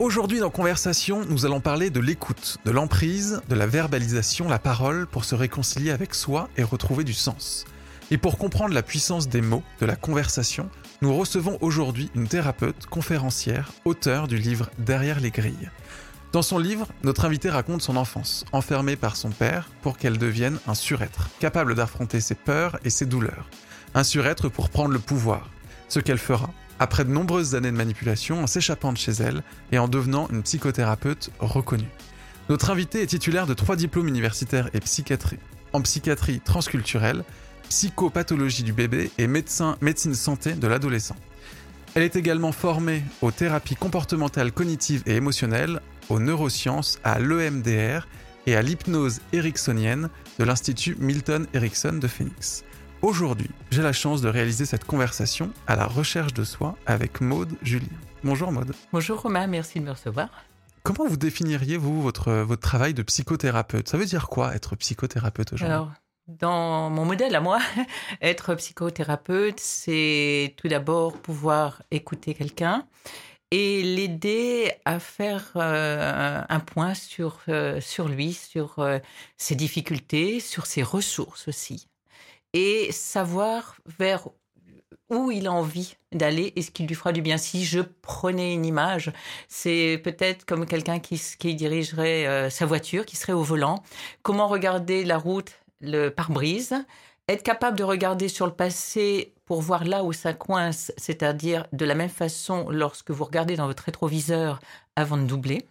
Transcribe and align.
Aujourd'hui 0.00 0.38
dans 0.38 0.50
Conversation, 0.50 1.24
nous 1.28 1.44
allons 1.44 1.58
parler 1.58 1.90
de 1.90 1.98
l'écoute, 1.98 2.58
de 2.64 2.70
l'emprise, 2.70 3.42
de 3.48 3.56
la 3.56 3.66
verbalisation, 3.66 4.48
la 4.48 4.60
parole 4.60 5.08
pour 5.08 5.24
se 5.24 5.34
réconcilier 5.34 5.90
avec 5.90 6.14
soi 6.14 6.48
et 6.56 6.62
retrouver 6.62 7.02
du 7.02 7.12
sens. 7.12 7.64
Et 8.12 8.16
pour 8.16 8.38
comprendre 8.38 8.74
la 8.74 8.84
puissance 8.84 9.28
des 9.28 9.40
mots, 9.40 9.64
de 9.80 9.86
la 9.86 9.96
conversation, 9.96 10.70
nous 11.02 11.12
recevons 11.12 11.58
aujourd'hui 11.62 12.12
une 12.14 12.28
thérapeute, 12.28 12.86
conférencière, 12.86 13.72
auteure 13.84 14.28
du 14.28 14.38
livre 14.38 14.70
Derrière 14.78 15.18
les 15.18 15.32
grilles. 15.32 15.68
Dans 16.30 16.42
son 16.42 16.58
livre, 16.58 16.86
notre 17.02 17.24
invité 17.24 17.50
raconte 17.50 17.82
son 17.82 17.96
enfance, 17.96 18.44
enfermée 18.52 18.94
par 18.94 19.16
son 19.16 19.30
père 19.30 19.68
pour 19.82 19.98
qu'elle 19.98 20.18
devienne 20.18 20.60
un 20.68 20.74
surêtre, 20.76 21.28
capable 21.40 21.74
d'affronter 21.74 22.20
ses 22.20 22.36
peurs 22.36 22.78
et 22.84 22.90
ses 22.90 23.06
douleurs. 23.06 23.48
Un 23.94 24.04
surêtre 24.04 24.48
pour 24.48 24.70
prendre 24.70 24.92
le 24.92 25.00
pouvoir, 25.00 25.50
ce 25.88 25.98
qu'elle 25.98 26.18
fera 26.18 26.50
après 26.78 27.04
de 27.04 27.10
nombreuses 27.10 27.54
années 27.54 27.70
de 27.70 27.76
manipulation 27.76 28.42
en 28.42 28.46
s'échappant 28.46 28.92
de 28.92 28.98
chez 28.98 29.12
elle 29.12 29.42
et 29.72 29.78
en 29.78 29.88
devenant 29.88 30.28
une 30.30 30.42
psychothérapeute 30.42 31.30
reconnue. 31.38 31.88
Notre 32.48 32.70
invité 32.70 33.02
est 33.02 33.06
titulaire 33.06 33.46
de 33.46 33.54
trois 33.54 33.76
diplômes 33.76 34.08
universitaires 34.08 34.70
et 34.72 34.80
psychiatrie, 34.80 35.38
en 35.72 35.82
psychiatrie 35.82 36.40
transculturelle, 36.40 37.24
psychopathologie 37.68 38.62
du 38.62 38.72
bébé 38.72 39.10
et 39.18 39.26
médecin, 39.26 39.76
médecine 39.80 40.14
santé 40.14 40.54
de 40.54 40.66
l'adolescent. 40.66 41.16
Elle 41.94 42.02
est 42.02 42.16
également 42.16 42.52
formée 42.52 43.02
aux 43.22 43.30
thérapies 43.30 43.74
comportementales 43.74 44.52
cognitives 44.52 45.02
et 45.06 45.16
émotionnelles, 45.16 45.80
aux 46.08 46.20
neurosciences, 46.20 46.98
à 47.04 47.18
l'EMDR 47.18 48.06
et 48.46 48.56
à 48.56 48.62
l'hypnose 48.62 49.20
ericksonienne 49.32 50.08
de 50.38 50.44
l'Institut 50.44 50.96
Milton 50.98 51.46
Erickson 51.52 51.98
de 52.00 52.08
Phoenix. 52.08 52.64
Aujourd'hui, 53.00 53.48
j'ai 53.70 53.82
la 53.82 53.92
chance 53.92 54.22
de 54.22 54.28
réaliser 54.28 54.66
cette 54.66 54.82
conversation 54.82 55.52
à 55.68 55.76
la 55.76 55.86
recherche 55.86 56.34
de 56.34 56.42
soi 56.42 56.76
avec 56.84 57.20
Maude 57.20 57.56
Julien. 57.62 57.86
Bonjour 58.24 58.50
Maude. 58.50 58.74
Bonjour 58.92 59.20
Romain, 59.20 59.46
merci 59.46 59.78
de 59.78 59.84
me 59.84 59.92
recevoir. 59.92 60.28
Comment 60.82 61.06
vous 61.06 61.16
définiriez, 61.16 61.76
vous, 61.76 62.02
votre, 62.02 62.32
votre 62.32 62.60
travail 62.60 62.94
de 62.94 63.02
psychothérapeute? 63.02 63.88
Ça 63.88 63.98
veut 63.98 64.04
dire 64.04 64.28
quoi 64.28 64.52
être 64.56 64.74
psychothérapeute 64.74 65.52
aujourd'hui? 65.52 65.72
Alors, 65.72 65.92
dans 66.26 66.90
mon 66.90 67.04
modèle 67.04 67.36
à 67.36 67.40
moi, 67.40 67.60
être 68.20 68.56
psychothérapeute, 68.56 69.60
c'est 69.60 70.54
tout 70.56 70.66
d'abord 70.66 71.18
pouvoir 71.18 71.82
écouter 71.92 72.34
quelqu'un 72.34 72.84
et 73.52 73.84
l'aider 73.84 74.72
à 74.84 74.98
faire 74.98 75.52
euh, 75.54 76.42
un 76.48 76.60
point 76.60 76.94
sur, 76.94 77.38
euh, 77.48 77.80
sur 77.80 78.08
lui, 78.08 78.32
sur 78.32 78.80
euh, 78.80 78.98
ses 79.36 79.54
difficultés, 79.54 80.40
sur 80.40 80.66
ses 80.66 80.82
ressources 80.82 81.46
aussi 81.46 81.88
et 82.52 82.90
savoir 82.92 83.76
vers 83.98 84.28
où 85.10 85.30
il 85.30 85.46
a 85.46 85.52
envie 85.52 85.96
d'aller 86.12 86.52
et 86.56 86.62
ce 86.62 86.70
qui 86.70 86.86
lui 86.86 86.94
fera 86.94 87.12
du 87.12 87.22
bien. 87.22 87.38
Si 87.38 87.64
je 87.64 87.80
prenais 87.80 88.52
une 88.52 88.66
image, 88.66 89.12
c'est 89.48 90.00
peut-être 90.04 90.44
comme 90.44 90.66
quelqu'un 90.66 90.98
qui, 91.00 91.18
dirigerait 91.54 92.26
euh, 92.26 92.50
sa 92.50 92.66
voiture, 92.66 93.06
qui 93.06 93.16
serait 93.16 93.32
au 93.32 93.42
volant. 93.42 93.82
Comment 94.22 94.48
regarder 94.48 95.04
la 95.04 95.18
route, 95.18 95.52
le 95.80 96.10
pare-brise, 96.10 96.74
être 97.28 97.42
capable 97.42 97.78
de 97.78 97.84
regarder 97.84 98.28
sur 98.28 98.46
le 98.46 98.52
passé 98.52 99.34
pour 99.44 99.62
voir 99.62 99.84
là 99.84 100.04
où 100.04 100.12
ça 100.12 100.34
coince, 100.34 100.92
c'est-à-dire 100.96 101.66
de 101.72 101.84
la 101.84 101.94
même 101.94 102.10
façon 102.10 102.68
lorsque 102.70 103.10
vous 103.10 103.24
regardez 103.24 103.56
dans 103.56 103.66
votre 103.66 103.84
rétroviseur 103.84 104.60
avant 104.96 105.16
de 105.16 105.24
doubler, 105.24 105.64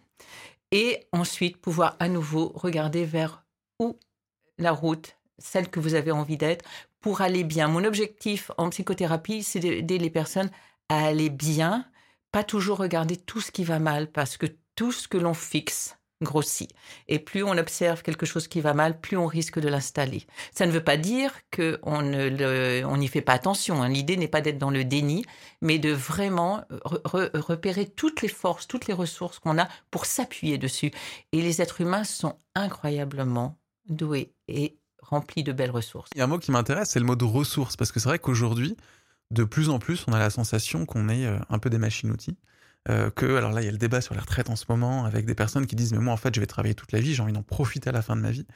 et 0.70 1.06
ensuite 1.12 1.56
pouvoir 1.56 1.96
à 2.00 2.08
nouveau 2.08 2.52
regarder 2.54 3.04
vers 3.04 3.44
où 3.78 3.96
la 4.58 4.72
route 4.72 5.17
celle 5.38 5.68
que 5.68 5.80
vous 5.80 5.94
avez 5.94 6.10
envie 6.10 6.36
d'être 6.36 6.64
pour 7.00 7.20
aller 7.20 7.44
bien. 7.44 7.68
Mon 7.68 7.84
objectif 7.84 8.50
en 8.58 8.70
psychothérapie, 8.70 9.42
c'est 9.42 9.60
d'aider 9.60 9.98
les 9.98 10.10
personnes 10.10 10.50
à 10.88 11.06
aller 11.06 11.30
bien, 11.30 11.86
pas 12.32 12.44
toujours 12.44 12.78
regarder 12.78 13.16
tout 13.16 13.40
ce 13.40 13.50
qui 13.50 13.64
va 13.64 13.78
mal, 13.78 14.10
parce 14.10 14.36
que 14.36 14.46
tout 14.74 14.92
ce 14.92 15.08
que 15.08 15.18
l'on 15.18 15.34
fixe 15.34 15.98
grossit. 16.22 16.70
Et 17.06 17.18
plus 17.18 17.42
on 17.42 17.56
observe 17.56 18.02
quelque 18.02 18.26
chose 18.26 18.48
qui 18.48 18.60
va 18.60 18.74
mal, 18.74 19.00
plus 19.00 19.16
on 19.16 19.26
risque 19.26 19.60
de 19.60 19.68
l'installer. 19.68 20.26
Ça 20.52 20.66
ne 20.66 20.72
veut 20.72 20.82
pas 20.82 20.96
dire 20.96 21.32
qu'on 21.54 22.02
n'y 22.02 23.08
fait 23.08 23.20
pas 23.20 23.34
attention. 23.34 23.82
Hein. 23.82 23.88
L'idée 23.88 24.16
n'est 24.16 24.28
pas 24.28 24.40
d'être 24.40 24.58
dans 24.58 24.70
le 24.70 24.84
déni, 24.84 25.24
mais 25.60 25.78
de 25.78 25.92
vraiment 25.92 26.64
repérer 27.04 27.86
toutes 27.86 28.22
les 28.22 28.28
forces, 28.28 28.66
toutes 28.66 28.86
les 28.86 28.94
ressources 28.94 29.38
qu'on 29.38 29.58
a 29.58 29.68
pour 29.90 30.06
s'appuyer 30.06 30.58
dessus. 30.58 30.90
Et 31.32 31.40
les 31.42 31.62
êtres 31.62 31.80
humains 31.80 32.04
sont 32.04 32.38
incroyablement 32.54 33.56
doués 33.88 34.32
et 34.48 34.76
rempli 35.08 35.42
de 35.42 35.52
belles 35.52 35.70
ressources. 35.70 36.10
Il 36.14 36.18
y 36.18 36.20
a 36.20 36.24
un 36.24 36.28
mot 36.28 36.38
qui 36.38 36.50
m'intéresse, 36.50 36.90
c'est 36.90 37.00
le 37.00 37.06
mot 37.06 37.16
de 37.16 37.24
ressources, 37.24 37.76
parce 37.76 37.92
que 37.92 38.00
c'est 38.00 38.08
vrai 38.08 38.18
qu'aujourd'hui, 38.18 38.76
de 39.30 39.44
plus 39.44 39.68
en 39.68 39.78
plus, 39.78 40.04
on 40.08 40.12
a 40.12 40.18
la 40.18 40.30
sensation 40.30 40.86
qu'on 40.86 41.08
est 41.08 41.26
euh, 41.26 41.38
un 41.50 41.58
peu 41.58 41.70
des 41.70 41.78
machines-outils. 41.78 42.36
Euh, 42.88 43.10
que, 43.10 43.36
alors 43.36 43.52
là, 43.52 43.60
il 43.60 43.66
y 43.66 43.68
a 43.68 43.72
le 43.72 43.78
débat 43.78 44.00
sur 44.00 44.14
la 44.14 44.22
retraite 44.22 44.48
en 44.48 44.56
ce 44.56 44.64
moment, 44.68 45.04
avec 45.04 45.26
des 45.26 45.34
personnes 45.34 45.66
qui 45.66 45.76
disent, 45.76 45.92
mais 45.92 45.98
moi, 45.98 46.14
en 46.14 46.16
fait, 46.16 46.34
je 46.34 46.40
vais 46.40 46.46
travailler 46.46 46.74
toute 46.74 46.92
la 46.92 47.00
vie, 47.00 47.14
j'ai 47.14 47.22
envie 47.22 47.32
d'en 47.32 47.42
profiter 47.42 47.90
à 47.90 47.92
la 47.92 48.02
fin 48.02 48.16
de 48.16 48.22
ma 48.22 48.30
vie. 48.30 48.46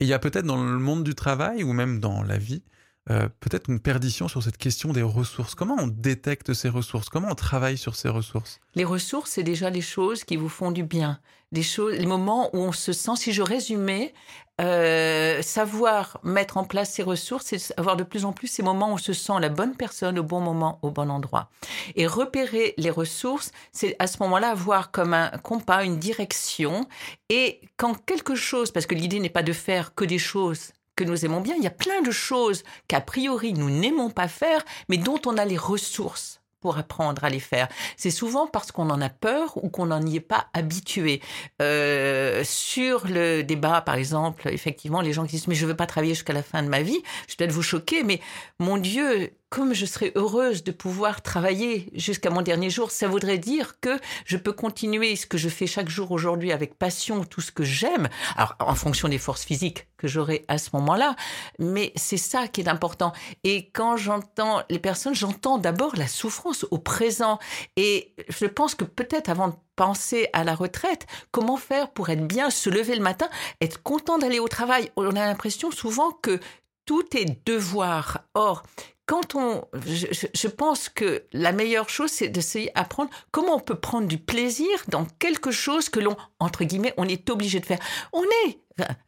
Et 0.00 0.04
il 0.04 0.08
y 0.08 0.12
a 0.12 0.18
peut-être 0.18 0.46
dans 0.46 0.62
le 0.62 0.78
monde 0.78 1.04
du 1.04 1.14
travail, 1.14 1.64
ou 1.64 1.72
même 1.72 1.98
dans 1.98 2.22
la 2.22 2.38
vie, 2.38 2.62
euh, 3.10 3.28
peut-être 3.40 3.68
une 3.68 3.80
perdition 3.80 4.28
sur 4.28 4.44
cette 4.44 4.56
question 4.56 4.92
des 4.92 5.02
ressources. 5.02 5.56
Comment 5.56 5.76
on 5.78 5.88
détecte 5.88 6.52
ces 6.52 6.68
ressources? 6.68 7.08
Comment 7.08 7.30
on 7.30 7.34
travaille 7.34 7.76
sur 7.76 7.96
ces 7.96 8.08
ressources? 8.08 8.60
Les 8.76 8.84
ressources, 8.84 9.32
c'est 9.32 9.42
déjà 9.42 9.70
les 9.70 9.80
choses 9.80 10.22
qui 10.22 10.36
vous 10.36 10.48
font 10.48 10.70
du 10.70 10.84
bien. 10.84 11.18
Les, 11.50 11.64
choses, 11.64 11.94
les 11.94 12.06
moments 12.06 12.48
où 12.54 12.58
on 12.58 12.70
se 12.70 12.92
sent, 12.92 13.16
si 13.16 13.32
je 13.32 13.42
résumais, 13.42 14.14
euh, 14.60 15.42
savoir 15.42 16.20
mettre 16.22 16.56
en 16.58 16.64
place 16.64 16.92
ces 16.92 17.02
ressources, 17.02 17.46
c'est 17.46 17.76
avoir 17.76 17.96
de 17.96 18.04
plus 18.04 18.24
en 18.24 18.32
plus 18.32 18.46
ces 18.46 18.62
moments 18.62 18.90
où 18.90 18.94
on 18.94 18.98
se 18.98 19.12
sent 19.12 19.32
la 19.40 19.48
bonne 19.48 19.74
personne 19.74 20.18
au 20.20 20.22
bon 20.22 20.40
moment, 20.40 20.78
au 20.82 20.92
bon 20.92 21.10
endroit. 21.10 21.50
Et 21.96 22.06
repérer 22.06 22.72
les 22.78 22.90
ressources, 22.90 23.50
c'est 23.72 23.96
à 23.98 24.06
ce 24.06 24.18
moment-là 24.20 24.50
avoir 24.50 24.92
comme 24.92 25.12
un 25.12 25.30
compas, 25.42 25.84
une 25.84 25.98
direction. 25.98 26.86
Et 27.28 27.60
quand 27.76 27.94
quelque 28.06 28.36
chose, 28.36 28.70
parce 28.70 28.86
que 28.86 28.94
l'idée 28.94 29.18
n'est 29.18 29.28
pas 29.28 29.42
de 29.42 29.52
faire 29.52 29.96
que 29.96 30.04
des 30.04 30.18
choses 30.20 30.72
que 30.96 31.04
nous 31.04 31.24
aimons 31.24 31.40
bien, 31.40 31.54
il 31.56 31.62
y 31.62 31.66
a 31.66 31.70
plein 31.70 32.02
de 32.02 32.10
choses 32.10 32.62
qu'a 32.88 33.00
priori 33.00 33.52
nous 33.54 33.70
n'aimons 33.70 34.10
pas 34.10 34.28
faire, 34.28 34.64
mais 34.88 34.98
dont 34.98 35.20
on 35.26 35.38
a 35.38 35.44
les 35.44 35.56
ressources 35.56 36.40
pour 36.60 36.78
apprendre 36.78 37.24
à 37.24 37.28
les 37.28 37.40
faire. 37.40 37.68
C'est 37.96 38.10
souvent 38.10 38.46
parce 38.46 38.72
qu'on 38.72 38.88
en 38.88 39.00
a 39.02 39.10
peur 39.10 39.62
ou 39.62 39.68
qu'on 39.68 39.86
n'en 39.86 40.00
y 40.00 40.16
est 40.16 40.20
pas 40.20 40.46
habitué. 40.54 41.20
Euh, 41.60 42.42
sur 42.44 43.06
le 43.06 43.42
débat, 43.42 43.82
par 43.82 43.96
exemple, 43.96 44.48
effectivement, 44.48 45.00
les 45.00 45.12
gens 45.12 45.26
qui 45.26 45.36
disent 45.36 45.48
mais 45.48 45.56
je 45.56 45.66
veux 45.66 45.76
pas 45.76 45.86
travailler 45.86 46.14
jusqu'à 46.14 46.32
la 46.32 46.42
fin 46.42 46.62
de 46.62 46.68
ma 46.68 46.82
vie, 46.82 47.02
je 47.26 47.32
vais 47.32 47.36
peut-être 47.38 47.52
vous 47.52 47.62
choquer, 47.62 48.04
mais 48.04 48.20
mon 48.60 48.78
Dieu, 48.78 49.32
comme 49.52 49.74
je 49.74 49.84
serais 49.84 50.12
heureuse 50.14 50.64
de 50.64 50.72
pouvoir 50.72 51.20
travailler 51.20 51.90
jusqu'à 51.92 52.30
mon 52.30 52.40
dernier 52.40 52.70
jour, 52.70 52.90
ça 52.90 53.06
voudrait 53.06 53.36
dire 53.36 53.78
que 53.80 54.00
je 54.24 54.38
peux 54.38 54.54
continuer 54.54 55.14
ce 55.14 55.26
que 55.26 55.36
je 55.36 55.50
fais 55.50 55.66
chaque 55.66 55.90
jour 55.90 56.10
aujourd'hui 56.10 56.52
avec 56.52 56.78
passion, 56.78 57.22
tout 57.26 57.42
ce 57.42 57.52
que 57.52 57.62
j'aime, 57.62 58.08
alors 58.34 58.56
en 58.60 58.74
fonction 58.74 59.08
des 59.08 59.18
forces 59.18 59.44
physiques 59.44 59.88
que 59.98 60.08
j'aurai 60.08 60.46
à 60.48 60.56
ce 60.56 60.70
moment-là, 60.72 61.16
mais 61.58 61.92
c'est 61.96 62.16
ça 62.16 62.48
qui 62.48 62.62
est 62.62 62.68
important. 62.68 63.12
Et 63.44 63.68
quand 63.74 63.98
j'entends 63.98 64.62
les 64.70 64.78
personnes, 64.78 65.14
j'entends 65.14 65.58
d'abord 65.58 65.96
la 65.96 66.08
souffrance 66.08 66.64
au 66.70 66.78
présent. 66.78 67.38
Et 67.76 68.14
je 68.30 68.46
pense 68.46 68.74
que 68.74 68.84
peut-être 68.84 69.28
avant 69.28 69.48
de 69.48 69.54
penser 69.76 70.30
à 70.32 70.44
la 70.44 70.54
retraite, 70.54 71.06
comment 71.30 71.58
faire 71.58 71.90
pour 71.90 72.08
être 72.08 72.26
bien, 72.26 72.48
se 72.48 72.70
lever 72.70 72.96
le 72.96 73.02
matin, 73.02 73.28
être 73.60 73.82
content 73.82 74.16
d'aller 74.16 74.38
au 74.38 74.48
travail? 74.48 74.90
On 74.96 75.14
a 75.14 75.26
l'impression 75.26 75.70
souvent 75.70 76.10
que 76.10 76.40
tout 76.84 77.16
est 77.16 77.46
devoir. 77.46 78.22
Or, 78.34 78.64
quand 79.06 79.34
on, 79.34 79.64
je, 79.84 80.48
pense 80.48 80.88
que 80.88 81.24
la 81.32 81.52
meilleure 81.52 81.88
chose, 81.88 82.10
c'est 82.10 82.28
d'essayer 82.28 82.70
d'apprendre 82.74 83.10
comment 83.32 83.56
on 83.56 83.60
peut 83.60 83.74
prendre 83.74 84.06
du 84.06 84.18
plaisir 84.18 84.68
dans 84.88 85.06
quelque 85.18 85.50
chose 85.50 85.88
que 85.88 85.98
l'on, 85.98 86.16
entre 86.38 86.64
guillemets, 86.64 86.94
on 86.96 87.08
est 87.08 87.28
obligé 87.28 87.58
de 87.58 87.66
faire. 87.66 87.80
On 88.12 88.22
est, 88.46 88.60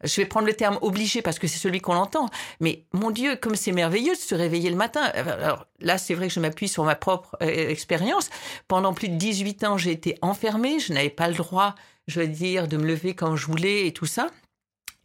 je 0.03 0.15
vais 0.17 0.25
prendre 0.25 0.47
le 0.47 0.53
terme 0.53 0.77
obligé 0.81 1.21
parce 1.21 1.39
que 1.39 1.47
c'est 1.47 1.59
celui 1.59 1.79
qu'on 1.79 1.95
entend, 1.95 2.29
mais 2.59 2.85
mon 2.93 3.09
Dieu, 3.09 3.37
comme 3.37 3.55
c'est 3.55 3.71
merveilleux 3.71 4.13
de 4.13 4.19
se 4.19 4.35
réveiller 4.35 4.69
le 4.69 4.75
matin. 4.75 5.01
Alors 5.01 5.65
là, 5.79 5.97
c'est 5.97 6.13
vrai 6.13 6.27
que 6.27 6.33
je 6.33 6.41
m'appuie 6.41 6.67
sur 6.67 6.83
ma 6.83 6.95
propre 6.95 7.37
euh, 7.41 7.69
expérience. 7.69 8.29
Pendant 8.67 8.93
plus 8.93 9.09
de 9.09 9.15
18 9.15 9.63
ans, 9.63 9.77
j'ai 9.77 9.91
été 9.91 10.17
enfermée, 10.21 10.79
je 10.79 10.93
n'avais 10.93 11.09
pas 11.09 11.29
le 11.29 11.35
droit, 11.35 11.73
je 12.07 12.19
veux 12.19 12.27
dire, 12.27 12.67
de 12.67 12.75
me 12.75 12.85
lever 12.85 13.15
quand 13.15 13.35
je 13.37 13.45
voulais 13.45 13.87
et 13.87 13.93
tout 13.93 14.05
ça. 14.05 14.29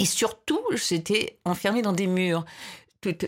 Et 0.01 0.07
surtout, 0.07 0.61
j'étais 0.73 1.39
enfermée 1.45 1.83
dans 1.83 1.93
des 1.93 2.07
murs 2.07 2.47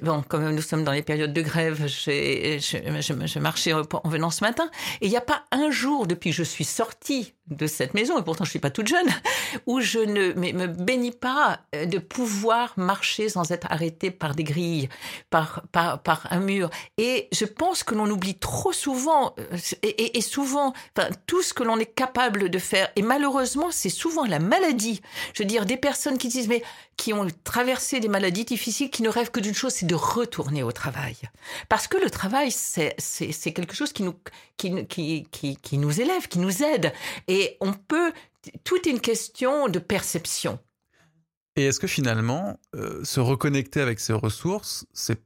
bon, 0.03 0.23
comme 0.23 0.51
nous 0.51 0.63
sommes 0.63 0.85
dans 0.85 0.93
les 0.93 1.03
périodes 1.03 1.33
de 1.33 1.43
grève, 1.43 1.87
je, 1.87 2.59
je, 2.59 3.39
marchais 3.39 3.73
en 3.73 4.09
venant 4.09 4.31
ce 4.31 4.45
matin, 4.45 4.71
et 5.01 5.07
il 5.07 5.11
n'y 5.11 5.17
a 5.17 5.23
pas 5.23 5.45
un 5.51 5.71
jour 5.71 6.07
depuis 6.07 6.31
que 6.31 6.37
je 6.37 6.43
suis 6.43 6.65
sortie 6.65 7.35
de 7.49 7.67
cette 7.67 7.93
maison, 7.95 8.19
et 8.19 8.23
pourtant 8.23 8.45
je 8.45 8.51
suis 8.51 8.59
pas 8.59 8.71
toute 8.71 8.87
jeune, 8.87 9.09
où 9.67 9.81
je 9.81 9.99
ne 9.99 10.33
me 10.33 10.67
bénis 10.67 11.11
pas 11.11 11.61
euh, 11.75 11.87
de 11.87 11.99
pouvoir 11.99 12.73
marcher 12.77 13.29
sans 13.29 13.51
être 13.51 13.67
arrêté 13.71 14.11
par 14.11 14.35
des 14.35 14.45
grilles, 14.45 14.89
par, 15.29 15.63
par, 15.73 16.03
par 16.03 16.27
un 16.31 16.41
mur. 16.41 16.71
Et 16.99 17.29
je 17.33 17.45
pense 17.45 17.83
que 17.83 17.95
l'on 17.95 18.09
oublie 18.09 18.37
trop 18.37 18.73
souvent, 18.73 19.35
euh, 19.39 19.57
et, 19.83 20.21
souvent, 20.21 20.73
tout 21.27 21.43
ce 21.43 21.53
que 21.53 21.65
l'on 21.65 21.79
est 21.79 21.87
capable 21.87 22.49
de 22.49 22.59
faire. 22.59 22.89
Et 22.97 23.03
malheureusement, 23.03 23.71
c'est 23.71 23.89
souvent 23.89 24.25
la 24.25 24.39
maladie. 24.39 25.01
Je 25.35 25.43
veux 25.43 25.49
dire, 25.49 25.67
des 25.67 25.77
personnes 25.77 26.19
qui 26.19 26.29
disent, 26.29 26.49
mais 26.49 26.63
qui 26.97 27.13
ont 27.13 27.27
traversé 27.45 28.01
des 28.01 28.09
maladies 28.09 28.45
difficiles, 28.45 28.91
qui 28.91 29.03
ne 29.03 29.09
rêvent 29.09 29.31
que 29.31 29.41
d'une 29.41 29.55
chose, 29.55 29.73
c'est 29.73 29.87
de 29.87 29.95
retourner 29.95 30.63
au 30.63 30.73
travail. 30.73 31.17
Parce 31.69 31.89
que 31.89 31.97
le 31.97 32.11
travail, 32.11 32.51
c'est 32.53 33.53
quelque 33.53 33.75
chose 33.75 33.93
qui 33.93 34.03
nous, 34.03 34.15
qui, 34.63 34.87
qui, 34.87 35.27
qui, 35.31 35.57
qui 35.57 35.79
nous 35.79 36.01
élève, 36.01 36.29
qui 36.29 36.39
nous 36.39 36.63
aide. 36.63 36.93
Et 37.29 37.43
et 37.43 37.57
on 37.61 37.73
peut, 37.73 38.13
tout 38.63 38.77
est 38.77 38.91
une 38.91 39.01
question 39.01 39.69
de 39.69 39.81
perception. 39.81 40.61
Et 41.57 41.65
est-ce 41.65 41.81
que 41.81 41.89
finalement, 41.89 42.61
euh, 42.75 43.03
se 43.05 43.21
reconnecter 43.21 43.81
avec 43.81 43.99
ses 43.99 44.13
ressources, 44.13 44.87
c'est, 44.93 45.21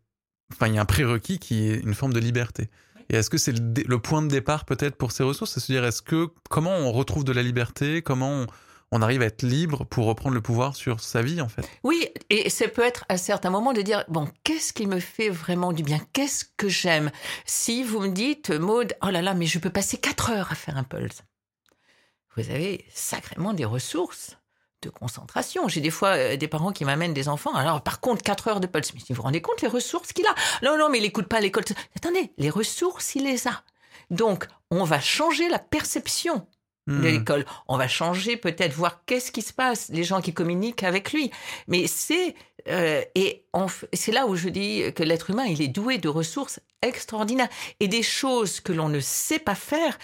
enfin, 0.53 0.69
il 0.69 0.75
y 0.75 0.79
a 0.79 0.81
un 0.81 0.87
prérequis 0.87 1.38
qui 1.38 1.69
est 1.69 1.77
une 1.77 1.94
forme 1.94 2.15
de 2.15 2.19
liberté. 2.19 2.71
Et 3.11 3.17
est-ce 3.17 3.29
que 3.31 3.38
c'est 3.38 3.53
le, 3.53 3.99
point 3.99 4.23
de 4.23 4.29
départ 4.29 4.65
peut-être 4.65 4.97
pour 4.97 5.12
ces 5.12 5.23
ressources? 5.23 5.59
C'est-à-dire, 5.59 5.85
est-ce 5.85 6.03
que 6.03 6.29
comment 6.49 6.75
on 6.75 6.91
retrouve 6.91 7.23
de 7.23 7.33
la 7.33 7.43
liberté? 7.43 8.03
Comment 8.03 8.31
on, 8.31 8.47
on, 8.93 9.03
arrive 9.03 9.23
à 9.23 9.27
être 9.27 9.43
libre 9.43 9.85
pour 9.85 10.06
reprendre 10.06 10.35
le 10.35 10.41
pouvoir 10.41 10.77
sur 10.77 11.00
sa 11.00 11.23
vie 11.23 11.41
en 11.41 11.49
fait 11.49 11.69
Oui, 11.83 12.09
et 12.31 12.50
ça 12.50 12.69
peut 12.69 12.85
être 12.85 13.05
à 13.09 13.17
certains 13.17 13.50
moments 13.50 13.73
de 13.73 13.83
dire 13.83 14.05
bon, 14.09 14.29
qu'est-ce 14.44 14.73
qui 14.73 14.87
me 14.87 15.00
fait 15.00 15.29
vraiment 15.29 15.73
du 15.73 15.83
bien? 15.83 16.00
Qu'est-ce 16.12 16.44
que 16.56 16.69
j'aime? 16.69 17.11
Si 17.44 17.83
vous 17.83 18.00
me 18.00 18.09
dites, 18.09 18.50
Maude, 18.50 18.94
oh 19.03 19.11
là 19.11 19.23
là, 19.23 19.35
mais 19.35 19.47
je 19.47 19.59
peux 19.59 19.71
passer 19.71 19.99
quatre 19.99 20.31
heures 20.31 20.53
à 20.53 20.55
faire 20.55 20.77
un 20.77 20.85
pulse. 20.85 21.23
Vous 22.37 22.50
avez 22.50 22.85
sacrément 22.93 23.55
des 23.55 23.65
ressources 23.65 24.37
de 24.83 24.91
concentration. 24.91 25.69
J'ai 25.69 25.81
des 25.81 25.91
fois 25.91 26.11
euh, 26.11 26.37
des 26.37 26.49
parents 26.49 26.73
qui 26.73 26.85
m'amènent 26.85 27.15
des 27.15 27.29
enfants. 27.29 27.55
Alors, 27.55 27.83
par 27.83 28.00
contre, 28.00 28.23
4 28.23 28.49
heures 28.49 28.61
de 28.61 28.67
Paul 28.67 28.85
Smith, 28.85 29.05
vous 29.09 29.15
vous 29.15 29.23
rendez 29.23 29.41
compte 29.41 29.62
les 29.62 29.69
ressources 29.69 30.12
qu'il 30.12 30.27
a? 30.27 30.35
Non, 30.62 30.77
non, 30.79 30.91
mais 30.91 30.99
il 30.99 31.03
n'écoute 31.03 31.29
pas 31.29 31.41
l'école. 31.41 31.65
Attendez, 31.97 32.33
les 32.37 32.50
ressources, 32.50 33.15
il 33.15 33.25
les 33.25 33.49
a. 33.49 33.62
Donc, 34.11 34.47
on 34.71 34.85
va 34.85 35.00
changer 35.00 35.49
la 35.49 35.59
perception 35.59 36.47
de 36.87 36.94
hmm. 36.94 37.03
l'école. 37.03 37.47
On 37.69 37.77
va 37.77 37.88
changer 37.88 38.37
peut-être, 38.37 38.73
voir 38.73 39.05
qu'est-ce 39.05 39.33
qui 39.33 39.43
se 39.43 39.53
passe, 39.53 39.88
les 39.88 40.05
gens 40.05 40.21
qui 40.21 40.33
communiquent 40.33 40.83
avec 40.83 41.12
lui. 41.12 41.31
Mais 41.69 41.87
c'est 41.87 42.35
euh, 42.69 43.03
et 43.15 43.44
c'est 43.93 44.12
là 44.12 44.27
où 44.27 44.37
je 44.37 44.49
dis 44.49 44.83
que 44.94 45.03
l'être 45.03 45.31
humain, 45.31 45.44
il 45.44 45.62
est 45.62 45.69
doué 45.69 45.99
de 45.99 46.09
ressources 46.09 46.61
extraordinaires 46.83 47.49
et 47.81 47.88
des 47.88 48.03
choses 48.03 48.61
que 48.61 48.73
l'on 48.73 48.88
ne 48.88 49.00
sait 49.00 49.38
pas 49.38 49.55
faire. 49.55 49.99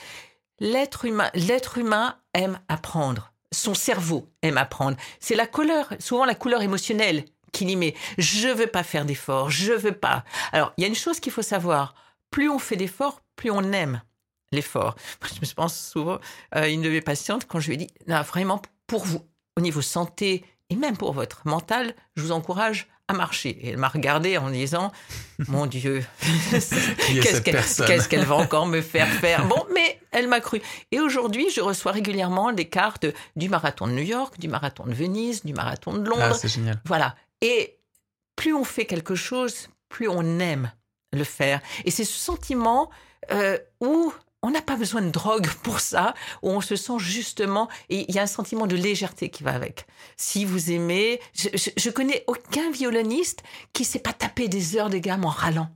L'être 0.61 1.05
humain, 1.05 1.31
l'être 1.35 1.79
humain 1.79 2.17
aime 2.35 2.61
apprendre 2.69 3.33
son 3.53 3.75
cerveau 3.75 4.29
aime 4.43 4.59
apprendre. 4.59 4.97
C'est 5.21 5.37
la 5.37 5.47
couleur, 5.47 5.93
souvent 5.99 6.25
la 6.25 6.35
couleur 6.35 6.63
émotionnelle 6.63 7.25
qui 7.53 7.67
l'y 7.67 7.77
met. 7.77 7.95
Je 8.19 8.49
veux 8.49 8.67
pas 8.67 8.83
faire 8.83 9.05
d'efforts, 9.05 9.51
je 9.51 9.73
veux 9.73 9.93
pas. 9.93 10.25
Alors, 10.53 10.73
il 10.77 10.83
y 10.83 10.85
a 10.85 10.89
une 10.89 10.95
chose 10.95 11.21
qu'il 11.21 11.33
faut 11.33 11.43
savoir. 11.43 11.95
Plus 12.31 12.49
on 12.49 12.59
fait 12.59 12.77
d'efforts, 12.77 13.21
plus 13.37 13.51
on 13.51 13.73
aime 13.73 14.03
l'effort. 14.53 14.97
Je 15.35 15.41
me 15.41 15.55
pense 15.55 15.79
souvent 15.79 16.19
à 16.51 16.69
une 16.69 16.83
de 16.83 16.89
mes 16.89 17.01
patientes 17.01 17.47
quand 17.47 17.61
je 17.61 17.69
lui 17.69 17.75
ai 17.75 17.79
dit, 17.79 17.89
non, 18.07 18.23
vraiment, 18.23 18.63
pour 18.87 19.05
vous, 19.05 19.27
au 19.57 19.61
niveau 19.61 19.83
santé 19.83 20.45
et 20.71 20.77
même 20.77 20.97
pour 20.97 21.13
votre 21.13 21.47
mental, 21.47 21.95
je 22.17 22.23
vous 22.23 22.33
encourage 22.33 22.89
à 23.09 23.13
marcher. 23.13 23.51
Et 23.51 23.69
elle 23.71 23.77
m'a 23.77 23.89
regardé 23.89 24.39
en 24.39 24.51
disant, 24.51 24.91
mon 25.49 25.67
Dieu, 25.67 26.05
qu'est-ce 26.51 28.09
qu'elle 28.09 28.25
va 28.25 28.37
encore 28.37 28.67
me 28.67 28.81
faire 28.81 29.09
faire? 29.09 29.47
Bon, 29.47 29.67
mais 29.75 30.01
elle 30.13 30.29
m'a 30.29 30.41
cru. 30.41 30.63
Et 30.91 31.01
aujourd'hui, 31.01 31.51
je 31.55 31.61
reçois 31.61 31.93
régulièrement 31.93 32.53
des 32.53 32.69
cartes 32.69 33.07
du 33.37 33.49
marathon 33.49 33.87
de 33.87 33.93
New 33.93 34.03
York, 34.03 34.39
du 34.39 34.49
marathon 34.49 34.87
de 34.87 34.95
Venise, 34.95 35.45
du 35.45 35.53
marathon 35.53 35.93
de 35.93 36.09
Londres. 36.09 36.31
Ah, 36.31 36.35
c'est 36.35 36.49
génial. 36.49 36.81
Voilà. 36.87 37.17
Et 37.43 37.79
plus 38.37 38.55
on 38.55 38.65
fait 38.65 38.87
quelque 38.87 39.15
chose, 39.15 39.69
plus 39.89 40.09
on 40.09 40.39
aime 40.39 40.73
le 41.13 41.25
faire. 41.25 41.61
Et 41.85 41.91
c'est 41.91 42.05
ce 42.05 42.19
sentiment 42.19 42.89
euh, 43.31 43.59
où 43.81 44.13
on 44.43 44.51
n'a 44.51 44.63
pas 44.63 44.77
besoin 44.77 45.03
de 45.03 45.11
drogue 45.11 45.49
pour 45.63 45.81
ça, 45.81 46.15
où 46.43 46.51
on 46.51 46.61
se 46.61 46.77
sent 46.77 46.99
justement, 46.99 47.69
et 47.89 48.05
il 48.09 48.15
y 48.15 48.19
a 48.19 48.23
un 48.23 48.27
sentiment 48.27 48.67
de 48.67 48.77
légèreté 48.77 49.31
qui 49.31 49.43
va 49.43 49.55
avec. 49.55 49.87
Si 50.17 50.45
vous 50.45 50.71
aimez, 50.71 51.21
je, 51.35 51.49
je, 51.77 51.91
connais 51.91 52.25
aucun 52.27 52.71
violoniste 52.71 53.43
qui 53.73 53.85
s'est 53.85 53.99
pas 53.99 54.13
tapé 54.13 54.49
des 54.49 54.77
heures 54.77 54.91
de 54.91 54.99
gamme 54.99 55.25
en 55.25 55.31
râlant. 55.31 55.69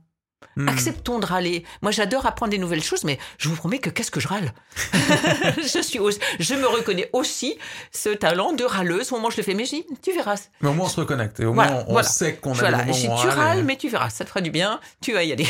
Hmm. 0.55 0.69
Acceptons 0.69 1.19
de 1.19 1.25
râler. 1.25 1.63
Moi, 1.83 1.91
j'adore 1.91 2.25
apprendre 2.25 2.49
des 2.49 2.57
nouvelles 2.57 2.83
choses, 2.83 3.03
mais 3.03 3.19
je 3.37 3.47
vous 3.47 3.55
promets 3.55 3.77
que 3.77 3.91
qu'est-ce 3.91 4.09
que 4.09 4.19
je 4.19 4.27
râle? 4.27 4.53
Je 5.57 5.81
suis, 5.81 5.99
je 6.39 6.53
me 6.55 6.67
reconnais 6.67 7.09
aussi 7.13 7.57
ce 7.91 8.09
talent 8.09 8.53
de 8.53 8.63
râleuse. 8.63 9.11
Au 9.11 9.15
moment 9.15 9.27
où 9.27 9.31
je 9.31 9.37
le 9.37 9.43
fais, 9.43 9.53
mais 9.53 9.65
tu 9.65 10.11
verras. 10.13 10.47
Mais 10.61 10.69
au 10.69 10.73
moins, 10.73 10.87
on 10.87 10.89
se 10.89 10.99
reconnecte 10.99 11.39
et 11.39 11.45
au 11.45 11.53
moins, 11.53 11.85
on, 11.87 12.01
sait 12.03 12.35
qu'on 12.35 12.53
a 12.53 12.55
voilà. 12.55 12.85
moments 12.85 13.21
Tu 13.21 13.27
râles, 13.27 13.63
mais 13.63 13.75
tu 13.75 13.89
verras, 13.89 14.09
ça 14.09 14.23
te 14.23 14.29
fera 14.29 14.41
du 14.41 14.49
bien. 14.49 14.79
Tu 15.01 15.13
vas 15.13 15.23
y 15.23 15.31
aller. 15.31 15.47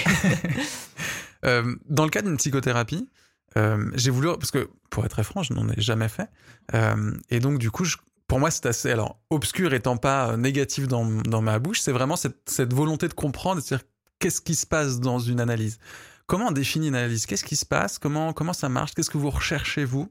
Euh, 1.46 1.76
dans 1.90 2.04
le 2.04 2.10
cas 2.10 2.22
d'une 2.22 2.38
psychothérapie, 2.38 3.10
euh, 3.58 3.90
j'ai 3.96 4.12
voulu, 4.12 4.30
parce 4.38 4.52
que 4.52 4.70
pour 4.90 5.06
être 5.06 5.12
très 5.12 5.24
franc, 5.24 5.44
je 5.44 5.54
n'en 5.54 5.68
ai 5.70 5.80
jamais 5.82 6.10
fait. 6.10 6.30
Euh, 6.74 7.14
et 7.30 7.40
donc, 7.40 7.60
du 7.60 7.72
coup, 7.72 7.86
pour 8.28 8.40
moi, 8.40 8.52
c'est 8.52 8.66
assez, 8.66 8.92
alors, 8.92 9.20
obscur 9.30 9.74
étant 9.74 9.98
pas 9.98 10.38
négatif 10.38 10.88
dans, 10.88 11.04
ma 11.42 11.60
bouche, 11.60 11.82
c'est 11.82 11.92
vraiment 11.92 12.16
cette, 12.16 12.50
cette, 12.50 12.74
volonté 12.74 13.08
de 13.08 13.14
comprendre, 13.14 13.62
c'est-à-dire 13.62 13.88
qu'est-ce 14.20 14.42
qui 14.42 14.56
se 14.56 14.66
passe 14.66 15.00
dans 15.00 15.20
une 15.20 15.40
analyse? 15.40 15.80
Comment 16.26 16.48
on 16.48 16.52
définit 16.52 16.90
une 16.90 16.96
analyse? 16.96 17.26
Qu'est-ce 17.26 17.46
qui 17.46 17.56
se 17.56 17.66
passe? 17.66 18.00
Comment, 18.00 18.34
comment 18.34 18.54
ça 18.54 18.68
marche? 18.68 18.94
Qu'est-ce 18.94 19.10
que 19.10 19.18
vous 19.18 19.30
recherchez, 19.30 19.86
vous? 19.86 20.10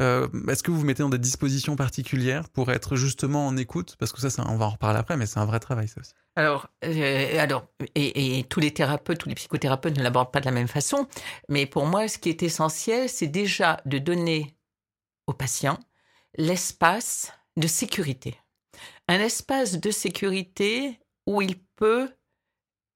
Euh, 0.00 0.28
est-ce 0.48 0.62
que 0.62 0.70
vous 0.70 0.78
vous 0.78 0.86
mettez 0.86 1.02
dans 1.02 1.10
des 1.10 1.18
dispositions 1.18 1.76
particulières 1.76 2.48
pour 2.48 2.70
être 2.70 2.96
justement 2.96 3.46
en 3.46 3.56
écoute? 3.56 3.96
Parce 3.98 4.12
que 4.12 4.20
ça, 4.20 4.44
on 4.48 4.56
va 4.56 4.66
en 4.66 4.70
reparler 4.70 4.98
après, 4.98 5.16
mais 5.16 5.26
c'est 5.26 5.38
un 5.38 5.44
vrai 5.44 5.60
travail, 5.60 5.88
ça 5.88 6.00
aussi. 6.00 6.12
Alors, 6.36 6.68
euh, 6.84 7.38
alors 7.38 7.66
et, 7.94 8.44
tous 8.48 8.60
les 8.60 8.72
thérapeutes, 8.72 9.18
tous 9.18 9.28
les 9.28 9.34
psychothérapeutes 9.34 9.98
ne 9.98 10.02
l'abordent 10.02 10.32
pas 10.32 10.40
de 10.40 10.46
la 10.46 10.52
même 10.52 10.68
façon. 10.68 11.06
Mais 11.48 11.66
pour 11.66 11.86
moi, 11.86 12.08
ce 12.08 12.18
qui 12.18 12.30
est 12.30 12.42
essentiel, 12.42 13.08
c'est 13.08 13.26
déjà 13.26 13.80
de 13.84 13.98
donner 13.98 14.56
au 15.26 15.32
patient 15.32 15.78
l'espace 16.38 17.32
de 17.56 17.66
sécurité. 17.66 18.38
Un 19.08 19.18
espace 19.18 19.78
de 19.80 19.90
sécurité 19.90 20.98
où 21.26 21.42
il 21.42 21.58
peut 21.76 22.08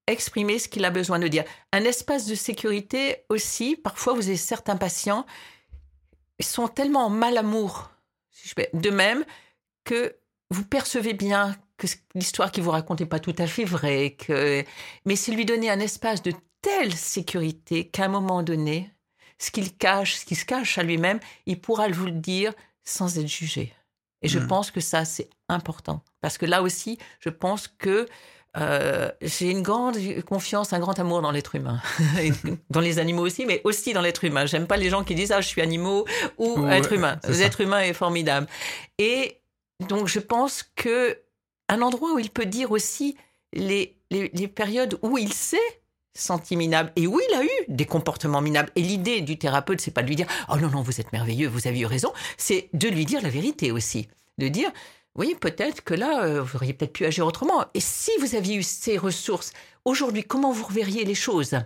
exprimer 0.06 0.58
ce 0.58 0.68
qu'il 0.68 0.84
a 0.84 0.90
besoin 0.90 1.18
de 1.18 1.28
dire. 1.28 1.44
Un 1.72 1.84
espace 1.84 2.26
de 2.26 2.34
sécurité 2.34 3.24
aussi, 3.28 3.76
parfois 3.76 4.14
vous 4.14 4.28
avez 4.28 4.36
certains 4.36 4.76
patients 4.76 5.26
sont 6.40 6.68
tellement 6.68 7.06
en 7.06 7.10
mal 7.10 7.36
amour, 7.36 7.90
de 8.72 8.90
même 8.90 9.24
que 9.84 10.16
vous 10.50 10.64
percevez 10.64 11.14
bien 11.14 11.56
que 11.76 11.86
l'histoire 12.14 12.52
qu'il 12.52 12.62
vous 12.62 12.70
raconte 12.70 13.00
n'est 13.00 13.06
pas 13.06 13.20
tout 13.20 13.34
à 13.38 13.46
fait 13.46 13.64
vraie, 13.64 14.12
que... 14.12 14.64
mais 15.04 15.16
c'est 15.16 15.32
lui 15.32 15.44
donner 15.44 15.70
un 15.70 15.80
espace 15.80 16.22
de 16.22 16.32
telle 16.62 16.94
sécurité 16.94 17.88
qu'à 17.88 18.06
un 18.06 18.08
moment 18.08 18.42
donné, 18.42 18.90
ce 19.38 19.50
qu'il 19.50 19.76
cache, 19.76 20.14
ce 20.14 20.24
qui 20.24 20.34
se 20.34 20.44
cache 20.44 20.78
à 20.78 20.82
lui-même, 20.82 21.20
il 21.46 21.60
pourra 21.60 21.88
vous 21.88 22.06
le 22.06 22.12
dire 22.12 22.52
sans 22.84 23.18
être 23.18 23.28
jugé. 23.28 23.72
Et 24.22 24.28
je 24.28 24.38
hmm. 24.38 24.46
pense 24.46 24.70
que 24.70 24.80
ça, 24.80 25.04
c'est 25.04 25.28
important. 25.48 26.02
Parce 26.20 26.38
que 26.38 26.46
là 26.46 26.62
aussi, 26.62 26.98
je 27.20 27.28
pense 27.28 27.68
que 27.68 28.08
euh, 28.56 29.10
j'ai 29.20 29.50
une 29.50 29.62
grande 29.62 29.96
confiance, 30.22 30.72
un 30.72 30.78
grand 30.78 30.98
amour 30.98 31.22
dans 31.22 31.32
l'être 31.32 31.56
humain, 31.56 31.80
dans 32.70 32.80
les 32.80 32.98
animaux 32.98 33.22
aussi, 33.22 33.46
mais 33.46 33.60
aussi 33.64 33.92
dans 33.92 34.00
l'être 34.00 34.24
humain. 34.24 34.46
J'aime 34.46 34.66
pas 34.66 34.76
les 34.76 34.90
gens 34.90 35.02
qui 35.02 35.14
disent 35.14 35.32
ah 35.32 35.40
je 35.40 35.48
suis 35.48 35.60
animaux 35.60 36.04
ou 36.38 36.66
être 36.68 36.92
humain. 36.92 37.18
L'être 37.28 37.60
humain 37.60 37.80
est 37.80 37.92
formidable. 37.94 38.46
Et 38.98 39.40
donc 39.88 40.06
je 40.06 40.20
pense 40.20 40.64
que 40.76 41.18
un 41.68 41.82
endroit 41.82 42.14
où 42.14 42.18
il 42.18 42.30
peut 42.30 42.46
dire 42.46 42.70
aussi 42.70 43.16
les, 43.52 43.96
les, 44.10 44.30
les 44.32 44.48
périodes 44.48 44.98
où 45.02 45.18
il 45.18 45.32
s'est 45.32 45.58
senti 46.16 46.56
minable 46.56 46.92
et 46.94 47.06
où 47.08 47.20
il 47.20 47.34
a 47.34 47.42
eu 47.42 47.64
des 47.68 47.86
comportements 47.86 48.40
minables. 48.40 48.70
Et 48.76 48.82
l'idée 48.82 49.20
du 49.20 49.36
thérapeute, 49.36 49.80
c'est 49.80 49.90
pas 49.90 50.02
de 50.02 50.08
lui 50.08 50.16
dire 50.16 50.28
oh 50.48 50.56
non 50.56 50.70
non 50.70 50.82
vous 50.82 51.00
êtes 51.00 51.12
merveilleux, 51.12 51.48
vous 51.48 51.66
avez 51.66 51.80
eu 51.80 51.86
raison, 51.86 52.12
c'est 52.36 52.68
de 52.72 52.88
lui 52.88 53.04
dire 53.04 53.20
la 53.20 53.30
vérité 53.30 53.72
aussi, 53.72 54.08
de 54.38 54.46
dire 54.46 54.70
oui, 55.16 55.36
peut-être 55.40 55.82
que 55.82 55.94
là, 55.94 56.24
euh, 56.24 56.42
vous 56.42 56.56
auriez 56.56 56.72
peut-être 56.72 56.92
pu 56.92 57.04
agir 57.04 57.26
autrement. 57.26 57.64
Et 57.74 57.80
si 57.80 58.10
vous 58.20 58.34
aviez 58.34 58.56
eu 58.56 58.62
ces 58.62 58.98
ressources, 58.98 59.52
aujourd'hui, 59.84 60.24
comment 60.24 60.50
vous 60.50 60.64
reverriez 60.64 61.04
les 61.04 61.14
choses? 61.14 61.56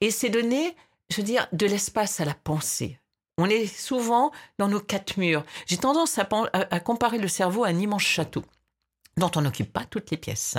Et 0.00 0.10
c'est 0.10 0.28
donner, 0.28 0.76
je 1.10 1.16
veux 1.16 1.22
dire, 1.22 1.46
de 1.52 1.66
l'espace 1.66 2.20
à 2.20 2.24
la 2.26 2.34
pensée. 2.34 2.98
On 3.38 3.46
est 3.46 3.66
souvent 3.66 4.32
dans 4.58 4.68
nos 4.68 4.80
quatre 4.80 5.16
murs. 5.16 5.44
J'ai 5.66 5.78
tendance 5.78 6.18
à, 6.18 6.28
à, 6.52 6.80
comparer 6.80 7.16
le 7.16 7.28
cerveau 7.28 7.64
à 7.64 7.68
un 7.68 7.78
immense 7.78 8.02
château 8.02 8.44
dont 9.16 9.30
on 9.34 9.40
n'occupe 9.40 9.72
pas 9.72 9.84
toutes 9.84 10.10
les 10.10 10.18
pièces. 10.18 10.56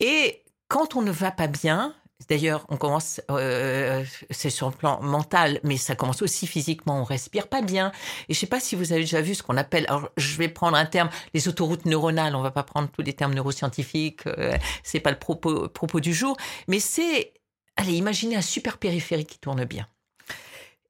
Et 0.00 0.42
quand 0.66 0.96
on 0.96 1.02
ne 1.02 1.12
va 1.12 1.30
pas 1.30 1.46
bien, 1.46 1.94
D'ailleurs, 2.28 2.66
on 2.68 2.76
commence, 2.76 3.20
euh, 3.30 4.04
c'est 4.30 4.50
sur 4.50 4.68
le 4.68 4.74
plan 4.74 5.00
mental, 5.02 5.60
mais 5.62 5.76
ça 5.76 5.94
commence 5.94 6.22
aussi 6.22 6.46
physiquement. 6.46 7.00
On 7.00 7.04
respire 7.04 7.48
pas 7.48 7.62
bien. 7.62 7.92
Et 8.28 8.34
je 8.34 8.38
sais 8.38 8.46
pas 8.46 8.60
si 8.60 8.76
vous 8.76 8.92
avez 8.92 9.02
déjà 9.02 9.20
vu 9.20 9.34
ce 9.34 9.42
qu'on 9.42 9.56
appelle. 9.56 9.84
Alors, 9.88 10.08
je 10.16 10.36
vais 10.36 10.48
prendre 10.48 10.76
un 10.76 10.86
terme, 10.86 11.10
les 11.34 11.48
autoroutes 11.48 11.86
neuronales. 11.86 12.36
On 12.36 12.42
va 12.42 12.50
pas 12.50 12.62
prendre 12.62 12.88
tous 12.90 13.02
les 13.02 13.12
termes 13.12 13.34
neuroscientifiques. 13.34 14.26
Euh, 14.26 14.56
c'est 14.82 15.00
pas 15.00 15.10
le 15.10 15.18
propos, 15.18 15.68
propos 15.68 16.00
du 16.00 16.14
jour, 16.14 16.36
mais 16.68 16.80
c'est, 16.80 17.34
allez, 17.76 17.94
imaginez 17.94 18.36
un 18.36 18.42
super 18.42 18.78
périphérique 18.78 19.28
qui 19.28 19.38
tourne 19.38 19.64
bien. 19.64 19.86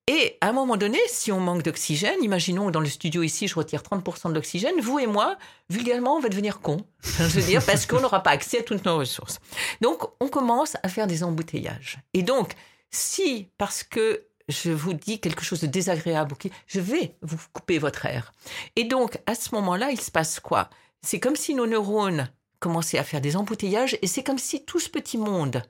Et 0.09 0.37
à 0.41 0.49
un 0.49 0.53
moment 0.53 0.77
donné, 0.77 0.99
si 1.07 1.31
on 1.31 1.39
manque 1.39 1.63
d'oxygène, 1.63 2.23
imaginons 2.23 2.71
dans 2.71 2.81
le 2.81 2.89
studio 2.89 3.23
ici, 3.23 3.47
je 3.47 3.55
retire 3.55 3.83
30% 3.83 4.31
de 4.31 4.35
l'oxygène, 4.35 4.81
vous 4.81 4.99
et 4.99 5.07
moi, 5.07 5.37
vulgairement, 5.71 6.17
on 6.17 6.21
va 6.21 6.29
devenir 6.29 6.61
cons. 6.61 6.85
Je 7.03 7.23
veux 7.23 7.43
dire, 7.43 7.65
parce 7.65 7.87
qu'on 7.87 8.01
n'aura 8.01 8.23
pas 8.23 8.31
accès 8.31 8.59
à 8.59 8.63
toutes 8.63 8.85
nos 8.85 8.99
ressources. 8.99 9.39
Donc, 9.81 10.03
on 10.21 10.29
commence 10.29 10.77
à 10.83 10.89
faire 10.89 11.07
des 11.07 11.23
embouteillages. 11.23 11.99
Et 12.15 12.23
donc, 12.25 12.55
si, 12.91 13.49
parce 13.59 13.85
que 13.85 14.27
je 14.49 14.73
vous 14.73 14.93
dis 14.93 15.21
quelque 15.21 15.45
chose 15.45 15.61
de 15.61 15.67
désagréable, 15.69 16.35
je 16.67 16.81
vais 16.81 17.17
vous 17.23 17.39
couper 17.53 17.79
votre 17.79 18.05
air. 18.07 18.33
Et 18.75 18.85
donc, 18.85 19.21
à 19.27 19.37
ce 19.37 19.55
moment-là, 19.55 19.93
il 19.93 20.01
se 20.01 20.11
passe 20.11 20.41
quoi? 20.41 20.69
C'est 21.01 21.21
comme 21.21 21.37
si 21.37 21.55
nos 21.55 21.67
neurones 21.67 22.29
commençaient 22.59 22.99
à 22.99 23.05
faire 23.05 23.21
des 23.21 23.37
embouteillages 23.37 23.99
et 24.03 24.07
c'est 24.07 24.23
comme 24.23 24.39
si 24.39 24.65
tout 24.65 24.79
ce 24.81 24.89
petit 24.89 25.19
monde 25.19 25.63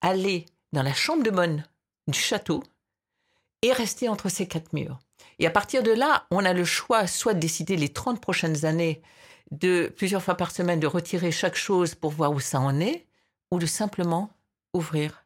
allait 0.00 0.46
dans 0.72 0.82
la 0.82 0.92
chambre 0.94 1.22
de 1.22 1.30
bonne 1.30 1.64
du 2.08 2.18
château 2.18 2.62
et 3.66 3.72
rester 3.72 4.08
entre 4.08 4.28
ces 4.28 4.46
quatre 4.46 4.72
murs. 4.72 4.98
Et 5.38 5.46
à 5.46 5.50
partir 5.50 5.82
de 5.82 5.90
là, 5.90 6.26
on 6.30 6.44
a 6.44 6.52
le 6.52 6.64
choix 6.64 7.06
soit 7.06 7.34
de 7.34 7.40
décider 7.40 7.76
les 7.76 7.88
30 7.88 8.20
prochaines 8.20 8.64
années 8.64 9.02
de 9.50 9.92
plusieurs 9.96 10.22
fois 10.22 10.36
par 10.36 10.50
semaine 10.50 10.80
de 10.80 10.86
retirer 10.86 11.32
chaque 11.32 11.56
chose 11.56 11.94
pour 11.94 12.12
voir 12.12 12.32
où 12.32 12.40
ça 12.40 12.60
en 12.60 12.80
est, 12.80 13.06
ou 13.50 13.58
de 13.58 13.66
simplement 13.66 14.30
ouvrir 14.72 15.24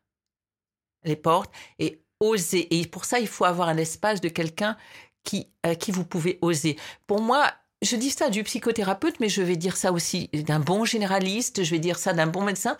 les 1.04 1.16
portes 1.16 1.52
et 1.78 2.02
oser. 2.18 2.78
Et 2.78 2.86
pour 2.86 3.04
ça, 3.04 3.18
il 3.18 3.28
faut 3.28 3.44
avoir 3.44 3.68
un 3.68 3.76
espace 3.76 4.20
de 4.20 4.28
quelqu'un 4.28 4.76
qui, 5.22 5.48
à 5.62 5.74
qui 5.74 5.90
vous 5.90 6.04
pouvez 6.04 6.38
oser. 6.42 6.76
Pour 7.06 7.20
moi, 7.20 7.50
je 7.82 7.96
dis 7.96 8.10
ça 8.10 8.28
du 8.28 8.42
psychothérapeute, 8.42 9.20
mais 9.20 9.28
je 9.28 9.42
vais 9.42 9.56
dire 9.56 9.76
ça 9.76 9.92
aussi 9.92 10.28
d'un 10.28 10.60
bon 10.60 10.84
généraliste, 10.84 11.62
je 11.62 11.70
vais 11.70 11.78
dire 11.78 11.98
ça 11.98 12.12
d'un 12.12 12.26
bon 12.26 12.42
médecin. 12.42 12.76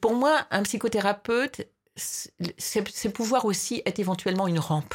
Pour 0.00 0.14
moi, 0.14 0.46
un 0.50 0.62
psychothérapeute, 0.62 1.68
c'est 1.98 3.12
pouvoir 3.12 3.44
aussi 3.44 3.82
être 3.84 3.98
éventuellement 3.98 4.46
une 4.46 4.58
rampe. 4.58 4.94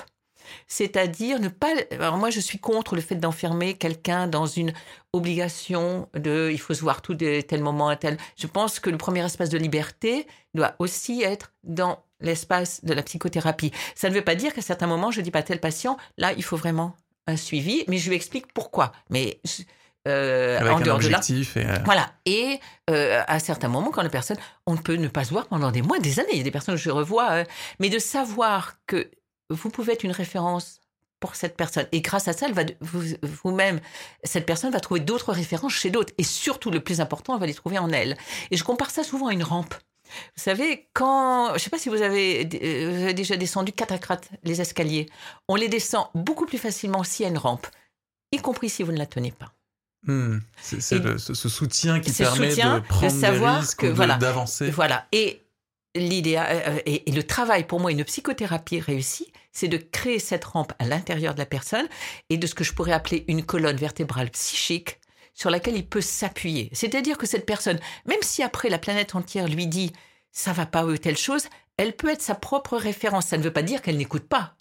C'est-à-dire 0.67 1.39
ne 1.39 1.47
pas. 1.47 1.73
Alors 1.91 2.17
moi, 2.17 2.29
je 2.29 2.39
suis 2.39 2.59
contre 2.59 2.95
le 2.95 3.01
fait 3.01 3.15
d'enfermer 3.15 3.75
quelqu'un 3.75 4.27
dans 4.27 4.45
une 4.45 4.73
obligation 5.13 6.09
de. 6.13 6.49
Il 6.51 6.59
faut 6.59 6.73
se 6.73 6.81
voir 6.81 7.01
tout 7.01 7.13
de 7.13 7.41
tel 7.41 7.61
moment 7.61 7.89
à 7.89 7.95
tel. 7.95 8.17
Je 8.35 8.47
pense 8.47 8.79
que 8.79 8.89
le 8.89 8.97
premier 8.97 9.23
espace 9.23 9.49
de 9.49 9.57
liberté 9.57 10.27
doit 10.53 10.75
aussi 10.79 11.23
être 11.23 11.53
dans 11.63 12.03
l'espace 12.19 12.83
de 12.83 12.93
la 12.93 13.03
psychothérapie. 13.03 13.71
Ça 13.95 14.09
ne 14.09 14.15
veut 14.15 14.23
pas 14.23 14.35
dire 14.35 14.53
qu'à 14.53 14.61
certains 14.61 14.87
moments, 14.87 15.11
je 15.11 15.21
dis 15.21 15.31
pas 15.31 15.43
tel 15.43 15.59
patient, 15.59 15.97
là, 16.17 16.33
il 16.33 16.43
faut 16.43 16.57
vraiment 16.57 16.95
un 17.27 17.37
suivi, 17.37 17.83
mais 17.87 17.97
je 17.97 18.09
lui 18.09 18.15
explique 18.15 18.51
pourquoi. 18.53 18.91
Mais 19.09 19.39
euh, 20.07 20.59
en 20.69 20.79
dehors 20.79 20.99
de 20.99 21.07
là. 21.07 21.21
Et 21.29 21.43
euh, 21.57 21.79
Voilà. 21.85 22.11
Et 22.25 22.59
euh, 22.89 23.21
à 23.27 23.39
certains 23.39 23.69
moments, 23.69 23.91
quand 23.91 24.03
la 24.03 24.09
personne, 24.09 24.37
on 24.67 24.77
peut 24.77 24.95
ne 24.95 25.07
pas 25.07 25.23
se 25.23 25.31
voir 25.31 25.47
pendant 25.47 25.71
des 25.71 25.81
mois, 25.81 25.99
des 25.99 26.19
années. 26.19 26.31
Il 26.33 26.37
y 26.37 26.41
a 26.41 26.43
des 26.43 26.51
personnes 26.51 26.75
que 26.75 26.81
je 26.81 26.89
revois, 26.89 27.43
mais 27.79 27.89
de 27.89 27.99
savoir 27.99 28.75
que 28.87 29.09
vous 29.49 29.69
pouvez 29.69 29.93
être 29.93 30.03
une 30.03 30.11
référence 30.11 30.81
pour 31.19 31.35
cette 31.35 31.55
personne. 31.55 31.87
Et 31.93 32.01
grâce 32.01 32.27
à 32.27 32.33
ça, 32.33 32.47
elle 32.47 32.53
va 32.53 32.63
vous-même, 32.81 33.79
cette 34.25 34.45
personne 34.45 34.71
va 34.71 34.81
trouver 34.81 34.99
d'autres 34.99 35.31
références 35.31 35.73
chez 35.73 35.89
d'autres. 35.89 36.13
Et 36.17 36.23
surtout, 36.23 36.69
le 36.69 36.81
plus 36.81 36.99
important, 36.99 37.33
elle 37.33 37.39
va 37.39 37.45
les 37.45 37.53
trouver 37.53 37.79
en 37.79 37.89
elle. 37.91 38.17
Et 38.51 38.57
je 38.57 38.63
compare 38.65 38.89
ça 38.89 39.03
souvent 39.03 39.27
à 39.27 39.33
une 39.33 39.43
rampe. 39.43 39.73
Vous 40.35 40.43
savez, 40.43 40.89
quand, 40.93 41.47
je 41.49 41.53
ne 41.53 41.57
sais 41.59 41.69
pas 41.69 41.79
si 41.79 41.87
vous 41.87 42.01
avez, 42.01 42.43
vous 42.43 43.03
avez 43.03 43.13
déjà 43.13 43.37
descendu 43.37 43.71
quatre 43.71 43.93
à 43.93 43.99
quatre 43.99 44.27
les 44.43 44.59
escaliers, 44.59 45.09
on 45.47 45.55
les 45.55 45.69
descend 45.69 46.07
beaucoup 46.13 46.45
plus 46.45 46.57
facilement 46.57 47.03
s'il 47.03 47.23
y 47.23 47.27
a 47.27 47.29
une 47.29 47.37
rampe, 47.37 47.67
y 48.33 48.37
compris 48.37 48.69
si 48.69 48.83
vous 48.83 48.91
ne 48.91 48.97
la 48.97 49.05
tenez 49.05 49.31
pas. 49.31 49.53
Hmm. 50.05 50.39
C'est 50.61 50.81
ce, 50.81 51.33
soutien 51.33 51.99
qui 51.99 52.11
permet 52.11 52.55
de 52.55 52.79
prendre 52.87 53.19
des 53.19 53.47
risques, 53.47 53.85
d'avancer. 54.19 54.69
Voilà. 54.69 55.07
Et 55.11 55.41
l'idéal 55.95 56.63
euh, 56.67 56.79
et, 56.85 57.09
le 57.11 57.23
travail 57.23 57.65
pour 57.65 57.79
moi, 57.79 57.91
une 57.91 58.03
psychothérapie 58.03 58.79
réussie, 58.79 59.31
c'est 59.51 59.67
de 59.67 59.77
créer 59.77 60.19
cette 60.19 60.43
rampe 60.43 60.73
à 60.79 60.85
l'intérieur 60.85 61.33
de 61.33 61.39
la 61.39 61.45
personne 61.45 61.87
et 62.29 62.37
de 62.37 62.47
ce 62.47 62.55
que 62.55 62.63
je 62.63 62.73
pourrais 62.73 62.91
appeler 62.91 63.23
une 63.27 63.45
colonne 63.45 63.77
vertébrale 63.77 64.29
psychique 64.31 64.99
sur 65.33 65.49
laquelle 65.49 65.75
il 65.75 65.87
peut 65.87 66.01
s'appuyer. 66.01 66.69
C'est-à-dire 66.73 67.17
que 67.17 67.25
cette 67.25 67.45
personne, 67.45 67.79
même 68.05 68.21
si 68.21 68.43
après 68.43 68.69
la 68.69 68.79
planète 68.79 69.15
entière 69.15 69.47
lui 69.47 69.67
dit 69.67 69.93
ça 70.31 70.51
va 70.51 70.65
pas 70.65 70.85
ou 70.85 70.97
telle 70.97 71.17
chose, 71.17 71.47
elle 71.77 71.95
peut 71.95 72.09
être 72.09 72.21
sa 72.21 72.35
propre 72.35 72.77
référence. 72.77 73.27
Ça 73.27 73.37
ne 73.37 73.43
veut 73.43 73.53
pas 73.53 73.61
dire 73.61 73.81
qu'elle 73.81 73.97
n'écoute 73.97 74.27
pas 74.27 74.55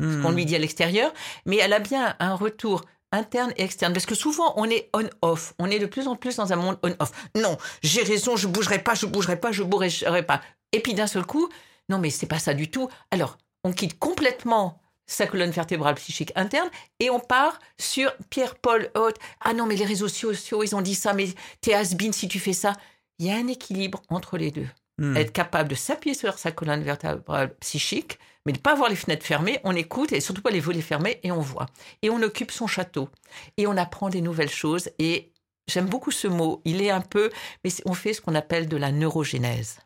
ce 0.00 0.22
qu'on 0.22 0.30
hmm. 0.30 0.36
lui 0.36 0.46
dit 0.46 0.54
à 0.54 0.60
l'extérieur, 0.60 1.12
mais 1.44 1.56
elle 1.56 1.72
a 1.72 1.80
bien 1.80 2.14
un 2.20 2.34
retour 2.34 2.84
interne 3.12 3.52
et 3.56 3.64
externe. 3.64 3.92
Parce 3.92 4.06
que 4.06 4.14
souvent, 4.14 4.52
on 4.56 4.64
est 4.68 4.90
on-off. 4.92 5.54
On 5.58 5.70
est 5.70 5.78
de 5.78 5.86
plus 5.86 6.06
en 6.08 6.16
plus 6.16 6.36
dans 6.36 6.52
un 6.52 6.56
monde 6.56 6.78
on-off. 6.82 7.12
Non, 7.36 7.56
j'ai 7.82 8.02
raison, 8.02 8.36
je 8.36 8.46
bougerai 8.46 8.82
pas, 8.82 8.94
je 8.94 9.06
bougerai 9.06 9.38
pas, 9.38 9.52
je 9.52 9.62
bougerai 9.62 10.22
pas. 10.22 10.40
Et 10.72 10.80
puis 10.80 10.94
d'un 10.94 11.06
seul 11.06 11.24
coup, 11.24 11.48
non, 11.88 11.98
mais 11.98 12.10
c'est 12.10 12.26
pas 12.26 12.38
ça 12.38 12.54
du 12.54 12.70
tout. 12.70 12.88
Alors, 13.10 13.38
on 13.64 13.72
quitte 13.72 13.98
complètement 13.98 14.80
sa 15.06 15.26
colonne 15.26 15.50
vertébrale 15.50 15.94
psychique 15.94 16.32
interne 16.36 16.68
et 17.00 17.10
on 17.10 17.18
part 17.18 17.58
sur 17.78 18.14
Pierre-Paul 18.30 18.90
Haute. 18.94 19.16
Ah 19.40 19.54
non, 19.54 19.66
mais 19.66 19.74
les 19.74 19.86
réseaux 19.86 20.08
sociaux, 20.08 20.62
ils 20.62 20.76
ont 20.76 20.82
dit 20.82 20.94
ça, 20.94 21.14
mais 21.14 21.28
t'es 21.60 21.74
has 21.74 21.94
si 22.12 22.28
tu 22.28 22.38
fais 22.38 22.52
ça. 22.52 22.74
Il 23.18 23.26
y 23.26 23.30
a 23.30 23.36
un 23.36 23.48
équilibre 23.48 24.02
entre 24.10 24.36
les 24.36 24.50
deux. 24.50 24.68
Hmm. 24.98 25.16
Être 25.16 25.32
capable 25.32 25.70
de 25.70 25.74
s'appuyer 25.74 26.14
sur 26.14 26.38
sa 26.38 26.52
colonne 26.52 26.82
vertébrale 26.82 27.54
psychique, 27.60 28.18
mais 28.48 28.52
de 28.52 28.56
ne 28.60 28.62
pas 28.62 28.72
avoir 28.72 28.88
les 28.88 28.96
fenêtres 28.96 29.26
fermées, 29.26 29.60
on 29.62 29.76
écoute 29.76 30.10
et 30.10 30.22
surtout 30.22 30.40
pas 30.40 30.48
les 30.48 30.58
volets 30.58 30.80
fermés 30.80 31.20
et 31.22 31.30
on 31.30 31.38
voit. 31.38 31.66
Et 32.00 32.08
on 32.08 32.22
occupe 32.22 32.50
son 32.50 32.66
château. 32.66 33.10
Et 33.58 33.66
on 33.66 33.76
apprend 33.76 34.08
des 34.08 34.22
nouvelles 34.22 34.48
choses. 34.48 34.88
Et 34.98 35.32
j'aime 35.66 35.84
beaucoup 35.84 36.10
ce 36.10 36.28
mot. 36.28 36.62
Il 36.64 36.80
est 36.80 36.88
un 36.88 37.02
peu, 37.02 37.28
mais 37.62 37.70
on 37.84 37.92
fait 37.92 38.14
ce 38.14 38.22
qu'on 38.22 38.34
appelle 38.34 38.66
de 38.66 38.78
la 38.78 38.90
neurogénèse. 38.90 39.80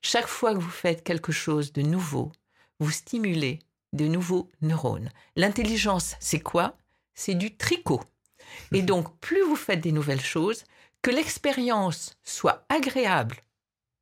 Chaque 0.00 0.28
fois 0.28 0.54
que 0.54 0.60
vous 0.60 0.70
faites 0.70 1.04
quelque 1.04 1.30
chose 1.30 1.74
de 1.74 1.82
nouveau, 1.82 2.32
vous 2.78 2.90
stimulez 2.90 3.58
de 3.92 4.06
nouveaux 4.06 4.48
neurones. 4.62 5.10
L'intelligence, 5.36 6.16
c'est 6.20 6.40
quoi? 6.40 6.78
C'est 7.12 7.34
du 7.34 7.54
tricot. 7.54 8.00
Et 8.72 8.80
donc, 8.90 9.14
plus 9.18 9.42
vous 9.42 9.56
faites 9.56 9.82
des 9.82 9.92
nouvelles 9.92 10.22
choses, 10.22 10.64
que 11.02 11.10
l'expérience 11.10 12.16
soit 12.24 12.64
agréable 12.70 13.36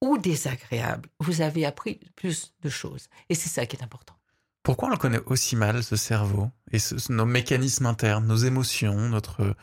ou 0.00 0.18
désagréable, 0.18 1.08
vous 1.20 1.40
avez 1.40 1.66
appris 1.66 2.00
plus 2.16 2.54
de 2.62 2.68
choses. 2.68 3.08
Et 3.28 3.34
c'est 3.34 3.48
ça 3.48 3.66
qui 3.66 3.76
est 3.76 3.82
important. 3.82 4.14
Pourquoi 4.62 4.88
on 4.88 4.90
le 4.90 4.96
connaît 4.96 5.20
aussi 5.26 5.56
mal, 5.56 5.82
ce 5.82 5.96
cerveau, 5.96 6.50
et 6.72 6.78
nos 7.08 7.24
mécanismes 7.24 7.86
internes, 7.86 8.26
nos 8.26 8.36
émotions, 8.36 9.08
notre 9.08 9.54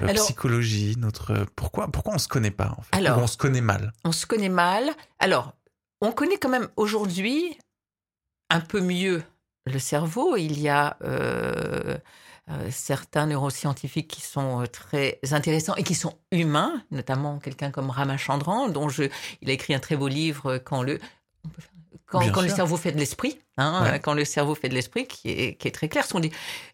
euh, 0.00 0.14
psychologie, 0.14 0.96
notre... 0.96 1.46
Pourquoi, 1.54 1.88
pourquoi 1.88 2.12
on 2.12 2.16
ne 2.16 2.20
se 2.20 2.28
connaît 2.28 2.50
pas, 2.50 2.74
en 2.78 2.82
fait 2.82 2.96
alors, 2.96 3.18
on 3.18 3.26
se 3.26 3.36
connaît 3.36 3.60
mal? 3.60 3.92
On 4.04 4.12
se 4.12 4.26
connaît 4.26 4.48
mal. 4.48 4.90
Alors, 5.18 5.54
on 6.00 6.12
connaît 6.12 6.38
quand 6.38 6.48
même 6.48 6.68
aujourd'hui 6.76 7.58
un 8.50 8.60
peu 8.60 8.80
mieux 8.80 9.22
le 9.66 9.78
cerveau. 9.78 10.36
Il 10.36 10.58
y 10.60 10.68
a 10.68 10.96
euh, 11.02 11.98
euh, 12.50 12.68
certains 12.70 13.26
neuroscientifiques 13.26 14.08
qui 14.08 14.20
sont 14.20 14.62
euh, 14.62 14.66
très 14.66 15.18
intéressants 15.30 15.74
et 15.76 15.82
qui 15.82 15.94
sont 15.94 16.18
humains, 16.30 16.84
notamment 16.90 17.38
quelqu'un 17.38 17.70
comme 17.70 17.88
Ramachandran, 17.88 18.68
dont 18.68 18.90
je, 18.90 19.04
il 19.40 19.48
a 19.48 19.52
écrit 19.54 19.74
un 19.74 19.78
très 19.78 19.96
beau 19.96 20.08
livre 20.08 20.58
quand 20.58 20.82
le 20.82 21.00
quand, 22.06 22.42
le 22.42 22.48
cerveau 22.48 22.76
fait 22.76 22.92
de 22.92 22.98
l'esprit, 22.98 23.40
hein, 23.56 23.98
quand 23.98 24.14
le 24.14 24.24
cerveau 24.24 24.54
fait 24.54 24.68
de 24.68 24.74
l'esprit, 24.74 25.06
qui 25.08 25.30
est, 25.30 25.54
qui 25.56 25.66
est 25.66 25.72
très 25.72 25.88
clair, 25.88 26.06
sont 26.06 26.20
des, 26.20 26.30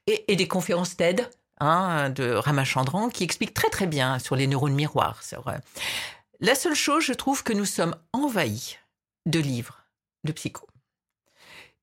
et, 0.07 0.37
des 0.37 0.49
conférences 0.49 0.97
TED 0.97 1.31
hein, 1.61 2.11
de 2.11 2.33
Ramachandran 2.33 3.09
qui 3.09 3.25
expliquent 3.25 3.55
très 3.55 3.71
très 3.71 3.87
bien 3.87 4.19
sur 4.19 4.37
les 4.37 4.47
neurones 4.47 4.75
miroirs. 4.75 5.23
La 6.41 6.55
seule 6.55 6.75
chose, 6.75 7.05
je 7.05 7.15
trouve 7.15 7.43
que 7.43 7.55
nous 7.55 7.65
sommes 7.65 7.95
envahis 8.13 8.77
de 9.25 9.39
livres 9.39 9.85
de 10.25 10.33
psycho 10.33 10.67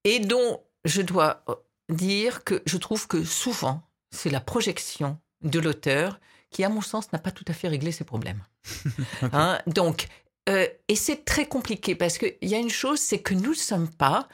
et 0.03 0.19
dont 0.19 0.61
je 0.85 1.01
dois 1.01 1.43
dire 1.89 2.43
que 2.43 2.61
je 2.65 2.77
trouve 2.77 3.07
que 3.07 3.23
souvent, 3.23 3.81
c'est 4.11 4.29
la 4.29 4.39
projection 4.39 5.19
de 5.41 5.59
l'auteur 5.59 6.19
qui, 6.49 6.63
à 6.63 6.69
mon 6.69 6.81
sens, 6.81 7.11
n'a 7.11 7.19
pas 7.19 7.31
tout 7.31 7.45
à 7.47 7.53
fait 7.53 7.67
réglé 7.67 7.91
ses 7.91 8.03
problèmes. 8.03 8.43
Hein, 9.33 9.59
donc, 9.67 10.07
euh, 10.49 10.67
et 10.87 10.95
c'est 10.95 11.25
très 11.25 11.47
compliqué 11.47 11.95
parce 11.95 12.17
qu'il 12.17 12.35
y 12.41 12.55
a 12.55 12.59
une 12.59 12.69
chose, 12.69 12.99
c'est 12.99 13.19
que 13.19 13.33
nous 13.33 13.51
ne 13.51 13.55
sommes 13.55 13.89
pas 13.89 14.27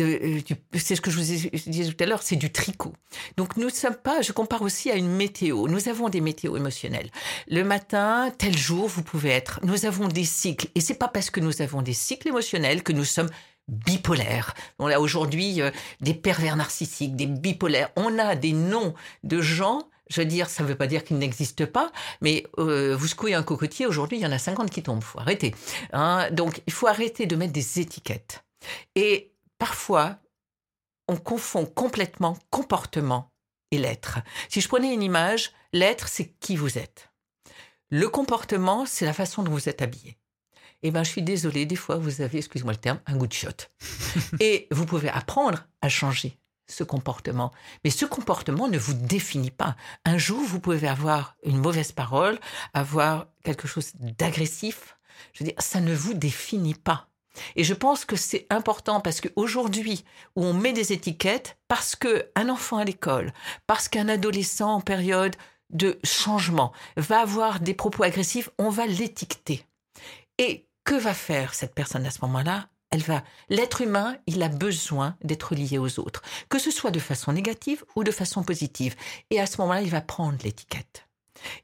euh, 0.00 0.40
c'est 0.74 0.96
ce 0.96 1.00
que 1.00 1.10
je 1.10 1.16
vous 1.16 1.22
disais 1.22 1.92
tout 1.92 2.04
à 2.04 2.06
l'heure, 2.06 2.22
c'est 2.22 2.36
du 2.36 2.50
tricot. 2.50 2.92
Donc 3.36 3.56
nous 3.56 3.66
ne 3.66 3.70
sommes 3.70 3.96
pas, 3.96 4.22
je 4.22 4.32
compare 4.32 4.62
aussi 4.62 4.90
à 4.90 4.96
une 4.96 5.08
météo. 5.08 5.66
Nous 5.68 5.88
avons 5.88 6.08
des 6.08 6.20
météos 6.20 6.56
émotionnels. 6.56 7.10
Le 7.48 7.62
matin, 7.62 8.32
tel 8.36 8.56
jour, 8.56 8.86
vous 8.88 9.02
pouvez 9.02 9.30
être. 9.30 9.60
Nous 9.62 9.86
avons 9.86 10.08
des 10.08 10.24
cycles. 10.24 10.68
Et 10.74 10.80
c'est 10.80 10.94
pas 10.94 11.08
parce 11.08 11.30
que 11.30 11.40
nous 11.40 11.62
avons 11.62 11.82
des 11.82 11.94
cycles 11.94 12.28
émotionnels 12.28 12.82
que 12.82 12.92
nous 12.92 13.04
sommes 13.04 13.30
bipolaires. 13.68 14.54
On 14.78 14.86
a 14.86 14.98
aujourd'hui 14.98 15.62
euh, 15.62 15.70
des 16.00 16.14
pervers 16.14 16.56
narcissiques, 16.56 17.16
des 17.16 17.26
bipolaires. 17.26 17.90
On 17.96 18.18
a 18.18 18.34
des 18.34 18.52
noms 18.52 18.94
de 19.22 19.40
gens 19.40 19.88
je 20.10 20.22
veux 20.22 20.26
dire, 20.26 20.48
ça 20.48 20.62
ne 20.62 20.68
veut 20.68 20.74
pas 20.74 20.86
dire 20.86 21.04
qu'ils 21.04 21.18
n'existent 21.18 21.66
pas, 21.66 21.92
mais 22.22 22.46
euh, 22.58 22.96
vous 22.96 23.06
secouez 23.06 23.34
un 23.34 23.42
cocotier, 23.42 23.86
aujourd'hui, 23.86 24.18
il 24.18 24.22
y 24.22 24.26
en 24.26 24.32
a 24.32 24.38
50 24.38 24.70
qui 24.70 24.82
tombent. 24.82 25.00
Il 25.02 25.04
faut 25.04 25.20
arrêter. 25.20 25.54
Hein. 25.92 26.30
Donc, 26.30 26.62
il 26.66 26.72
faut 26.72 26.86
arrêter 26.86 27.26
de 27.26 27.36
mettre 27.36 27.52
des 27.52 27.80
étiquettes. 27.80 28.42
Et 28.94 29.32
parfois, 29.58 30.18
on 31.08 31.16
confond 31.16 31.66
complètement 31.66 32.38
comportement 32.50 33.30
et 33.70 33.78
l'être. 33.78 34.20
Si 34.48 34.60
je 34.60 34.68
prenais 34.68 34.92
une 34.92 35.02
image, 35.02 35.52
l'être, 35.72 36.08
c'est 36.08 36.32
qui 36.40 36.56
vous 36.56 36.78
êtes. 36.78 37.10
Le 37.90 38.08
comportement, 38.08 38.86
c'est 38.86 39.04
la 39.04 39.12
façon 39.12 39.42
dont 39.42 39.52
vous 39.52 39.68
êtes 39.68 39.82
habillé 39.82 40.16
eh 40.82 40.90
ben, 40.90 41.02
je 41.02 41.10
suis 41.10 41.22
désolée, 41.22 41.66
des 41.66 41.76
fois, 41.76 41.96
vous 41.96 42.20
avez, 42.20 42.38
excusez-moi 42.38 42.72
le 42.72 42.78
terme, 42.78 43.00
un 43.06 43.16
goût 43.16 43.26
de 43.26 43.32
chiotte. 43.32 43.70
et 44.40 44.68
vous 44.70 44.86
pouvez 44.86 45.08
apprendre 45.08 45.66
à 45.82 45.88
changer 45.88 46.38
ce 46.68 46.84
comportement. 46.84 47.50
Mais 47.84 47.90
ce 47.90 48.04
comportement 48.04 48.68
ne 48.68 48.78
vous 48.78 48.94
définit 48.94 49.50
pas. 49.50 49.76
Un 50.04 50.18
jour, 50.18 50.40
vous 50.40 50.60
pouvez 50.60 50.86
avoir 50.86 51.36
une 51.42 51.58
mauvaise 51.58 51.92
parole, 51.92 52.38
avoir 52.74 53.26
quelque 53.42 53.66
chose 53.66 53.92
d'agressif. 53.94 54.96
Je 55.32 55.42
veux 55.42 55.50
dire, 55.50 55.60
ça 55.60 55.80
ne 55.80 55.94
vous 55.94 56.14
définit 56.14 56.74
pas. 56.74 57.08
Et 57.56 57.64
je 57.64 57.74
pense 57.74 58.04
que 58.04 58.16
c'est 58.16 58.46
important 58.50 59.00
parce 59.00 59.20
qu'aujourd'hui, 59.20 60.04
où 60.36 60.44
on 60.44 60.54
met 60.54 60.72
des 60.72 60.92
étiquettes, 60.92 61.56
parce 61.68 61.96
qu'un 61.96 62.48
enfant 62.48 62.78
à 62.78 62.84
l'école, 62.84 63.32
parce 63.66 63.88
qu'un 63.88 64.08
adolescent 64.08 64.74
en 64.74 64.80
période 64.80 65.36
de 65.70 65.98
changement 66.02 66.72
va 66.96 67.20
avoir 67.20 67.60
des 67.60 67.74
propos 67.74 68.02
agressifs, 68.02 68.50
on 68.58 68.70
va 68.70 68.86
l'étiqueter. 68.86 69.64
Et 70.38 70.67
que 70.88 70.94
va 70.94 71.12
faire 71.12 71.52
cette 71.52 71.74
personne 71.74 72.06
à 72.06 72.10
ce 72.10 72.20
moment-là? 72.22 72.70
Elle 72.90 73.02
va. 73.02 73.22
L'être 73.50 73.82
humain, 73.82 74.16
il 74.26 74.42
a 74.42 74.48
besoin 74.48 75.18
d'être 75.22 75.54
lié 75.54 75.76
aux 75.76 76.00
autres, 76.00 76.22
que 76.48 76.58
ce 76.58 76.70
soit 76.70 76.90
de 76.90 76.98
façon 76.98 77.30
négative 77.34 77.84
ou 77.94 78.04
de 78.04 78.10
façon 78.10 78.42
positive. 78.42 78.96
Et 79.28 79.38
à 79.38 79.44
ce 79.44 79.60
moment-là, 79.60 79.82
il 79.82 79.90
va 79.90 80.00
prendre 80.00 80.38
l'étiquette. 80.42 81.06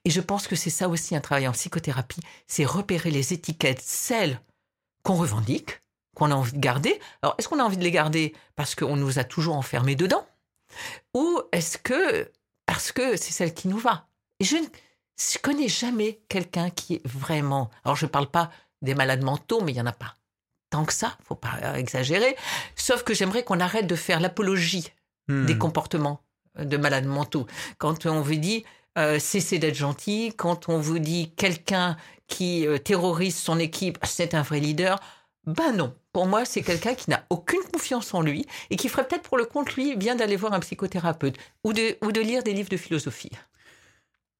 Et 0.04 0.10
je 0.10 0.20
pense 0.20 0.46
que 0.46 0.56
c'est 0.56 0.68
ça 0.68 0.90
aussi 0.90 1.16
un 1.16 1.22
travail 1.22 1.48
en 1.48 1.52
psychothérapie, 1.52 2.20
c'est 2.46 2.66
repérer 2.66 3.10
les 3.10 3.32
étiquettes, 3.32 3.80
celles 3.80 4.42
qu'on 5.04 5.14
revendique, 5.14 5.80
qu'on 6.14 6.30
a 6.30 6.34
envie 6.34 6.52
de 6.52 6.60
garder. 6.60 7.00
Alors, 7.22 7.34
est-ce 7.38 7.48
qu'on 7.48 7.60
a 7.60 7.64
envie 7.64 7.78
de 7.78 7.82
les 7.82 7.90
garder 7.90 8.34
parce 8.56 8.74
qu'on 8.74 8.96
nous 8.96 9.18
a 9.18 9.24
toujours 9.24 9.56
enfermés 9.56 9.96
dedans? 9.96 10.26
Ou 11.14 11.40
est-ce 11.50 11.78
que 11.78 12.30
parce 12.66 12.92
que 12.92 13.16
c'est 13.16 13.32
celle 13.32 13.54
qui 13.54 13.68
nous 13.68 13.78
va? 13.78 14.06
Et 14.38 14.44
je 14.44 14.56
ne 14.56 15.38
connais 15.40 15.68
jamais 15.68 16.20
quelqu'un 16.28 16.68
qui 16.68 16.96
est 16.96 17.06
vraiment... 17.06 17.70
Alors, 17.84 17.96
je 17.96 18.04
ne 18.04 18.10
parle 18.10 18.30
pas 18.30 18.50
des 18.84 18.94
malades 18.94 19.22
mentaux, 19.22 19.60
mais 19.62 19.72
il 19.72 19.76
n'y 19.76 19.80
en 19.80 19.86
a 19.86 19.92
pas 19.92 20.14
tant 20.70 20.84
que 20.84 20.92
ça, 20.92 21.16
faut 21.22 21.36
pas 21.36 21.78
exagérer. 21.78 22.36
Sauf 22.74 23.04
que 23.04 23.14
j'aimerais 23.14 23.44
qu'on 23.44 23.60
arrête 23.60 23.86
de 23.86 23.94
faire 23.94 24.18
l'apologie 24.18 24.90
hmm. 25.28 25.46
des 25.46 25.56
comportements 25.56 26.20
de 26.58 26.76
malades 26.76 27.06
mentaux. 27.06 27.46
Quand 27.78 28.06
on 28.06 28.20
vous 28.20 28.34
dit 28.34 28.64
euh, 28.98 29.20
cessez 29.20 29.58
d'être 29.58 29.76
gentil, 29.76 30.32
quand 30.36 30.68
on 30.68 30.78
vous 30.78 30.98
dit 30.98 31.32
quelqu'un 31.36 31.96
qui 32.26 32.66
euh, 32.66 32.78
terrorise 32.78 33.36
son 33.36 33.58
équipe, 33.58 33.98
c'est 34.04 34.34
un 34.34 34.42
vrai 34.42 34.60
leader, 34.60 35.00
ben 35.46 35.72
non. 35.72 35.94
Pour 36.12 36.26
moi, 36.26 36.44
c'est 36.44 36.62
quelqu'un 36.62 36.94
qui 36.94 37.10
n'a 37.10 37.24
aucune 37.30 37.62
confiance 37.72 38.14
en 38.14 38.20
lui 38.20 38.46
et 38.70 38.76
qui 38.76 38.88
ferait 38.88 39.06
peut-être 39.06 39.28
pour 39.28 39.36
le 39.36 39.44
compte, 39.44 39.74
lui, 39.74 39.96
bien 39.96 40.14
d'aller 40.14 40.36
voir 40.36 40.54
un 40.54 40.60
psychothérapeute 40.60 41.36
ou 41.64 41.72
de, 41.72 41.98
ou 42.04 42.12
de 42.12 42.20
lire 42.20 42.42
des 42.42 42.52
livres 42.52 42.68
de 42.68 42.76
philosophie. 42.76 43.30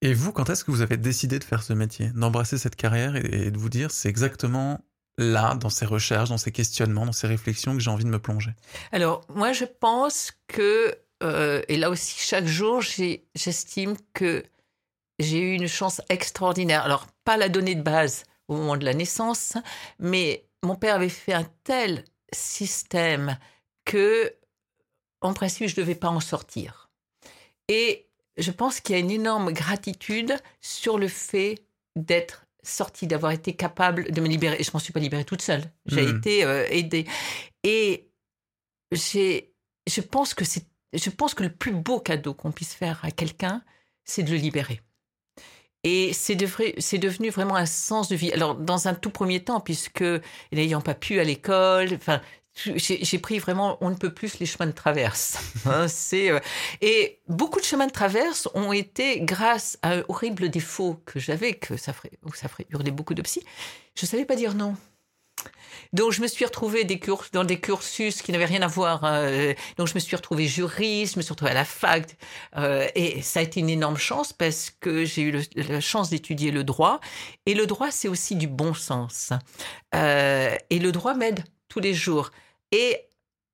Et 0.04 0.12
vous, 0.12 0.32
quand 0.32 0.50
est-ce 0.50 0.64
que 0.64 0.70
vous 0.70 0.82
avez 0.82 0.98
décidé 0.98 1.38
de 1.38 1.44
faire 1.44 1.62
ce 1.62 1.72
métier, 1.72 2.10
d'embrasser 2.10 2.58
cette 2.58 2.76
carrière 2.76 3.16
et 3.16 3.50
de 3.50 3.56
vous 3.56 3.70
dire 3.70 3.90
c'est 3.90 4.10
exactement 4.10 4.84
là, 5.16 5.54
dans 5.54 5.70
ces 5.70 5.86
recherches, 5.86 6.28
dans 6.28 6.36
ces 6.36 6.52
questionnements, 6.52 7.06
dans 7.06 7.12
ces 7.12 7.26
réflexions 7.26 7.72
que 7.72 7.80
j'ai 7.80 7.88
envie 7.88 8.04
de 8.04 8.10
me 8.10 8.18
plonger? 8.18 8.50
Alors, 8.92 9.22
moi, 9.34 9.54
je 9.54 9.64
pense 9.64 10.32
que, 10.46 10.94
euh, 11.22 11.62
et 11.68 11.78
là 11.78 11.88
aussi, 11.88 12.18
chaque 12.18 12.44
jour, 12.44 12.82
j'estime 12.82 13.96
que 14.12 14.44
j'ai 15.18 15.38
eu 15.38 15.54
une 15.54 15.68
chance 15.68 16.02
extraordinaire. 16.10 16.82
Alors, 16.82 17.06
pas 17.24 17.38
la 17.38 17.48
donnée 17.48 17.74
de 17.74 17.82
base 17.82 18.24
au 18.48 18.56
moment 18.56 18.76
de 18.76 18.84
la 18.84 18.92
naissance, 18.92 19.54
mais 19.98 20.44
mon 20.62 20.76
père 20.76 20.96
avait 20.96 21.08
fait 21.08 21.32
un 21.32 21.48
tel 21.62 22.04
système 22.30 23.38
que, 23.86 24.34
en 25.22 25.32
principe, 25.32 25.68
je 25.68 25.80
ne 25.80 25.80
devais 25.80 25.94
pas 25.94 26.08
en 26.08 26.20
sortir. 26.20 26.90
Et 27.68 28.10
je 28.36 28.50
pense 28.50 28.80
qu'il 28.80 28.94
y 28.94 28.98
a 28.98 29.00
une 29.00 29.10
énorme 29.10 29.52
gratitude 29.52 30.36
sur 30.60 30.98
le 30.98 31.08
fait 31.08 31.64
d'être 31.96 32.46
sortie, 32.62 33.06
d'avoir 33.06 33.32
été 33.32 33.54
capable 33.54 34.10
de 34.10 34.20
me 34.20 34.28
libérer. 34.28 34.62
Je 34.62 34.70
m'en 34.72 34.78
suis 34.78 34.92
pas 34.92 35.00
libérée 35.00 35.24
toute 35.24 35.42
seule. 35.42 35.62
J'ai 35.86 36.06
hmm. 36.06 36.16
été 36.16 36.44
euh, 36.44 36.66
aidée. 36.70 37.06
Et 37.62 38.08
j'ai, 38.92 39.52
je 39.86 40.00
pense 40.00 40.34
que 40.34 40.44
c'est, 40.44 40.66
je 40.92 41.10
pense 41.10 41.34
que 41.34 41.42
le 41.42 41.52
plus 41.52 41.72
beau 41.72 42.00
cadeau 42.00 42.34
qu'on 42.34 42.52
puisse 42.52 42.74
faire 42.74 43.04
à 43.04 43.10
quelqu'un, 43.10 43.62
c'est 44.04 44.22
de 44.22 44.30
le 44.30 44.36
libérer. 44.36 44.80
Et 45.82 46.14
c'est, 46.14 46.36
c'est 46.78 46.98
devenu 46.98 47.28
vraiment 47.28 47.56
un 47.56 47.66
sens 47.66 48.08
de 48.08 48.16
vie. 48.16 48.32
Alors, 48.32 48.54
dans 48.54 48.88
un 48.88 48.94
tout 48.94 49.10
premier 49.10 49.44
temps, 49.44 49.60
puisque 49.60 50.04
n'ayant 50.50 50.80
pas 50.80 50.94
pu 50.94 51.20
à 51.20 51.24
l'école, 51.24 51.92
enfin, 51.94 52.22
j'ai 52.54 53.18
pris 53.18 53.38
vraiment, 53.38 53.78
on 53.80 53.90
ne 53.90 53.96
peut 53.96 54.12
plus 54.12 54.38
les 54.38 54.46
chemins 54.46 54.66
de 54.66 54.72
traverse. 54.72 55.38
Hein, 55.66 55.86
euh, 56.14 56.40
et 56.80 57.18
beaucoup 57.28 57.60
de 57.60 57.64
chemins 57.64 57.86
de 57.86 57.92
traverse 57.92 58.48
ont 58.54 58.72
été 58.72 59.20
grâce 59.20 59.78
à 59.82 59.94
un 59.94 60.04
horrible 60.08 60.48
défaut 60.50 61.00
que 61.04 61.18
j'avais, 61.18 61.54
que 61.54 61.76
ça 61.76 61.92
ferait, 61.92 62.12
ça 62.34 62.48
ferait 62.48 62.66
hurler 62.70 62.90
beaucoup 62.90 63.14
de 63.14 63.22
psy. 63.22 63.42
Je 63.96 64.06
savais 64.06 64.24
pas 64.24 64.36
dire 64.36 64.54
non. 64.54 64.76
Donc 65.92 66.12
je 66.12 66.20
me 66.22 66.26
suis 66.26 66.44
retrouvée 66.44 66.86
dans 67.32 67.44
des 67.44 67.60
cursus 67.60 68.22
qui 68.22 68.32
n'avaient 68.32 68.44
rien 68.44 68.62
à 68.62 68.66
voir. 68.66 69.04
Hein. 69.04 69.54
Donc 69.76 69.88
je 69.88 69.94
me 69.94 70.00
suis 70.00 70.16
retrouvée 70.16 70.46
juriste, 70.46 71.14
je 71.14 71.18
me 71.18 71.22
suis 71.22 71.32
retrouvée 71.32 71.52
à 71.52 71.54
la 71.54 71.64
fac, 71.64 72.16
euh, 72.56 72.88
et 72.94 73.22
ça 73.22 73.40
a 73.40 73.42
été 73.42 73.60
une 73.60 73.68
énorme 73.68 73.96
chance 73.96 74.32
parce 74.32 74.70
que 74.80 75.04
j'ai 75.04 75.22
eu 75.22 75.42
la 75.56 75.80
chance 75.80 76.10
d'étudier 76.10 76.50
le 76.50 76.64
droit. 76.64 77.00
Et 77.46 77.54
le 77.54 77.66
droit, 77.66 77.90
c'est 77.90 78.08
aussi 78.08 78.36
du 78.36 78.46
bon 78.46 78.74
sens. 78.74 79.32
Euh, 79.94 80.56
et 80.70 80.78
le 80.78 80.92
droit 80.92 81.14
m'aide 81.14 81.44
tous 81.68 81.80
les 81.80 81.94
jours. 81.94 82.30
Et 82.74 82.98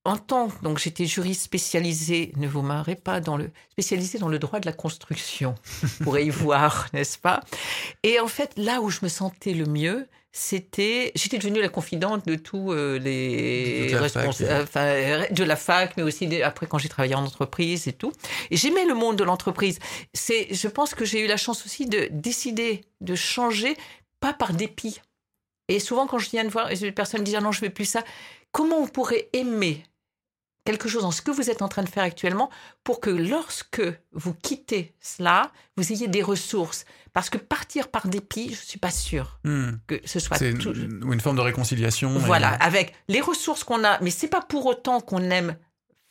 en 0.06 0.16
tant 0.16 0.48
donc 0.62 0.78
j'étais 0.78 1.04
juriste 1.04 1.42
spécialisée, 1.42 2.32
ne 2.36 2.48
vous 2.48 2.62
marrez 2.62 2.96
pas 2.96 3.20
dans 3.20 3.36
le 3.36 3.50
spécialisée 3.70 4.18
dans 4.18 4.28
le 4.28 4.38
droit 4.38 4.58
de 4.58 4.64
la 4.64 4.72
construction, 4.72 5.54
pourrez 6.02 6.24
y 6.24 6.30
voir, 6.30 6.88
n'est-ce 6.94 7.18
pas? 7.18 7.42
Et 8.02 8.18
en 8.18 8.26
fait, 8.26 8.50
là 8.56 8.80
où 8.80 8.88
je 8.88 9.00
me 9.02 9.08
sentais 9.08 9.52
le 9.52 9.66
mieux, 9.66 10.08
c'était 10.32 11.12
j'étais 11.16 11.36
devenue 11.36 11.60
la 11.60 11.68
confidente 11.68 12.26
de 12.26 12.34
tous 12.36 12.72
euh, 12.72 12.98
les 12.98 13.94
responsables 13.94 14.62
enfin, 14.62 15.24
de 15.30 15.44
la 15.44 15.56
fac 15.56 15.94
mais 15.96 16.02
aussi 16.02 16.42
après 16.42 16.66
quand 16.66 16.78
j'ai 16.78 16.88
travaillé 16.88 17.14
en 17.14 17.24
entreprise 17.24 17.86
et 17.86 17.92
tout. 17.92 18.12
Et 18.50 18.56
j'aimais 18.56 18.86
le 18.86 18.94
monde 18.94 19.16
de 19.16 19.24
l'entreprise. 19.24 19.80
C'est 20.14 20.48
je 20.54 20.68
pense 20.68 20.94
que 20.94 21.04
j'ai 21.04 21.20
eu 21.20 21.26
la 21.26 21.36
chance 21.36 21.66
aussi 21.66 21.84
de 21.84 22.08
décider 22.10 22.84
de 23.02 23.14
changer 23.14 23.76
pas 24.20 24.32
par 24.32 24.54
dépit. 24.54 25.00
Et 25.68 25.78
souvent 25.78 26.06
quand 26.06 26.18
je 26.18 26.30
viens 26.30 26.44
de 26.44 26.48
voir 26.48 26.70
les 26.70 26.92
personnes 26.92 27.22
disent 27.22 27.36
ah 27.36 27.40
non 27.40 27.52
je 27.52 27.60
veux 27.60 27.70
plus 27.70 27.84
ça 27.84 28.02
comment 28.52 28.78
on 28.78 28.86
pourrait 28.86 29.28
aimer 29.32 29.84
quelque 30.64 30.88
chose 30.88 31.02
dans 31.02 31.10
ce 31.10 31.22
que 31.22 31.30
vous 31.30 31.50
êtes 31.50 31.62
en 31.62 31.68
train 31.68 31.82
de 31.82 31.88
faire 31.88 32.02
actuellement 32.02 32.50
pour 32.84 33.00
que 33.00 33.10
lorsque 33.10 33.82
vous 34.12 34.34
quittez 34.34 34.94
cela, 35.00 35.50
vous 35.76 35.92
ayez 35.92 36.08
des 36.08 36.22
ressources? 36.22 36.84
Parce 37.12 37.30
que 37.30 37.38
partir 37.38 37.88
par 37.88 38.06
dépit, 38.06 38.46
je 38.46 38.60
ne 38.60 38.66
suis 38.66 38.78
pas 38.78 38.90
sûre 38.90 39.40
hmm. 39.44 39.72
que 39.86 40.00
ce 40.04 40.20
soit... 40.20 40.36
C'est 40.36 40.50
une, 40.50 41.02
une, 41.12 41.20
forme 41.20 41.36
de 41.36 41.42
réconciliation. 41.42 42.10
Voilà, 42.18 42.50
avec 42.54 42.94
les 43.08 43.20
ressources 43.20 43.64
qu'on 43.64 43.84
a, 43.84 43.98
mais 44.00 44.10
c'est 44.10 44.28
pas 44.28 44.42
pour 44.42 44.66
autant 44.66 45.00
qu'on 45.00 45.30
aime 45.30 45.56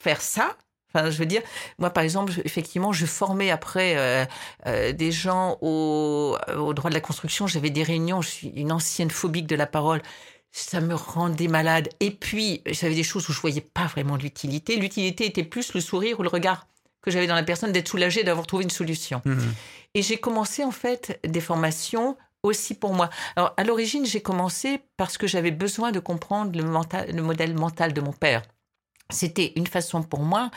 faire 0.02 0.22
ça. 0.22 0.58
Enfin, 0.94 1.12
je 1.12 1.18
veux 1.20 1.28
dire, 1.28 1.44
moi, 1.78 1.92
par 1.92 2.04
exemple, 2.04 2.34
effectivement, 2.46 2.92
je 2.92 3.06
formais 3.06 3.52
après 3.52 3.96
euh, 3.96 4.26
euh, 4.66 4.92
des 4.92 5.12
gens 5.12 5.58
au, 5.62 6.36
au 6.58 6.74
droit 6.74 6.90
de 6.90 6.96
la 6.96 7.02
construction. 7.02 7.46
J'avais 7.46 7.70
des 7.70 7.84
réunions. 7.84 8.22
Je 8.22 8.30
suis 8.30 8.48
une 8.56 8.72
ancienne 8.72 9.12
phobique 9.12 9.46
de 9.46 9.56
la 9.56 9.68
parole 9.68 10.02
ça 10.52 10.82
me 10.82 10.96
rendait 10.96 11.48
malade. 11.48 11.90
Et 12.00 12.12
puis, 12.12 12.62
j'avais 12.66 12.96
des 12.96 13.04
choses 13.04 13.28
où 13.30 13.34
je 13.34 13.40
voyais 13.40 13.62
pas 13.62 13.88
vraiment 13.88 14.16
l'utilité. 14.16 14.76
L'utilité 14.78 15.26
était 15.26 15.44
plus 15.44 15.74
le 15.74 15.82
sourire 15.82 16.20
ou 16.20 16.24
le 16.24 16.30
regard 16.30 16.68
que 17.02 17.12
j'avais 17.12 17.28
dans 17.28 17.36
la 17.36 17.44
personne, 17.44 17.72
d'être 17.72 17.88
soulagée 17.88 18.24
d'avoir 18.24 18.46
trouvé 18.46 18.64
une 18.64 18.70
solution. 18.70 19.22
Mmh. 19.24 19.38
Et 19.94 20.02
j'ai 20.02 20.18
commencé 20.18 20.64
en 20.64 20.72
fait 20.72 21.20
des 21.26 21.40
formations 21.40 22.18
aussi 22.44 22.74
pour 22.74 22.94
moi. 22.94 23.10
Alors, 23.36 23.54
à 23.58 23.64
l'origine, 23.64 24.06
j'ai 24.06 24.22
commencé 24.22 24.82
parce 24.98 25.18
que 25.18 25.28
j'avais 25.28 25.52
besoin 25.52 25.92
de 25.92 26.00
comprendre 26.00 26.58
le, 26.58 26.64
mental, 26.64 27.10
le 27.14 27.22
modèle 27.22 27.54
mental 27.54 27.94
de 27.94 28.02
mon 28.02 28.14
père. 28.14 28.42
C'était 29.10 29.54
une 29.56 29.68
façon 29.68 30.04
pour 30.04 30.22
moi 30.22 30.52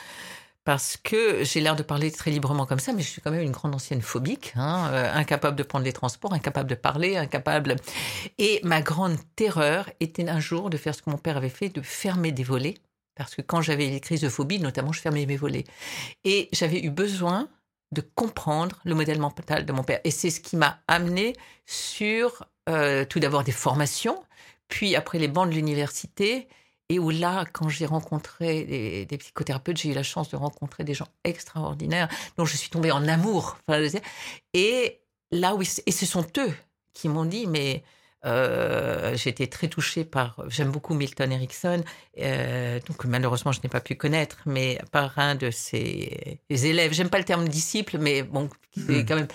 parce 0.65 0.97
que 0.97 1.43
j'ai 1.43 1.61
l'air 1.61 1.75
de 1.75 1.83
parler 1.83 2.11
très 2.13 2.31
librement 2.31 2.67
comme 2.67 2.79
ça, 2.79 2.93
mais 2.93 3.03
je 3.03 3.09
suis 3.09 3.21
quand 3.21 3.31
même 3.31 3.43
une 3.43 3.53
grande 3.53 3.75
ancienne 3.75 4.03
phobique, 4.03 4.53
hein, 4.55 4.91
euh, 4.93 5.13
incapable 5.13 5.57
de 5.57 5.63
prendre 5.63 5.85
les 5.85 5.93
transports, 5.93 6.33
incapable 6.33 6.71
de 6.71 6.75
parler, 6.75 7.17
incapable. 7.17 7.77
Et 8.39 8.61
ma 8.63 8.81
grande 8.81 9.17
terreur 9.35 9.91
était 10.01 10.29
un 10.29 10.41
jour 10.41 10.71
de 10.71 10.77
faire 10.77 10.95
ce 10.95 11.03
que 11.03 11.11
mon 11.11 11.19
père 11.19 11.37
avait 11.37 11.49
fait, 11.49 11.69
de 11.69 11.83
fermer 11.83 12.31
des 12.31 12.45
volets, 12.45 12.75
parce 13.17 13.35
que 13.35 13.43
quand 13.43 13.61
j'avais 13.61 13.89
les 13.89 14.01
crises 14.01 14.21
de 14.21 14.29
phobie, 14.29 14.61
notamment, 14.61 14.93
je 14.93 15.01
fermais 15.01 15.27
mes 15.27 15.37
volets. 15.37 15.65
Et 16.25 16.49
j'avais 16.53 16.81
eu 16.81 16.91
besoin 16.91 17.49
de 17.91 18.01
comprendre 18.01 18.81
le 18.85 18.95
modèle 18.95 19.19
mental 19.19 19.67
de 19.67 19.73
mon 19.73 19.83
père. 19.83 20.01
Et 20.05 20.11
c'est 20.11 20.31
ce 20.31 20.41
qui 20.41 20.57
m'a 20.57 20.81
amené 20.89 21.35
sur 21.67 22.47
euh, 22.69 23.05
tout 23.05 23.21
d'abord 23.21 23.45
des 23.45 23.53
formations, 23.53 24.23
puis 24.69 24.97
après 24.97 25.19
les 25.19 25.29
bancs 25.29 25.49
de 25.49 25.55
l'université, 25.55 26.49
et 26.93 26.99
où 26.99 27.09
là, 27.09 27.47
quand 27.51 27.71
j'ai 27.71 27.87
rencontré 27.87 29.07
des, 29.09 29.19
psychothérapeutes, 29.19 29.79
j'ai 29.79 29.91
eu 29.91 29.95
la 29.95 30.03
chance 30.03 30.29
de 30.29 30.37
rencontrer 30.37 30.85
des 30.85 30.93
gens 30.93 31.09
extraordinaires 31.25 32.09
dont 32.37 32.45
je 32.45 32.55
suis 32.55 32.69
tombée 32.69 32.93
en 32.93 33.09
amour. 33.09 33.57
et 34.53 35.01
là 35.31 35.55
où 35.55 35.63
et 35.63 35.93
ce 35.93 36.07
sont 36.07 36.27
eux 36.37 36.53
qui 36.93 37.09
m'ont 37.09 37.25
dit, 37.25 37.47
mais 37.47 37.83
euh, 38.27 39.17
j'ai 39.17 39.31
été 39.31 39.47
très 39.47 39.69
touchée 39.69 40.05
par, 40.05 40.45
j'aime 40.49 40.71
beaucoup 40.71 40.93
Milton 40.93 41.33
Erickson, 41.33 41.83
euh, 42.19 42.79
donc 42.87 43.07
malheureusement 43.07 43.53
je 43.53 43.61
n'ai 43.63 43.71
pas 43.71 43.81
pu 43.81 43.95
connaître, 43.95 44.43
mais 44.45 44.79
par 44.91 45.19
un 45.19 45.35
de 45.35 45.51
ses 45.51 46.39
élèves, 46.51 46.93
j'aime 46.93 47.09
pas 47.09 47.19
le 47.19 47.25
terme 47.25 47.49
disciple, 47.49 47.97
mais 47.99 48.23
bon, 48.23 48.51
hmm. 48.77 49.05
quand 49.09 49.17
même, 49.17 49.29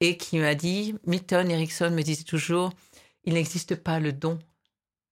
et 0.00 0.16
qui 0.16 0.38
m'a 0.38 0.56
dit, 0.56 0.96
Milton 1.06 1.48
Erickson 1.48 1.92
me 1.92 2.02
disait 2.02 2.24
toujours, 2.24 2.72
il 3.22 3.34
n'existe 3.34 3.76
pas 3.76 4.00
le 4.00 4.12
don 4.12 4.40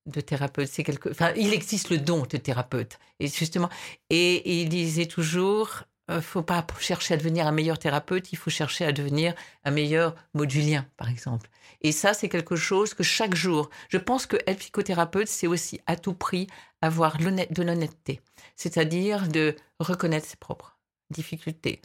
de 0.07 0.21
thérapeute. 0.21 0.69
C'est 0.69 0.85
quelque, 0.85 1.11
enfin, 1.11 1.33
il 1.37 1.53
existe 1.53 1.91
le 1.91 1.99
don 1.99 2.27
de 2.29 2.37
thérapeute. 2.37 2.99
Et 3.21 3.29
justement, 3.29 3.69
et, 4.11 4.61
il 4.61 4.69
disait 4.69 5.07
toujours, 5.07 5.85
ne 6.09 6.15
euh, 6.15 6.21
faut 6.21 6.43
pas 6.43 6.67
chercher 6.79 7.15
à 7.15 7.17
devenir 7.17 7.47
un 7.47 7.53
meilleur 7.53 7.79
thérapeute, 7.79 8.33
il 8.33 8.37
faut 8.37 8.51
chercher 8.51 8.85
à 8.85 8.93
devenir 8.93 9.35
un 9.65 9.71
meilleur 9.71 10.15
modulien, 10.35 10.87
par 10.97 11.09
exemple. 11.09 11.49
Et 11.81 11.93
ça, 11.93 12.15
c'est 12.15 12.29
quelque 12.29 12.57
chose 12.57 12.95
que 12.95 13.03
chaque 13.03 13.35
jour, 13.35 13.71
je 13.89 13.99
pense 13.99 14.27
que 14.27 14.37
être 14.47 14.59
psychothérapeute, 14.59 15.29
c'est 15.29 15.47
aussi 15.47 15.81
à 15.87 15.97
tout 15.97 16.15
prix 16.15 16.47
avoir 16.81 17.19
de 17.19 17.63
l'honnêteté, 17.63 18.21
c'est-à-dire 18.57 19.29
de 19.29 19.57
reconnaître 19.79 20.27
ses 20.27 20.37
propres 20.37 20.77
difficultés, 21.11 21.81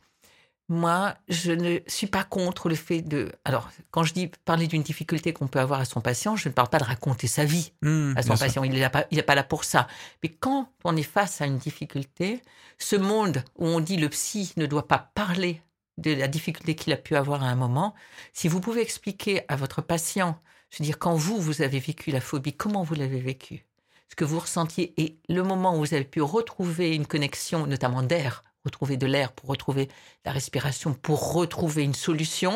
moi, 0.69 1.15
je 1.29 1.53
ne 1.53 1.79
suis 1.87 2.07
pas 2.07 2.25
contre 2.25 2.67
le 2.67 2.75
fait 2.75 3.01
de. 3.01 3.31
Alors, 3.45 3.69
quand 3.91 4.03
je 4.03 4.13
dis 4.13 4.29
parler 4.43 4.67
d'une 4.67 4.83
difficulté 4.83 5.31
qu'on 5.31 5.47
peut 5.47 5.59
avoir 5.59 5.79
à 5.79 5.85
son 5.85 6.01
patient, 6.01 6.35
je 6.35 6.49
ne 6.49 6.53
parle 6.53 6.67
pas 6.69 6.79
de 6.79 6.83
raconter 6.83 7.27
sa 7.27 7.45
vie 7.45 7.71
Mmh, 7.81 8.13
à 8.17 8.21
son 8.21 8.35
patient. 8.35 8.63
Il 8.63 8.73
n'est 8.73 8.89
pas, 8.89 9.03
pas 9.03 9.35
là 9.35 9.43
pour 9.43 9.63
ça. 9.63 9.87
Mais 10.23 10.29
quand 10.29 10.69
on 10.83 10.97
est 10.97 11.03
face 11.03 11.39
à 11.39 11.45
une 11.45 11.57
difficulté, 11.57 12.41
ce 12.79 12.97
monde 12.97 13.43
où 13.57 13.65
on 13.65 13.79
dit 13.79 13.95
le 13.95 14.09
psy 14.09 14.53
ne 14.57 14.65
doit 14.65 14.87
pas 14.87 15.09
parler 15.15 15.61
de 15.97 16.13
la 16.13 16.27
difficulté 16.27 16.75
qu'il 16.75 16.93
a 16.93 16.97
pu 16.97 17.15
avoir 17.15 17.43
à 17.43 17.47
un 17.47 17.55
moment, 17.55 17.95
si 18.33 18.47
vous 18.49 18.59
pouvez 18.59 18.81
expliquer 18.81 19.43
à 19.47 19.55
votre 19.55 19.81
patient, 19.81 20.39
je 20.69 20.79
veux 20.79 20.85
dire, 20.85 20.99
quand 20.99 21.15
vous, 21.15 21.39
vous 21.39 21.61
avez 21.61 21.79
vécu 21.79 22.11
la 22.11 22.21
phobie, 22.21 22.53
comment 22.53 22.83
vous 22.83 22.93
l'avez 22.93 23.21
vécu 23.21 23.65
Ce 24.09 24.15
que 24.15 24.25
vous 24.25 24.39
ressentiez 24.39 24.93
et 25.01 25.17
le 25.29 25.43
moment 25.43 25.75
où 25.75 25.79
vous 25.79 25.93
avez 25.93 26.03
pu 26.03 26.21
retrouver 26.21 26.93
une 26.93 27.07
connexion, 27.07 27.65
notamment 27.67 28.03
d'air, 28.03 28.43
retrouver 28.65 28.97
de 28.97 29.07
l'air 29.07 29.31
pour 29.31 29.49
retrouver 29.49 29.89
la 30.25 30.31
respiration, 30.31 30.93
pour 30.93 31.33
retrouver 31.33 31.83
une 31.83 31.93
solution, 31.93 32.55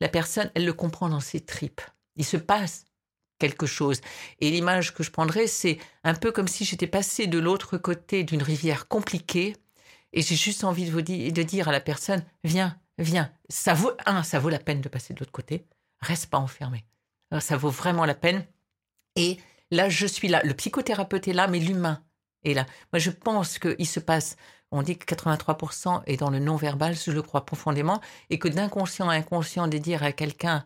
la 0.00 0.08
personne, 0.08 0.50
elle 0.54 0.64
le 0.64 0.72
comprend 0.72 1.08
dans 1.08 1.20
ses 1.20 1.40
tripes. 1.40 1.80
Il 2.16 2.24
se 2.24 2.36
passe 2.36 2.84
quelque 3.38 3.66
chose. 3.66 4.00
Et 4.40 4.50
l'image 4.50 4.94
que 4.94 5.02
je 5.02 5.10
prendrais, 5.10 5.46
c'est 5.46 5.78
un 6.04 6.14
peu 6.14 6.30
comme 6.30 6.48
si 6.48 6.64
j'étais 6.64 6.86
passé 6.86 7.26
de 7.26 7.38
l'autre 7.38 7.76
côté 7.76 8.22
d'une 8.24 8.42
rivière 8.42 8.88
compliquée 8.88 9.56
et 10.12 10.22
j'ai 10.22 10.36
juste 10.36 10.64
envie 10.64 10.86
de 10.86 10.90
vous 10.90 11.02
dire, 11.02 11.32
de 11.32 11.42
dire 11.42 11.68
à 11.68 11.72
la 11.72 11.80
personne, 11.80 12.24
viens, 12.44 12.78
viens. 12.98 13.32
Ça 13.48 13.74
vaut, 13.74 13.92
un, 14.06 14.22
ça 14.22 14.38
vaut 14.38 14.50
la 14.50 14.58
peine 14.58 14.80
de 14.80 14.88
passer 14.88 15.14
de 15.14 15.20
l'autre 15.20 15.32
côté. 15.32 15.66
Reste 16.00 16.26
pas 16.26 16.38
enfermé. 16.38 16.84
Ça 17.40 17.56
vaut 17.56 17.70
vraiment 17.70 18.04
la 18.04 18.14
peine. 18.14 18.46
Et 19.16 19.38
là, 19.70 19.88
je 19.88 20.06
suis 20.06 20.28
là. 20.28 20.42
Le 20.44 20.54
psychothérapeute 20.54 21.28
est 21.28 21.32
là, 21.32 21.48
mais 21.48 21.60
l'humain 21.60 22.04
est 22.44 22.54
là. 22.54 22.66
Moi, 22.92 22.98
je 22.98 23.10
pense 23.10 23.58
qu'il 23.58 23.86
se 23.86 24.00
passe, 24.00 24.36
on 24.70 24.82
dit 24.82 24.96
que 24.98 25.14
83% 25.14 26.02
est 26.06 26.16
dans 26.16 26.30
le 26.30 26.38
non-verbal, 26.38 26.94
je 26.96 27.10
le 27.10 27.22
crois 27.22 27.44
profondément, 27.44 28.00
et 28.30 28.38
que 28.38 28.48
d'inconscient 28.48 29.08
à 29.08 29.14
inconscient, 29.14 29.68
de 29.68 29.78
dire 29.78 30.02
à 30.02 30.12
quelqu'un, 30.12 30.64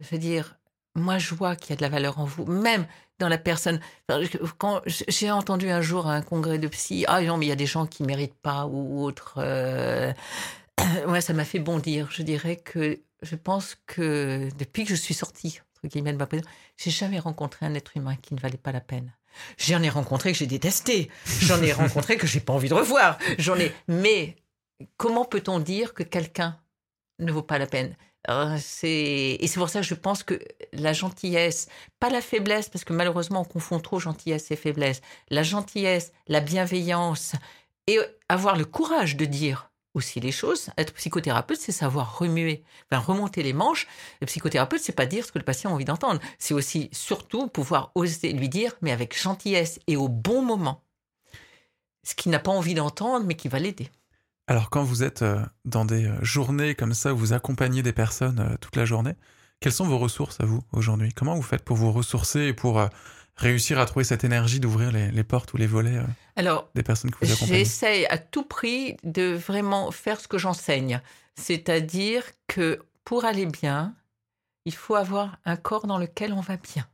je 0.00 0.08
veux 0.10 0.18
dire, 0.18 0.58
moi, 0.94 1.18
je 1.18 1.34
vois 1.34 1.56
qu'il 1.56 1.70
y 1.70 1.72
a 1.74 1.76
de 1.76 1.82
la 1.82 1.88
valeur 1.88 2.18
en 2.18 2.24
vous, 2.24 2.44
même 2.44 2.86
dans 3.18 3.28
la 3.28 3.38
personne. 3.38 3.80
Quand 4.58 4.82
j'ai 4.86 5.30
entendu 5.30 5.70
un 5.70 5.80
jour 5.80 6.06
à 6.06 6.14
un 6.14 6.22
congrès 6.22 6.58
de 6.58 6.68
psy, 6.68 7.04
ah 7.08 7.20
non, 7.22 7.36
mais 7.36 7.46
il 7.46 7.48
y 7.48 7.52
a 7.52 7.56
des 7.56 7.66
gens 7.66 7.86
qui 7.86 8.02
méritent 8.02 8.40
pas 8.40 8.66
ou 8.66 9.02
autre. 9.02 9.34
euh, 9.38 10.12
ouais, 11.08 11.20
ça 11.20 11.32
m'a 11.32 11.44
fait 11.44 11.58
bondir. 11.58 12.08
Je 12.10 12.22
dirais 12.22 12.56
que 12.56 13.00
je 13.22 13.36
pense 13.36 13.76
que 13.86 14.48
depuis 14.58 14.84
que 14.84 14.90
je 14.90 14.94
suis 14.94 15.14
sortie 15.14 15.60
entre 15.78 15.88
guillemets 15.88 16.12
ma 16.12 16.28
j'ai 16.76 16.90
jamais 16.90 17.18
rencontré 17.18 17.66
un 17.66 17.74
être 17.74 17.96
humain 17.96 18.16
qui 18.16 18.34
ne 18.34 18.40
valait 18.40 18.58
pas 18.58 18.72
la 18.72 18.80
peine. 18.80 19.12
J'en 19.56 19.82
ai 19.82 19.88
rencontré 19.88 20.32
que 20.32 20.38
j'ai 20.38 20.46
détesté. 20.46 21.10
J'en 21.40 21.62
ai 21.62 21.72
rencontré 21.72 22.16
que 22.16 22.26
j'ai 22.26 22.40
pas 22.40 22.52
envie 22.52 22.68
de 22.68 22.74
revoir. 22.74 23.18
J'en 23.38 23.56
ai. 23.56 23.72
Mais 23.86 24.36
comment 24.96 25.24
peut-on 25.24 25.58
dire 25.58 25.94
que 25.94 26.02
quelqu'un 26.02 26.58
ne 27.18 27.32
vaut 27.32 27.42
pas 27.42 27.58
la 27.58 27.66
peine? 27.66 27.96
Euh, 28.30 28.58
et 28.82 29.46
c'est 29.46 29.58
pour 29.58 29.70
ça 29.70 29.80
que 29.80 29.86
je 29.86 29.94
pense 29.94 30.22
que 30.22 30.38
la 30.72 30.92
gentillesse, 30.92 31.68
pas 31.98 32.10
la 32.10 32.20
faiblesse, 32.20 32.68
parce 32.68 32.84
que 32.84 32.92
malheureusement 32.92 33.42
on 33.42 33.44
confond 33.44 33.80
trop 33.80 34.00
gentillesse 34.00 34.50
et 34.50 34.56
faiblesse. 34.56 35.00
La 35.30 35.42
gentillesse, 35.42 36.12
la 36.26 36.40
bienveillance 36.40 37.32
et 37.86 37.98
avoir 38.28 38.56
le 38.56 38.64
courage 38.64 39.16
de 39.16 39.24
dire 39.24 39.70
aussi 39.98 40.20
les 40.20 40.32
choses. 40.32 40.70
Être 40.78 40.94
psychothérapeute, 40.94 41.60
c'est 41.60 41.72
savoir 41.72 42.18
remuer, 42.18 42.64
enfin, 42.90 43.02
remonter 43.02 43.42
les 43.42 43.52
manches. 43.52 43.86
Le 44.20 44.26
psychothérapeute, 44.26 44.80
c'est 44.80 44.92
pas 44.92 45.06
dire 45.06 45.24
ce 45.24 45.32
que 45.32 45.38
le 45.38 45.44
patient 45.44 45.70
a 45.70 45.74
envie 45.74 45.84
d'entendre. 45.84 46.20
C'est 46.38 46.54
aussi 46.54 46.88
surtout 46.92 47.48
pouvoir 47.48 47.92
oser 47.94 48.32
lui 48.32 48.48
dire, 48.48 48.72
mais 48.80 48.92
avec 48.92 49.20
gentillesse 49.20 49.78
et 49.86 49.96
au 49.96 50.08
bon 50.08 50.42
moment, 50.42 50.82
ce 52.02 52.14
qu'il 52.14 52.32
n'a 52.32 52.38
pas 52.38 52.50
envie 52.50 52.74
d'entendre, 52.74 53.26
mais 53.26 53.34
qui 53.34 53.48
va 53.48 53.58
l'aider. 53.58 53.90
Alors, 54.46 54.70
quand 54.70 54.82
vous 54.82 55.02
êtes 55.02 55.20
euh, 55.20 55.44
dans 55.66 55.84
des 55.84 56.06
euh, 56.06 56.24
journées 56.24 56.74
comme 56.74 56.94
ça, 56.94 57.12
où 57.12 57.18
vous 57.18 57.34
accompagnez 57.34 57.82
des 57.82 57.92
personnes 57.92 58.40
euh, 58.40 58.56
toute 58.58 58.76
la 58.76 58.86
journée, 58.86 59.12
quelles 59.60 59.74
sont 59.74 59.86
vos 59.86 59.98
ressources 59.98 60.40
à 60.40 60.46
vous 60.46 60.62
aujourd'hui? 60.72 61.12
Comment 61.12 61.34
vous 61.34 61.42
faites 61.42 61.64
pour 61.64 61.76
vous 61.76 61.92
ressourcer 61.92 62.40
et 62.46 62.52
pour 62.54 62.80
réussir 63.38 63.78
à 63.78 63.86
trouver 63.86 64.04
cette 64.04 64.24
énergie 64.24 64.60
d'ouvrir 64.60 64.92
les, 64.92 65.10
les 65.10 65.24
portes 65.24 65.54
ou 65.54 65.56
les 65.56 65.66
volets 65.66 65.96
euh, 65.96 66.04
Alors, 66.36 66.68
des 66.74 66.82
personnes 66.82 67.10
que 67.10 67.24
vous 67.24 67.32
accompagnez 67.32 67.60
J'essaye 67.60 68.06
à 68.06 68.18
tout 68.18 68.42
prix 68.42 68.96
de 69.04 69.32
vraiment 69.32 69.90
faire 69.90 70.20
ce 70.20 70.28
que 70.28 70.38
j'enseigne. 70.38 71.00
C'est-à-dire 71.36 72.24
que 72.48 72.80
pour 73.04 73.24
aller 73.24 73.46
bien, 73.46 73.94
il 74.64 74.74
faut 74.74 74.96
avoir 74.96 75.38
un 75.44 75.56
corps 75.56 75.86
dans 75.86 75.98
lequel 75.98 76.32
on 76.32 76.40
va 76.40 76.56
bien. 76.56 76.86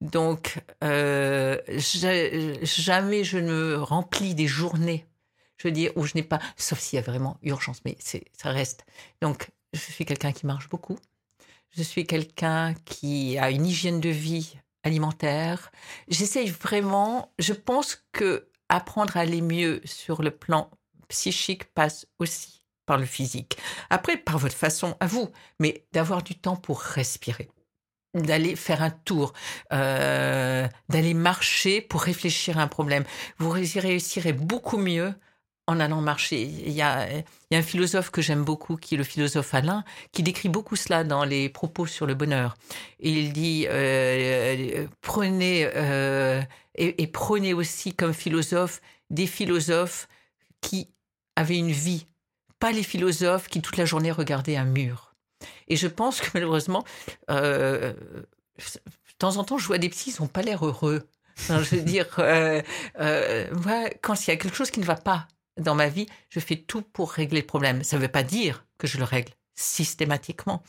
Donc, 0.00 0.62
euh, 0.82 1.58
jamais 1.68 3.24
je 3.24 3.38
ne 3.38 3.74
remplis 3.76 4.34
des 4.34 4.46
journées, 4.46 5.06
je 5.56 5.68
veux 5.68 5.72
dire, 5.72 5.92
où 5.96 6.04
je 6.04 6.12
n'ai 6.14 6.22
pas, 6.22 6.40
sauf 6.56 6.78
s'il 6.78 6.96
y 6.98 7.00
a 7.00 7.02
vraiment 7.02 7.38
urgence, 7.42 7.80
mais 7.84 7.96
c'est, 8.00 8.24
ça 8.36 8.50
reste. 8.50 8.84
Donc, 9.22 9.50
je 9.72 9.78
suis 9.78 10.04
quelqu'un 10.04 10.32
qui 10.32 10.46
marche 10.46 10.68
beaucoup. 10.68 10.98
Je 11.76 11.82
suis 11.82 12.06
quelqu'un 12.06 12.74
qui 12.84 13.38
a 13.38 13.50
une 13.50 13.66
hygiène 13.66 14.00
de 14.00 14.08
vie 14.08 14.58
alimentaire. 14.86 15.70
J'essaye 16.08 16.48
vraiment, 16.48 17.32
je 17.38 17.52
pense 17.52 18.04
que 18.12 18.48
apprendre 18.68 19.16
à 19.16 19.20
aller 19.20 19.42
mieux 19.42 19.80
sur 19.84 20.22
le 20.22 20.30
plan 20.30 20.70
psychique 21.08 21.64
passe 21.74 22.06
aussi 22.18 22.62
par 22.86 22.98
le 22.98 23.04
physique. 23.04 23.58
Après, 23.90 24.16
par 24.16 24.38
votre 24.38 24.54
façon 24.54 24.96
à 25.00 25.06
vous, 25.06 25.30
mais 25.60 25.86
d'avoir 25.92 26.22
du 26.22 26.36
temps 26.36 26.56
pour 26.56 26.80
respirer, 26.80 27.50
d'aller 28.14 28.54
faire 28.54 28.82
un 28.82 28.90
tour, 28.90 29.32
euh, 29.72 30.68
d'aller 30.88 31.14
marcher 31.14 31.80
pour 31.80 32.02
réfléchir 32.02 32.58
à 32.58 32.62
un 32.62 32.68
problème. 32.68 33.04
Vous 33.38 33.56
y 33.56 33.80
réussirez 33.80 34.32
beaucoup 34.32 34.78
mieux 34.78 35.14
en 35.66 35.80
allant 35.80 36.00
marcher. 36.00 36.42
Il 36.42 36.72
y 36.72 36.82
a, 36.82 37.08
il 37.10 37.24
y 37.50 37.56
a 37.56 37.58
un 37.58 37.62
philosophe 37.62 38.10
que 38.10 38.22
j'aime 38.22 38.44
beaucoup, 38.44 38.76
qui 38.76 38.94
est 38.94 38.98
le 38.98 39.04
philosophe 39.04 39.54
Alain, 39.54 39.84
qui 40.12 40.22
décrit 40.22 40.48
beaucoup 40.48 40.76
cela 40.76 41.04
dans 41.04 41.24
les 41.24 41.48
propos 41.48 41.86
sur 41.86 42.06
le 42.06 42.14
bonheur. 42.14 42.56
Il 43.00 43.32
dit, 43.32 43.66
euh, 43.68 44.86
prenez, 45.00 45.68
euh, 45.74 46.42
et, 46.76 47.06
prenez 47.06 47.54
aussi 47.54 47.94
comme 47.94 48.14
philosophe 48.14 48.80
des 49.10 49.26
philosophes 49.26 50.08
qui 50.60 50.88
avaient 51.36 51.58
une 51.58 51.72
vie, 51.72 52.06
pas 52.58 52.72
les 52.72 52.82
philosophes 52.82 53.48
qui 53.48 53.60
toute 53.60 53.76
la 53.76 53.84
journée 53.84 54.12
regardaient 54.12 54.56
un 54.56 54.64
mur. 54.64 55.14
Et 55.68 55.76
je 55.76 55.86
pense 55.86 56.20
que 56.20 56.28
malheureusement, 56.34 56.84
euh, 57.30 57.92
de 58.58 59.18
temps 59.18 59.36
en 59.36 59.44
temps, 59.44 59.58
je 59.58 59.66
vois 59.66 59.78
des 59.78 59.88
petits, 59.88 60.10
ils 60.10 60.22
n'ont 60.22 60.28
pas 60.28 60.42
l'air 60.42 60.64
heureux. 60.64 61.08
Je 61.36 61.76
veux 61.76 61.82
dire, 61.82 62.06
euh, 62.18 62.62
euh, 62.98 63.90
quand 64.00 64.26
il 64.26 64.30
y 64.30 64.32
a 64.32 64.36
quelque 64.36 64.56
chose 64.56 64.70
qui 64.70 64.80
ne 64.80 64.86
va 64.86 64.96
pas 64.96 65.28
dans 65.56 65.74
ma 65.74 65.88
vie, 65.88 66.06
je 66.28 66.40
fais 66.40 66.56
tout 66.56 66.82
pour 66.82 67.12
régler 67.12 67.40
le 67.40 67.46
problème. 67.46 67.82
Ça 67.82 67.96
ne 67.96 68.02
veut 68.02 68.08
pas 68.08 68.22
dire 68.22 68.64
que 68.78 68.86
je 68.86 68.98
le 68.98 69.04
règle 69.04 69.32
systématiquement, 69.54 70.62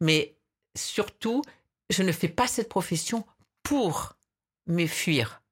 mais 0.00 0.36
surtout, 0.76 1.42
je 1.90 2.02
ne 2.02 2.12
fais 2.12 2.28
pas 2.28 2.46
cette 2.46 2.68
profession 2.68 3.24
pour 3.62 4.16
me 4.66 4.86
fuir. 4.86 5.42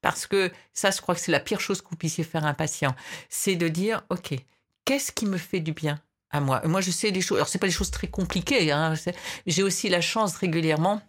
Parce 0.00 0.26
que 0.26 0.50
ça, 0.72 0.90
je 0.90 1.00
crois 1.00 1.14
que 1.14 1.20
c'est 1.20 1.32
la 1.32 1.40
pire 1.40 1.60
chose 1.60 1.80
que 1.80 1.88
vous 1.88 1.96
puissiez 1.96 2.24
faire 2.24 2.44
à 2.44 2.48
un 2.48 2.54
patient. 2.54 2.94
C'est 3.28 3.54
de 3.54 3.68
dire, 3.68 4.04
OK, 4.10 4.34
qu'est-ce 4.84 5.12
qui 5.12 5.26
me 5.26 5.38
fait 5.38 5.60
du 5.60 5.72
bien 5.72 6.02
à 6.30 6.40
moi? 6.40 6.60
Moi, 6.66 6.80
je 6.80 6.90
sais 6.90 7.12
des 7.12 7.20
choses. 7.20 7.38
Alors, 7.38 7.48
c'est 7.48 7.58
pas 7.58 7.68
des 7.68 7.72
choses 7.72 7.92
très 7.92 8.08
compliquées. 8.08 8.72
Hein, 8.72 8.94
J'ai 9.46 9.62
aussi 9.62 9.88
la 9.88 10.00
chance 10.00 10.34
régulièrement 10.34 11.00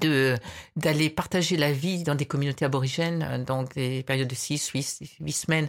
de 0.00 0.36
d'aller 0.76 1.10
partager 1.10 1.56
la 1.56 1.72
vie 1.72 2.02
dans 2.02 2.14
des 2.14 2.26
communautés 2.26 2.64
aborigènes, 2.64 3.22
euh, 3.22 3.44
donc 3.44 3.74
des 3.74 4.02
périodes 4.02 4.28
de 4.28 4.34
6, 4.34 4.68
8, 4.68 4.98
8 5.20 5.32
semaines, 5.32 5.68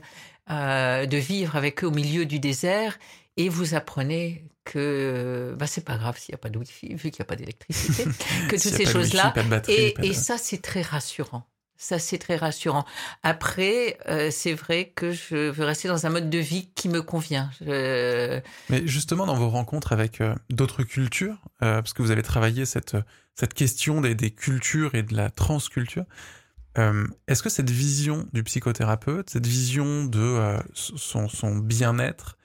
euh, 0.49 1.05
de 1.05 1.17
vivre 1.17 1.55
avec 1.55 1.83
eux 1.83 1.87
au 1.87 1.91
milieu 1.91 2.25
du 2.25 2.39
désert, 2.39 2.97
et 3.37 3.49
vous 3.49 3.75
apprenez 3.75 4.45
que 4.63 5.55
bah, 5.57 5.67
c'est 5.67 5.83
pas 5.83 5.97
grave 5.97 6.17
s'il 6.17 6.33
n'y 6.33 6.35
a 6.35 6.39
pas 6.39 6.49
de 6.49 6.57
wifi, 6.57 6.93
vu 6.93 7.11
qu'il 7.11 7.19
n'y 7.19 7.21
a 7.21 7.25
pas 7.25 7.35
d'électricité, 7.35 8.05
que 8.49 8.51
toutes 8.51 8.73
ces 8.73 8.85
choses-là. 8.85 9.33
Et, 9.67 9.93
et 10.01 10.13
ça, 10.13 10.37
c'est 10.37 10.61
très 10.61 10.81
rassurant. 10.81 11.45
Ça, 11.83 11.99
c'est 11.99 12.17
très 12.17 12.37
rassurant. 12.37 12.85
Après, 13.23 13.97
euh, 14.07 14.29
c'est 14.31 14.53
vrai 14.53 14.93
que 14.95 15.11
je 15.11 15.49
veux 15.49 15.65
rester 15.65 15.89
dans 15.89 16.05
un 16.05 16.09
mode 16.09 16.29
de 16.29 16.37
vie 16.37 16.69
qui 16.75 16.87
me 16.87 17.01
convient. 17.01 17.49
Je- 17.59 18.39
Mais 18.69 18.87
justement, 18.87 19.25
dans 19.25 19.35
vos 19.35 19.49
rencontres 19.49 19.91
avec 19.91 20.21
euh, 20.21 20.33
d'autres 20.49 20.83
cultures, 20.83 21.35
euh, 21.61 21.81
parce 21.81 21.91
que 21.91 22.01
vous 22.01 22.11
avez 22.11 22.23
travaillé 22.23 22.65
cette, 22.65 22.95
cette 23.35 23.53
question 23.53 23.99
des, 23.99 24.15
des 24.15 24.31
cultures 24.31 24.95
et 24.95 25.03
de 25.03 25.13
la 25.13 25.29
transculture, 25.29 26.05
est-ce 27.27 27.43
que 27.43 27.49
cette 27.49 27.69
vision 27.69 28.25
du 28.33 28.43
psychothérapeute, 28.43 29.29
cette 29.29 29.45
vision 29.45 30.05
de 30.05 30.57
son, 30.73 31.27
son 31.27 31.55
bien-être, 31.57 32.37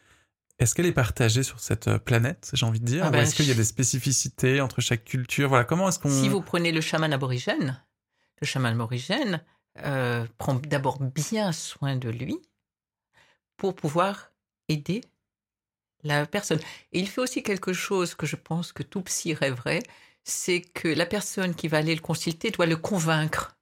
est-ce 0.58 0.74
qu'elle 0.74 0.86
est 0.86 0.92
partagée 0.92 1.42
sur 1.44 1.60
cette 1.60 1.96
planète, 1.98 2.50
j'ai 2.52 2.66
envie 2.66 2.80
de 2.80 2.84
dire 2.84 3.04
Ah 3.06 3.10
ben, 3.10 3.20
est-ce 3.22 3.34
qu'il 3.36 3.46
y 3.46 3.50
a 3.52 3.54
des 3.54 3.64
spécificités 3.64 4.60
entre 4.60 4.80
chaque 4.82 5.04
culture? 5.04 5.48
Voilà, 5.48 5.64
comment 5.64 5.88
est-ce 5.88 5.98
qu'on... 6.00 6.10
Si 6.10 6.28
vous 6.28 6.42
prenez 6.42 6.72
le 6.72 6.80
chaman 6.82 7.10
aborigène, 7.12 7.80
le 8.40 8.46
chaman 8.46 8.72
aborigène 8.72 9.42
euh, 9.84 10.26
prend 10.38 10.54
d'abord 10.54 10.98
bien 11.00 11.52
soin 11.52 11.96
de 11.96 12.08
lui 12.08 12.38
pour 13.56 13.74
pouvoir 13.74 14.32
aider 14.68 15.02
la 16.02 16.26
personne. 16.26 16.60
Et 16.92 17.00
il 17.00 17.08
fait 17.08 17.20
aussi 17.20 17.42
quelque 17.42 17.72
chose 17.72 18.14
que 18.14 18.26
je 18.26 18.36
pense 18.36 18.72
que 18.72 18.82
tout 18.82 19.02
psy 19.02 19.34
rêverait, 19.34 19.82
c'est 20.24 20.60
que 20.60 20.88
la 20.88 21.06
personne 21.06 21.54
qui 21.54 21.68
va 21.68 21.78
aller 21.78 21.94
le 21.94 22.00
consulter 22.00 22.50
doit 22.50 22.66
le 22.66 22.76
convaincre 22.76 23.56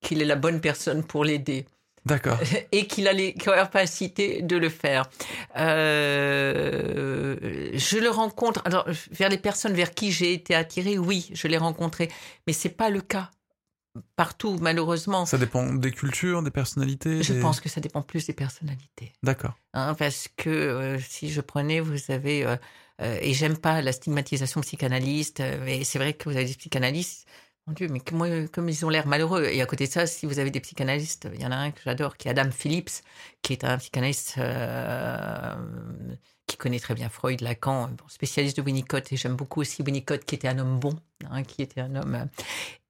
qu'il 0.00 0.20
est 0.22 0.26
la 0.26 0.36
bonne 0.36 0.60
personne 0.60 1.04
pour 1.04 1.24
l'aider. 1.24 1.66
D'accord. 2.06 2.38
et 2.72 2.86
qu'il 2.86 3.06
a 3.08 3.12
les 3.12 3.34
capacités 3.34 4.42
de 4.42 4.56
le 4.56 4.70
faire. 4.70 5.08
Euh, 5.56 7.36
je 7.74 7.98
le 7.98 8.08
rencontre. 8.08 8.62
Alors, 8.64 8.86
vers 9.10 9.28
les 9.28 9.38
personnes 9.38 9.74
vers 9.74 9.92
qui 9.92 10.10
j'ai 10.10 10.32
été 10.32 10.54
attirée, 10.54 10.98
oui, 10.98 11.30
je 11.32 11.46
l'ai 11.46 11.58
rencontré, 11.58 12.10
mais 12.46 12.52
c'est 12.52 12.70
pas 12.70 12.90
le 12.90 13.02
cas 13.02 13.30
partout, 14.16 14.58
malheureusement. 14.60 15.26
Ça 15.26 15.38
dépend 15.38 15.72
des 15.72 15.90
cultures, 15.90 16.42
des 16.42 16.50
personnalités. 16.50 17.22
Je 17.22 17.32
des- 17.34 17.40
pense 17.40 17.60
que 17.60 17.68
ça 17.68 17.80
dépend 17.80 18.02
plus 18.02 18.26
des 18.26 18.32
personnalités. 18.32 19.12
D'accord. 19.22 19.54
Hein, 19.74 19.94
parce 19.94 20.28
que 20.36 20.50
euh, 20.50 20.98
si 21.00 21.30
je 21.30 21.40
prenais, 21.40 21.80
vous 21.80 21.98
avez, 22.10 22.44
euh, 22.44 22.56
euh, 23.02 23.18
et 23.20 23.34
j'aime 23.34 23.56
pas 23.56 23.82
la 23.82 23.92
stigmatisation 23.92 24.60
psychanalyste, 24.60 25.42
mais 25.64 25.84
c'est 25.84 25.98
vrai 25.98 26.12
que 26.14 26.28
vous 26.28 26.36
avez 26.36 26.44
des 26.46 26.54
psychanalystes, 26.54 27.26
mon 27.66 27.72
Dieu, 27.74 27.88
mais 27.88 28.00
comme 28.00 28.68
ils 28.68 28.84
ont 28.86 28.88
l'air 28.88 29.06
malheureux. 29.06 29.44
Et 29.44 29.60
à 29.60 29.66
côté 29.66 29.86
de 29.86 29.92
ça, 29.92 30.06
si 30.06 30.26
vous 30.26 30.38
avez 30.38 30.50
des 30.50 30.60
psychanalystes, 30.60 31.28
il 31.34 31.40
y 31.40 31.46
en 31.46 31.52
a 31.52 31.56
un 31.56 31.70
que 31.70 31.80
j'adore, 31.84 32.16
qui 32.16 32.28
est 32.28 32.30
Adam 32.30 32.50
Phillips, 32.50 33.02
qui 33.42 33.52
est 33.52 33.64
un 33.64 33.76
psychanalyste 33.78 34.38
qui 36.50 36.56
connaît 36.56 36.80
très 36.80 36.94
bien 36.94 37.08
Freud, 37.08 37.40
Lacan, 37.40 37.88
bon, 37.88 38.04
spécialiste 38.08 38.56
de 38.56 38.62
Winnicott, 38.62 39.12
et 39.12 39.16
j'aime 39.16 39.36
beaucoup 39.36 39.60
aussi 39.60 39.82
Winnicott, 39.82 40.24
qui 40.24 40.34
était 40.34 40.48
un 40.48 40.58
homme 40.58 40.80
bon, 40.80 40.96
hein, 41.30 41.44
qui 41.44 41.62
était 41.62 41.80
un 41.80 41.94
homme, 41.94 42.14
euh, 42.14 42.24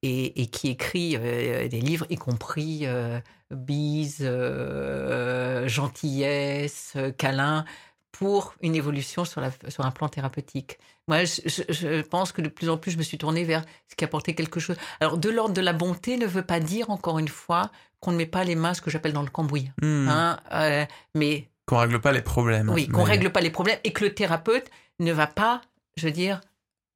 et, 0.01 0.41
et 0.41 0.47
qui 0.47 0.69
écrit 0.69 1.15
euh, 1.15 1.67
des 1.67 1.79
livres, 1.79 2.07
y 2.09 2.15
compris 2.15 2.81
euh, 2.83 3.19
Bise, 3.51 4.19
euh, 4.21 5.67
Gentillesse, 5.67 6.93
euh, 6.95 7.11
Câlin, 7.11 7.65
pour 8.11 8.55
une 8.61 8.75
évolution 8.75 9.25
sur, 9.25 9.41
la, 9.41 9.51
sur 9.69 9.85
un 9.85 9.91
plan 9.91 10.09
thérapeutique. 10.09 10.79
Moi, 11.07 11.23
je, 11.25 12.01
pense 12.01 12.31
que 12.31 12.41
de 12.41 12.49
plus 12.49 12.69
en 12.69 12.77
plus, 12.77 12.91
je 12.91 12.97
me 12.97 13.03
suis 13.03 13.17
tournée 13.17 13.43
vers 13.43 13.63
ce 13.87 13.95
qui 13.95 14.03
apportait 14.03 14.33
quelque 14.33 14.59
chose. 14.59 14.75
Alors, 14.99 15.17
de 15.17 15.29
l'ordre 15.29 15.53
de 15.53 15.61
la 15.61 15.73
bonté 15.73 16.17
ne 16.17 16.25
veut 16.25 16.43
pas 16.43 16.59
dire, 16.59 16.89
encore 16.89 17.19
une 17.19 17.27
fois, 17.27 17.71
qu'on 17.99 18.11
ne 18.11 18.17
met 18.17 18.25
pas 18.25 18.43
les 18.43 18.55
mains, 18.55 18.73
ce 18.73 18.81
que 18.81 18.89
j'appelle 18.89 19.13
dans 19.13 19.21
le 19.21 19.29
cambouis. 19.29 19.71
Hmm. 19.81 20.07
Hein, 20.09 20.39
euh, 20.51 20.85
mais 21.15 21.49
Qu'on 21.71 21.77
règle 21.77 22.01
pas 22.01 22.11
les 22.11 22.21
problèmes. 22.21 22.69
oui, 22.69 22.87
qu'on 22.89 22.97
Mais- 23.05 23.11
règle 23.11 23.31
pas 23.31 23.39
les 23.39 23.49
problèmes 23.49 23.79
et 23.85 23.93
que 23.93 24.03
le 24.03 24.13
thérapeute 24.13 24.69
ne 24.99 25.13
va 25.13 25.25
pas, 25.25 25.61
je 25.95 26.05
veux 26.05 26.11
dire, 26.11 26.41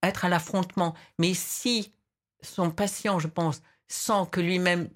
être 0.04 0.26
à 0.26 0.30
l'affrontement. 0.30 0.94
Mais 1.18 1.34
si 1.34 1.94
son 2.42 2.70
patient, 2.72 3.18
je 3.20 3.28
pense, 3.28 3.62
sent 3.88 4.28
que 4.32 4.42
lui-même 4.42 4.90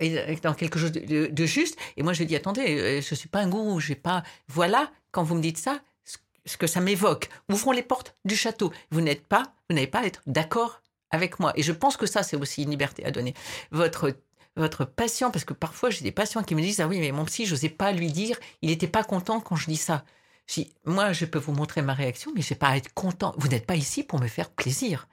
est 0.00 0.42
dans 0.42 0.54
quelque 0.54 0.78
chose 0.78 0.90
de, 0.92 1.00
de- 1.00 1.26
de 1.26 1.44
juste, 1.46 1.76
et 1.98 2.02
moi 2.02 2.14
je 2.14 2.24
dis 2.24 2.34
attendez, 2.34 2.78
euh, 2.80 3.00
je 3.02 3.14
suis 3.14 3.28
pas 3.28 3.40
un 3.40 3.48
gourou, 3.48 3.78
j'ai 3.78 3.94
pas. 3.94 4.22
Voilà, 4.48 4.90
quand 5.12 5.22
vous 5.22 5.34
me 5.34 5.42
dites 5.42 5.58
ça, 5.58 5.80
ce- 6.06 6.16
ce 6.46 6.56
que 6.56 6.66
ça 6.66 6.80
m'évoque. 6.80 7.28
Ouvrons 7.50 7.72
les 7.72 7.82
portes 7.82 8.16
du 8.24 8.36
château. 8.36 8.72
Vous 8.90 9.02
n'êtes 9.02 9.26
pas, 9.26 9.42
vous 9.68 9.74
n'avez 9.76 9.86
pas 9.86 10.00
à 10.00 10.04
être 10.06 10.22
d'accord 10.26 10.80
avec 11.10 11.40
moi. 11.40 11.52
Et 11.56 11.62
je 11.62 11.72
pense 11.72 11.98
que 11.98 12.06
ça, 12.06 12.22
c'est 12.22 12.36
aussi 12.38 12.62
une 12.62 12.70
liberté 12.70 13.04
à 13.04 13.10
donner. 13.10 13.34
Votre 13.70 14.16
votre 14.56 14.84
patient, 14.84 15.30
parce 15.30 15.44
que 15.44 15.52
parfois 15.54 15.90
j'ai 15.90 16.02
des 16.02 16.12
patients 16.12 16.42
qui 16.42 16.54
me 16.54 16.62
disent 16.62 16.80
ah 16.80 16.88
oui 16.88 16.98
mais 17.00 17.12
mon 17.12 17.24
psy, 17.24 17.46
je 17.46 17.54
n'osais 17.54 17.68
pas 17.68 17.92
lui 17.92 18.10
dire, 18.12 18.38
il 18.62 18.70
n'était 18.70 18.86
pas 18.88 19.04
content 19.04 19.40
quand 19.40 19.56
je 19.56 19.66
dis 19.66 19.76
ça. 19.76 20.04
Je 20.46 20.62
dis, 20.62 20.74
moi 20.84 21.12
je 21.12 21.24
peux 21.24 21.38
vous 21.38 21.52
montrer 21.52 21.82
ma 21.82 21.92
réaction, 21.94 22.32
mais 22.34 22.42
je 22.42 22.52
n'ai 22.54 22.58
pas 22.58 22.68
à 22.68 22.76
être 22.76 22.92
content. 22.94 23.34
Vous 23.38 23.48
n'êtes 23.48 23.66
pas 23.66 23.76
ici 23.76 24.02
pour 24.02 24.20
me 24.20 24.28
faire 24.28 24.50
plaisir. 24.50 25.08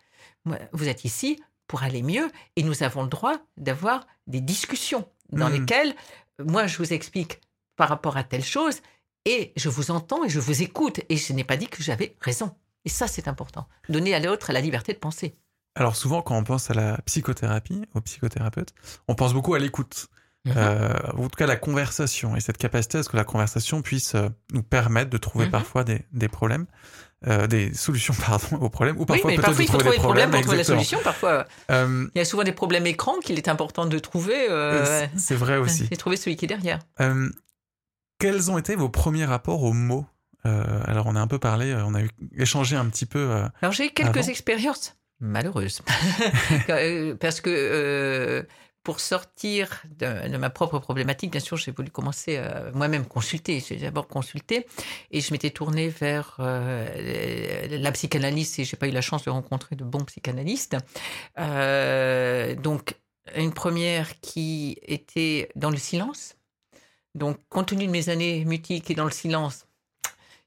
Vous 0.73 0.88
êtes 0.88 1.06
ici 1.06 1.41
pour 1.67 1.84
aller 1.84 2.03
mieux 2.03 2.29
et 2.56 2.63
nous 2.63 2.84
avons 2.84 3.03
le 3.03 3.10
droit 3.10 3.38
d'avoir 3.58 4.06
des 4.27 4.41
discussions 4.41 5.08
dans 5.32 5.49
Mhm. 5.49 5.60
lesquelles 5.62 5.95
moi 6.43 6.67
je 6.67 6.77
vous 6.77 6.93
explique 6.93 7.39
par 7.75 7.89
rapport 7.89 8.17
à 8.17 8.23
telle 8.23 8.43
chose 8.43 8.82
et 9.25 9.53
je 9.56 9.69
vous 9.69 9.89
entends 9.89 10.23
et 10.25 10.29
je 10.29 10.39
vous 10.39 10.62
écoute 10.62 10.99
et 11.10 11.17
je 11.17 11.34
n'ai 11.34 11.43
pas 11.45 11.58
dit 11.58 11.67
que 11.67 11.82
j'avais 11.82 12.15
raison. 12.19 12.53
Et 12.86 12.89
ça 12.89 13.08
c'est 13.08 13.27
important. 13.29 13.67
Donner 13.89 14.13
à 14.13 14.19
l'autre 14.19 14.51
la 14.51 14.60
liberté 14.62 14.93
de 14.93 14.99
penser. 14.99 15.36
Alors 15.75 15.95
souvent, 15.95 16.21
quand 16.21 16.38
on 16.38 16.43
pense 16.43 16.69
à 16.69 16.73
la 16.73 16.97
psychothérapie, 17.05 17.81
au 17.95 18.01
psychothérapeute, 18.01 18.73
on 19.07 19.15
pense 19.15 19.33
beaucoup 19.33 19.53
à 19.55 19.59
l'écoute. 19.59 20.07
Mhm. 20.45 20.53
Euh, 20.57 20.93
en 21.17 21.23
tout 21.29 21.38
cas, 21.38 21.47
la 21.47 21.55
conversation 21.55 22.36
et 22.36 22.41
cette 22.41 22.57
capacité 22.57 22.97
à 22.97 23.03
ce 23.03 23.09
que 23.09 23.15
la 23.17 23.23
conversation 23.23 23.81
puisse 23.81 24.13
euh, 24.15 24.27
nous 24.51 24.62
permettre 24.62 25.09
de 25.09 25.17
trouver 25.17 25.45
Mhm. 25.45 25.51
parfois 25.51 25.83
des, 25.86 26.01
des 26.12 26.27
problèmes, 26.27 26.65
euh, 27.27 27.47
des 27.47 27.73
solutions 27.73 28.13
pardon 28.27 28.57
aux 28.57 28.69
problèmes, 28.69 28.97
ou 28.97 28.99
Oui, 29.01 29.05
parfois 29.05 29.31
mais 29.31 29.36
peut-être 29.38 29.45
parfois 29.47 29.63
de 29.63 29.63
il 29.63 29.71
faut 29.71 29.77
trouver 29.77 29.83
trouver 29.83 29.97
des 29.97 30.03
problèmes 30.03 30.31
pour 30.31 30.41
trouver 30.41 30.57
la 30.57 30.63
solution. 30.65 30.99
Parfois, 31.03 31.47
Euh, 31.71 32.07
il 32.13 32.17
y 32.17 32.21
a 32.21 32.25
souvent 32.25 32.43
des 32.43 32.51
problèmes 32.51 32.86
écrans 32.86 33.19
qu'il 33.19 33.38
est 33.38 33.47
important 33.47 33.86
de 33.86 33.97
trouver. 33.99 34.47
c'est- 35.17 35.36
vrai 35.36 35.57
aussi. 35.57 35.88
Et 35.89 35.97
trouver 35.97 36.17
celui 36.17 36.36
qui 36.36 36.45
est 36.45 36.49
derrière. 36.49 36.79
Quels 38.19 38.51
ont 38.51 38.57
été 38.57 38.75
vos 38.75 38.89
premiers 38.89 39.25
rapports 39.25 39.63
aux 39.63 39.73
mots? 39.73 40.05
Alors, 40.43 41.07
on 41.07 41.15
a 41.15 41.21
un 41.21 41.27
peu 41.27 41.39
parlé, 41.39 41.73
on 41.73 41.93
a 41.95 42.01
eu, 42.01 42.09
échangé 42.36 42.75
un 42.75 42.86
petit 42.89 43.05
peu. 43.05 43.43
Alors 43.62 43.71
j'ai 43.71 43.88
eu 43.88 43.89
quelques 43.91 44.17
Avant 44.17 44.27
expériences 44.27 44.95
malheureuses 45.23 45.81
Euh, 46.69 47.15
parce 47.15 47.41
que 47.41 47.49
euh, 47.49 48.43
pour 48.83 48.99
sortir 48.99 49.81
de, 49.97 50.27
de 50.27 50.38
ma 50.38 50.49
propre 50.49 50.79
problématique, 50.79 51.31
bien 51.31 51.39
sûr, 51.39 51.57
j'ai 51.57 51.71
voulu 51.71 51.89
commencer 51.89 52.38
à 52.38 52.71
moi-même 52.73 53.05
consulter. 53.05 53.63
J'ai 53.65 53.77
d'abord 53.77 54.07
consulté 54.07 54.67
et 55.12 55.21
je 55.21 55.31
m'étais 55.31 55.51
tournée 55.51 55.88
vers 55.88 56.36
euh, 56.39 57.67
la 57.69 57.91
psychanalyse 57.93 58.59
et 58.59 58.65
j'ai 58.65 58.75
pas 58.75 58.88
eu 58.88 58.91
la 58.91 59.01
chance 59.01 59.23
de 59.23 59.29
rencontrer 59.29 59.75
de 59.75 59.86
bons 59.86 60.03
psychanalystes. 60.03 60.75
Euh, 61.39 62.55
donc 62.55 62.95
une 63.36 63.53
première 63.53 64.19
qui 64.19 64.77
était 64.81 65.49
dans 65.55 65.69
le 65.69 65.77
silence. 65.77 66.36
Donc 67.15 67.38
compte 67.47 67.67
tenu 67.67 67.88
de 67.88 67.91
mes 67.91 68.09
années 68.09 68.43
mutiques 68.43 68.91
et 68.91 68.95
dans 68.95 69.05
le 69.05 69.12
silence, 69.12 69.65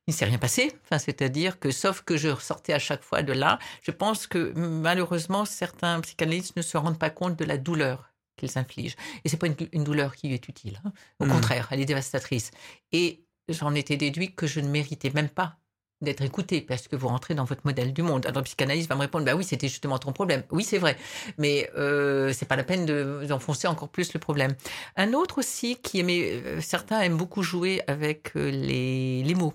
il 0.06 0.12
ne 0.12 0.16
s'est 0.16 0.24
rien 0.24 0.38
passé. 0.38 0.72
Enfin, 0.84 0.98
c'est-à-dire 0.98 1.58
que, 1.58 1.70
sauf 1.70 2.02
que 2.02 2.16
je 2.16 2.28
ressortais 2.28 2.72
à 2.72 2.78
chaque 2.78 3.02
fois 3.02 3.22
de 3.22 3.32
là, 3.32 3.58
je 3.82 3.90
pense 3.90 4.26
que 4.26 4.52
malheureusement, 4.56 5.44
certains 5.44 6.00
psychanalystes 6.00 6.56
ne 6.56 6.62
se 6.62 6.76
rendent 6.76 6.98
pas 6.98 7.10
compte 7.10 7.36
de 7.36 7.44
la 7.44 7.56
douleur 7.58 8.12
qu'ils 8.36 8.56
infligent. 8.58 8.96
Et 9.24 9.28
c'est 9.28 9.36
pas 9.38 9.46
une, 9.48 9.56
une 9.72 9.82
douleur 9.84 10.14
qui 10.14 10.32
est 10.32 10.48
utile. 10.48 10.80
hein. 10.84 10.92
Au 11.20 11.24
Mhm. 11.24 11.32
contraire, 11.32 11.68
elle 11.70 11.80
est 11.80 11.86
dévastatrice. 11.86 12.50
Et 12.92 13.24
j'en 13.48 13.74
étais 13.74 13.96
déduit 13.96 14.34
que 14.34 14.46
je 14.46 14.60
ne 14.60 14.68
méritais 14.68 15.10
même 15.10 15.28
pas 15.28 15.56
d'être 16.02 16.22
écouté 16.22 16.60
parce 16.60 16.88
que 16.88 16.94
vous 16.94 17.08
rentrez 17.08 17.34
dans 17.34 17.44
votre 17.44 17.62
modèle 17.64 17.94
du 17.94 18.02
monde. 18.02 18.26
Alors 18.26 18.40
le 18.40 18.44
psychanalyste 18.44 18.88
va 18.90 18.96
me 18.96 19.00
répondre 19.00 19.24
bah 19.24 19.34
oui 19.34 19.44
c'était 19.44 19.66
justement 19.68 19.98
ton 19.98 20.12
problème. 20.12 20.42
Oui 20.50 20.62
c'est 20.62 20.76
vrai, 20.76 20.98
mais 21.38 21.70
euh, 21.78 22.34
c'est 22.34 22.44
pas 22.44 22.56
la 22.56 22.64
peine 22.64 22.84
de- 22.84 23.24
d'enfoncer 23.26 23.66
encore 23.66 23.88
plus 23.88 24.12
le 24.12 24.20
problème. 24.20 24.54
Un 24.96 25.14
autre 25.14 25.38
aussi 25.38 25.76
qui 25.76 25.98
aimait, 26.00 26.32
euh, 26.44 26.60
certains 26.60 27.00
aiment 27.00 27.16
beaucoup 27.16 27.42
jouer 27.42 27.80
avec 27.86 28.36
euh, 28.36 28.50
les, 28.50 29.22
les 29.22 29.34
mots. 29.34 29.54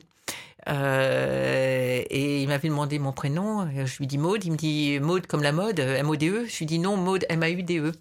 Euh, 0.70 2.04
et 2.10 2.42
il 2.42 2.48
m'avait 2.48 2.70
demandé 2.70 3.00
mon 3.00 3.12
prénom. 3.12 3.68
Je 3.86 3.98
lui 3.98 4.08
dis 4.08 4.18
Maude. 4.18 4.44
Il 4.46 4.52
me 4.54 4.58
dit 4.58 5.00
Maude 5.00 5.28
comme 5.28 5.44
la 5.44 5.52
mode, 5.52 5.80
M-O-D-E. 5.80 6.46
Je 6.48 6.58
lui 6.60 6.66
dis 6.66 6.80
non, 6.80 6.98
Maude, 6.98 7.26
M-A-U-D-E. 7.30 7.92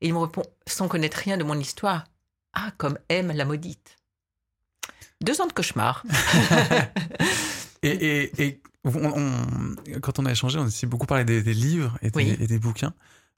Et 0.00 0.08
il 0.08 0.14
me 0.14 0.18
répond 0.18 0.42
sans 0.66 0.88
connaître 0.88 1.16
rien 1.18 1.36
de 1.36 1.44
mon 1.44 1.58
histoire. 1.58 2.04
Ah, 2.54 2.70
comme 2.76 2.98
M 3.08 3.32
la 3.34 3.44
maudite. 3.44 3.96
Deux 5.22 5.40
ans 5.40 5.46
de 5.46 5.52
cauchemar. 5.52 6.04
Et, 7.84 7.88
et, 7.88 8.42
et 8.46 8.60
on- 8.84 8.94
on- 8.94 9.74
quand 10.00 10.20
on 10.20 10.26
a 10.26 10.30
échangé, 10.30 10.56
on 10.56 10.62
a 10.62 10.66
aussi 10.66 10.86
beaucoup 10.86 11.06
parlé 11.06 11.24
des, 11.24 11.42
des 11.42 11.52
livres 11.52 11.98
et 12.00 12.10
des, 12.10 12.16
Oui. 12.16 12.36
et 12.38 12.46
des 12.46 12.60
bouquins. 12.60 12.94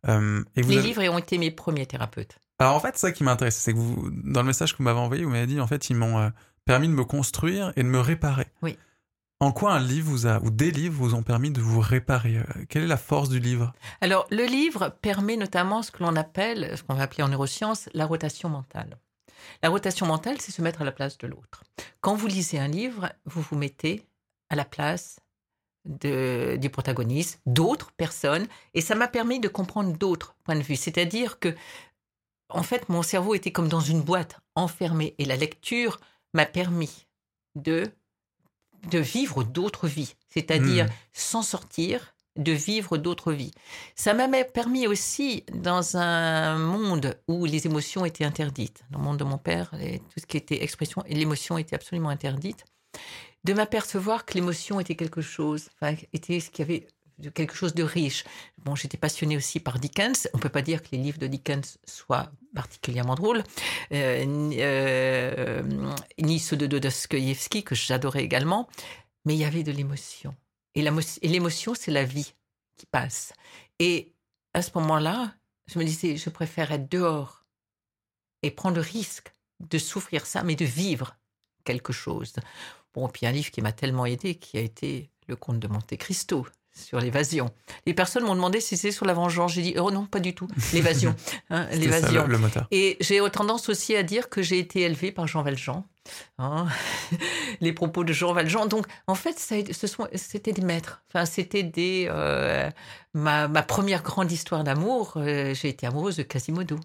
Euh, 0.07 0.45
et 0.55 0.61
vous 0.61 0.71
Les 0.71 0.77
avez- 0.79 0.87
livres 0.89 1.09
ont 1.09 1.17
été 1.19 1.39
mes 1.39 1.51
premiers 1.51 1.87
thérapeutes. 1.87 2.37
Alors 2.59 2.75
en 2.75 2.81
fait, 2.81 2.99
ça 2.99 3.11
qui 3.11 3.25
m'intéresse, 3.25 3.57
c'est 3.57 3.73
que 3.73 3.79
vous, 3.79 4.11
dans 4.13 4.43
le 4.43 4.47
message 4.49 4.73
que 4.73 4.79
vous 4.79 4.85
m'avez 4.85 4.99
envoyé, 4.99 5.25
vous 5.25 5.31
m'avez 5.31 5.47
dit 5.47 5.59
en 5.61 5.67
fait, 5.67 5.89
ils 5.89 5.97
m'ont 5.97 6.19
euh, 6.19 6.29
permis 6.65 6.89
de 6.89 6.93
me 6.93 7.05
construire 7.05 7.73
et 7.77 7.83
de 7.83 7.89
me 7.89 8.01
réparer. 8.01 8.47
Oui. 8.63 8.79
En 9.41 9.53
quoi 9.53 9.73
un 9.75 9.81
livre 9.81 10.09
vous 10.11 10.27
a, 10.27 10.41
ou 10.41 10.51
des 10.51 10.71
livres 10.71 10.95
vous 10.97 11.15
ont 11.15 11.23
permis 11.23 11.51
de 11.51 11.61
vous 11.61 11.81
réparer 11.81 12.39
Euh, 12.39 12.45
Quelle 12.69 12.85
est 12.85 12.89
la 12.89 12.97
force 12.97 13.29
du 13.29 13.41
livre? 13.41 13.73
Alors, 14.01 14.27
le 14.31 14.45
livre 14.47 14.89
permet 15.03 15.37
notamment 15.37 15.83
ce 15.83 15.91
que 15.91 16.03
l'on 16.03 16.17
appelle, 16.17 16.77
ce 16.77 16.83
qu'on 16.83 16.95
va 16.95 17.03
appeler 17.03 17.23
en 17.25 17.29
neurosciences, 17.29 17.89
la 17.93 18.07
rotation 18.07 18.49
mentale. 18.49 18.97
La 19.63 19.69
rotation 19.69 20.07
mentale, 20.07 20.41
c'est 20.41 20.53
se 20.53 20.63
mettre 20.63 20.81
à 20.81 20.85
la 20.85 20.93
place 20.93 21.19
de 21.19 21.27
l'autre. 21.27 21.65
Quand 22.01 22.15
vous 22.15 22.29
lisez 22.29 22.59
un 22.59 22.69
livre, 22.69 23.13
vous 23.27 23.43
vous 23.43 23.57
mettez 23.57 24.07
à 24.49 24.57
la 24.57 24.65
place 24.65 25.19
de- 25.85 26.57
du 26.59 26.71
protagoniste, 26.71 27.41
d'autres 27.45 27.93
personnes, 27.93 28.47
et 28.73 28.81
ça 28.81 28.95
m'a 28.95 29.09
permis 29.09 29.41
de 29.41 29.49
comprendre 29.49 29.93
d'autres 29.99 30.35
points 30.45 30.57
de 30.57 30.63
vue. 30.63 30.77
C'est-à-dire 30.77 31.39
que, 31.41 31.55
en 32.49 32.63
fait, 32.63 32.89
mon 32.89 33.03
cerveau 33.03 33.35
était 33.35 33.53
comme 33.53 33.69
dans 33.69 33.81
une 33.81 34.01
boîte 34.01 34.39
enfermée, 34.55 35.15
et 35.19 35.27
la 35.27 35.37
lecture 35.37 35.99
m'a 36.35 36.47
permis 36.47 37.07
de, 37.55 37.91
de 38.91 38.99
vivre 38.99 39.45
d'autres 39.45 39.89
vies, 39.89 40.15
c'est-à-dire 40.29 40.87
Hmm. 40.87 40.91
sans 41.13 41.43
sortir, 41.43 42.15
de 42.37 42.53
vivre 42.53 42.99
d'autres 42.99 43.33
vies. 43.33 43.53
Ça 43.95 44.13
m'a 44.13 44.27
permis 44.45 44.89
aussi, 44.89 45.45
dans 45.53 45.97
un 45.97 46.59
monde 46.59 47.17
où 47.29 47.45
les 47.45 47.67
émotions 47.67 48.05
étaient 48.05 48.25
interdites, 48.25 48.85
dans 48.91 48.99
le 48.99 49.05
monde 49.05 49.19
de 49.19 49.25
mon 49.25 49.39
père, 49.39 49.71
tout 49.71 50.21
ce 50.21 50.27
qui 50.27 50.37
était 50.37 50.63
expression 50.63 51.05
et 51.07 51.15
l'émotion 51.15 51.59
était 51.59 51.77
absolument 51.77 52.09
interdite, 52.09 52.65
de 53.45 53.53
m'apercevoir 53.53 54.25
que 54.25 54.35
l'émotion 54.35 54.81
était 54.81 54.97
quelque 54.97 55.21
chose, 55.21 55.69
enfin, 55.75 55.95
était 56.13 56.41
ce 56.41 56.51
qu'il 56.51 56.67
y 56.67 56.69
avait 56.69 56.87
de 57.19 57.31
quelque 57.31 57.55
chose 57.55 57.75
de 57.75 57.83
riche. 57.83 58.25
Bon, 58.65 58.75
j'étais 58.75 58.97
passionnée 58.97 59.37
aussi 59.37 59.61
par 59.61 59.79
Dickens. 59.79 60.29
On 60.35 60.39
peut 60.39 60.49
pas 60.49 60.63
dire 60.63 60.83
que 60.83 60.89
les 60.93 60.99
livres 60.99 61.19
de 61.19 61.27
Dickens 61.27 61.79
soient 61.87 62.31
particulièrement 62.55 63.15
drôles, 63.15 63.43
euh, 63.93 64.53
euh, 64.59 65.95
ni 66.21 66.39
ceux 66.39 66.57
de 66.57 66.67
Dostoïevski 66.79 67.65
que 67.65 67.75
j'adorais 67.75 68.23
également, 68.25 68.69
mais 69.25 69.35
il 69.35 69.39
y 69.39 69.45
avait 69.45 69.63
de 69.63 69.73
l'émotion. 69.73 70.35
Et 70.75 70.83
l'émotion, 71.23 71.75
c'est 71.75 71.93
la 71.93 72.05
vie 72.05 72.35
qui 72.77 72.87
passe. 72.87 73.33
Et 73.79 74.13
à 74.55 74.63
ce 74.63 74.71
moment-là, 74.77 75.35
je 75.67 75.79
me 75.79 75.85
disais, 75.85 76.17
je 76.17 76.31
préfère 76.31 76.73
être 76.73 76.89
dehors 76.89 77.45
et 78.43 78.51
prendre 78.51 78.77
le 78.77 78.83
risque 78.83 79.33
de 79.61 79.79
souffrir 79.79 80.27
ça, 80.27 80.43
mais 80.43 80.57
de 80.57 80.65
vivre 80.65 81.17
quelque 81.65 81.93
chose. 81.93 82.35
Bon, 82.93 83.09
puis 83.09 83.27
un 83.27 83.33
livre 83.33 83.51
qui 83.51 83.63
m'a 83.63 83.73
tellement 83.73 84.07
aidé, 84.07 84.37
qui 84.37 84.59
a 84.59 84.61
été 84.61 85.11
Le 85.27 85.37
Comte 85.37 85.61
de 85.61 85.69
Monte 85.69 85.97
Cristo 85.97 86.47
sur 86.75 86.99
l'évasion. 87.01 87.51
Les 87.87 87.95
personnes 87.95 88.25
m'ont 88.25 88.35
demandé 88.35 88.61
si 88.61 88.77
c'est 88.77 88.91
sur 88.91 89.07
la 89.07 89.15
vengeance. 89.15 89.53
J'ai 89.53 89.63
dit, 89.63 89.75
oh 89.79 89.91
non, 89.91 90.07
pas 90.07 90.21
du 90.21 90.35
tout. 90.35 90.49
L'évasion. 90.73 91.15
Hein, 91.51 91.69
l'évasion. 91.73 92.27
Et 92.71 92.97
j'ai 93.01 93.21
tendance 93.31 93.69
aussi 93.69 93.95
à 93.95 94.03
dire 94.03 94.29
que 94.29 94.43
j'ai 94.43 94.59
été 94.59 94.81
élevée 94.81 95.13
par 95.13 95.27
Jean 95.27 95.43
Valjean. 95.43 95.85
Hein. 96.39 96.67
les 97.61 97.73
propos 97.73 98.03
de 98.05 98.13
Jean 98.13 98.33
Valjean. 98.33 98.67
Donc, 98.67 98.87
en 99.07 99.15
fait, 99.15 99.39
c'était 99.39 100.53
des 100.53 100.63
maîtres. 100.63 101.03
Enfin, 101.09 101.27
c'était 101.27 101.63
des. 101.63 102.07
Euh, 102.09 102.71
ma, 103.13 103.49
première 103.63 104.03
grande 104.03 104.33
histoire 104.33 104.65
d'amour, 104.65 105.15
euh, 105.17 105.55
j'ai 105.55 105.69
été 105.69 105.87
amoureuse 105.87 106.17
de 106.17 106.23
Quasimodo. 106.23 106.79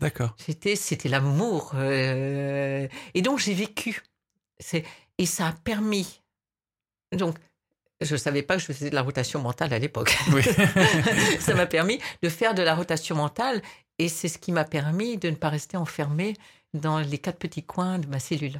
D'accord. 0.00 0.34
C'était, 0.38 0.76
c'était 0.76 1.08
l'amour. 1.08 1.72
Euh, 1.74 2.88
et 3.14 3.22
donc, 3.22 3.38
j'ai 3.38 3.54
vécu. 3.54 4.02
Et 5.18 5.26
ça 5.26 5.48
a 5.48 5.52
permis. 5.52 6.20
Donc, 7.12 7.36
je 8.00 8.12
ne 8.12 8.18
savais 8.18 8.42
pas 8.42 8.56
que 8.56 8.60
je 8.60 8.66
faisais 8.66 8.90
de 8.90 8.94
la 8.94 9.02
rotation 9.02 9.40
mentale 9.40 9.72
à 9.72 9.78
l'époque. 9.78 10.16
ça 11.40 11.54
m'a 11.54 11.66
permis 11.66 11.98
de 12.22 12.28
faire 12.28 12.54
de 12.54 12.62
la 12.62 12.74
rotation 12.74 13.16
mentale 13.16 13.62
et 13.98 14.08
c'est 14.08 14.28
ce 14.28 14.38
qui 14.38 14.52
m'a 14.52 14.64
permis 14.64 15.18
de 15.18 15.30
ne 15.30 15.36
pas 15.36 15.50
rester 15.50 15.76
enfermé 15.76 16.34
dans 16.72 17.00
les 17.00 17.18
quatre 17.18 17.38
petits 17.38 17.62
coins 17.62 17.98
de 17.98 18.06
ma 18.06 18.18
cellule. 18.18 18.58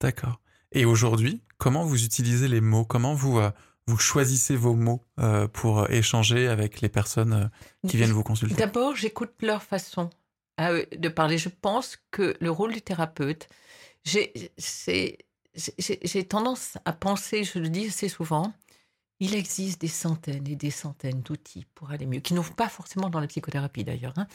D'accord. 0.00 0.40
Et 0.72 0.84
aujourd'hui, 0.84 1.42
comment 1.58 1.84
vous 1.84 2.04
utilisez 2.04 2.48
les 2.48 2.60
mots? 2.60 2.84
Comment 2.84 3.14
vous, 3.14 3.38
euh, 3.38 3.50
vous 3.86 3.98
choisissez 3.98 4.56
vos 4.56 4.74
mots 4.74 5.04
euh, 5.18 5.48
pour 5.48 5.90
échanger 5.90 6.48
avec 6.48 6.80
les 6.80 6.88
personnes 6.88 7.32
euh, 7.32 7.88
qui 7.88 7.96
viennent 7.96 8.12
vous 8.12 8.22
consulter? 8.22 8.54
D'abord, 8.54 8.96
j'écoute 8.96 9.32
leur 9.42 9.62
façon 9.62 10.10
de 10.58 11.08
parler. 11.08 11.38
Je 11.38 11.48
pense 11.48 11.98
que 12.10 12.36
le 12.40 12.50
rôle 12.50 12.72
du 12.72 12.82
thérapeute, 12.82 13.48
j'ai 14.04 14.32
tendance 16.28 16.78
à 16.84 16.92
penser, 16.92 17.44
je 17.44 17.58
le 17.58 17.68
dis 17.68 17.86
assez 17.86 18.08
souvent, 18.08 18.52
il 19.20 19.34
existe 19.34 19.80
des 19.80 19.88
centaines 19.88 20.46
et 20.46 20.56
des 20.56 20.70
centaines 20.70 21.22
d'outils 21.22 21.66
pour 21.74 21.90
aller 21.90 22.06
mieux, 22.06 22.20
qui 22.20 22.34
n'ouvrent 22.34 22.54
pas 22.54 22.68
forcément 22.68 23.10
dans 23.10 23.20
la 23.20 23.26
psychothérapie 23.26 23.84
d'ailleurs. 23.84 24.14
Hein. 24.16 24.26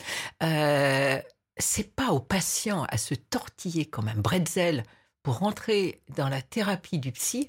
Euh, 0.43 1.21
c'est 1.57 1.95
pas 1.95 2.11
au 2.11 2.19
patient 2.19 2.83
à 2.89 2.97
se 2.97 3.13
tortiller 3.13 3.85
comme 3.85 4.07
un 4.07 4.15
bretzel 4.15 4.83
pour 5.21 5.37
rentrer 5.37 6.01
dans 6.09 6.27
la 6.27 6.41
thérapie 6.41 6.99
du 6.99 7.11
psy. 7.11 7.47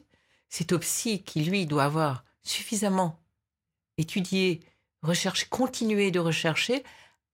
C'est 0.48 0.72
au 0.72 0.78
psy 0.78 1.24
qui, 1.24 1.44
lui, 1.44 1.66
doit 1.66 1.84
avoir 1.84 2.24
suffisamment 2.42 3.18
étudié, 3.98 4.60
recherché, 5.02 5.46
continué 5.50 6.10
de 6.10 6.20
rechercher, 6.20 6.84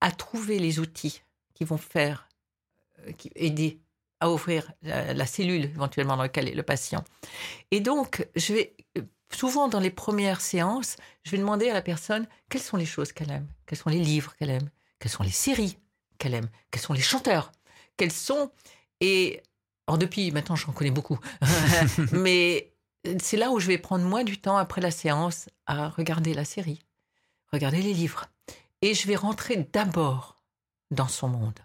à 0.01 0.11
trouver 0.11 0.59
les 0.59 0.79
outils 0.79 1.23
qui 1.53 1.65
vont 1.65 1.77
faire, 1.77 2.29
euh, 3.07 3.13
qui, 3.13 3.31
aider 3.35 3.81
à 4.21 4.31
ouvrir 4.31 4.73
la, 4.83 5.13
la, 5.13 5.27
cellule 5.27 5.65
éventuellement 5.65 6.17
dans 6.17 6.23
laquelle 6.23 6.49
est 6.49 6.55
le 6.55 6.63
patient. 6.63 7.05
Et 7.71 7.81
donc, 7.81 8.27
je 8.37 8.53
vais 8.53 8.77
souvent 9.33 9.69
dans 9.69 9.81
les 9.81 9.91
premières 9.91 10.41
séances, 10.41 10.97
je 11.23 11.31
vais 11.31 11.39
demander 11.39 11.71
à 11.71 11.75
la 11.75 11.83
personne 11.83 12.27
quelles 12.49 12.63
sont 12.63 12.77
les 12.77 12.87
choses 12.87 13.13
qu'elle 13.13 13.31
aime, 13.31 13.49
quels 13.67 13.79
sont 13.79 13.91
les 13.91 13.99
livres 14.01 14.35
qu'elle 14.37 14.51
aime, 14.51 14.69
quelles 14.99 15.13
sont 15.13 15.23
les 15.23 15.31
séries 15.31 15.79
qu'elle 16.19 16.35
aime, 16.35 16.49
quels 16.71 16.83
sont 16.83 16.93
les 16.93 17.01
chanteurs, 17.01 17.53
quels 17.97 18.13
sont... 18.13 18.51
Et 19.01 19.43
alors 19.87 19.99
depuis, 19.99 20.31
maintenant 20.31 20.57
j'en 20.57 20.73
connais 20.73 20.91
beaucoup, 20.91 21.19
mais 22.13 22.73
c'est 23.21 23.37
là 23.37 23.51
où 23.51 23.61
je 23.61 23.67
vais 23.67 23.79
prendre 23.79 24.05
moi 24.05 24.25
du 24.25 24.39
temps 24.39 24.57
après 24.57 24.81
la 24.81 24.91
séance 24.91 25.49
à 25.67 25.89
regarder 25.89 26.35
la 26.35 26.45
série, 26.45 26.83
regarder 27.53 27.83
les 27.83 27.95
livres. 27.95 28.27
Et 28.83 28.95
je 28.95 29.07
vais 29.07 29.17
rentrer 29.17 29.69
d'abord 29.73 30.37
dans 30.91 31.09
son 31.09 31.29
monde. 31.29 31.59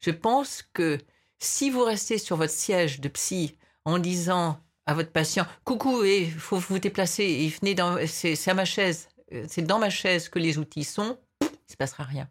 Je 0.00 0.10
pense 0.10 0.62
que 0.72 0.98
si 1.38 1.70
vous 1.70 1.84
restez 1.84 2.18
sur 2.18 2.36
votre 2.36 2.52
siège 2.52 3.00
de 3.00 3.08
psy 3.08 3.56
en 3.84 3.98
disant 3.98 4.60
à 4.90 4.94
votre 4.94 5.12
patient 5.12 5.46
Coucou, 5.62 6.02
il 6.02 6.32
faut 6.32 6.58
vous 6.58 6.80
déplacer, 6.80 7.48
venez 7.60 7.76
dans, 7.76 7.96
c'est 8.08 8.54
ma 8.54 8.64
chaise, 8.64 9.08
c'est 9.46 9.62
dans 9.62 9.78
ma 9.78 9.88
chaise 9.88 10.28
que 10.28 10.40
les 10.40 10.58
outils 10.58 10.82
sont, 10.82 11.16
il 11.42 11.46
ne 11.46 11.70
se 11.70 11.76
passera 11.76 12.02
rien. 12.02 12.28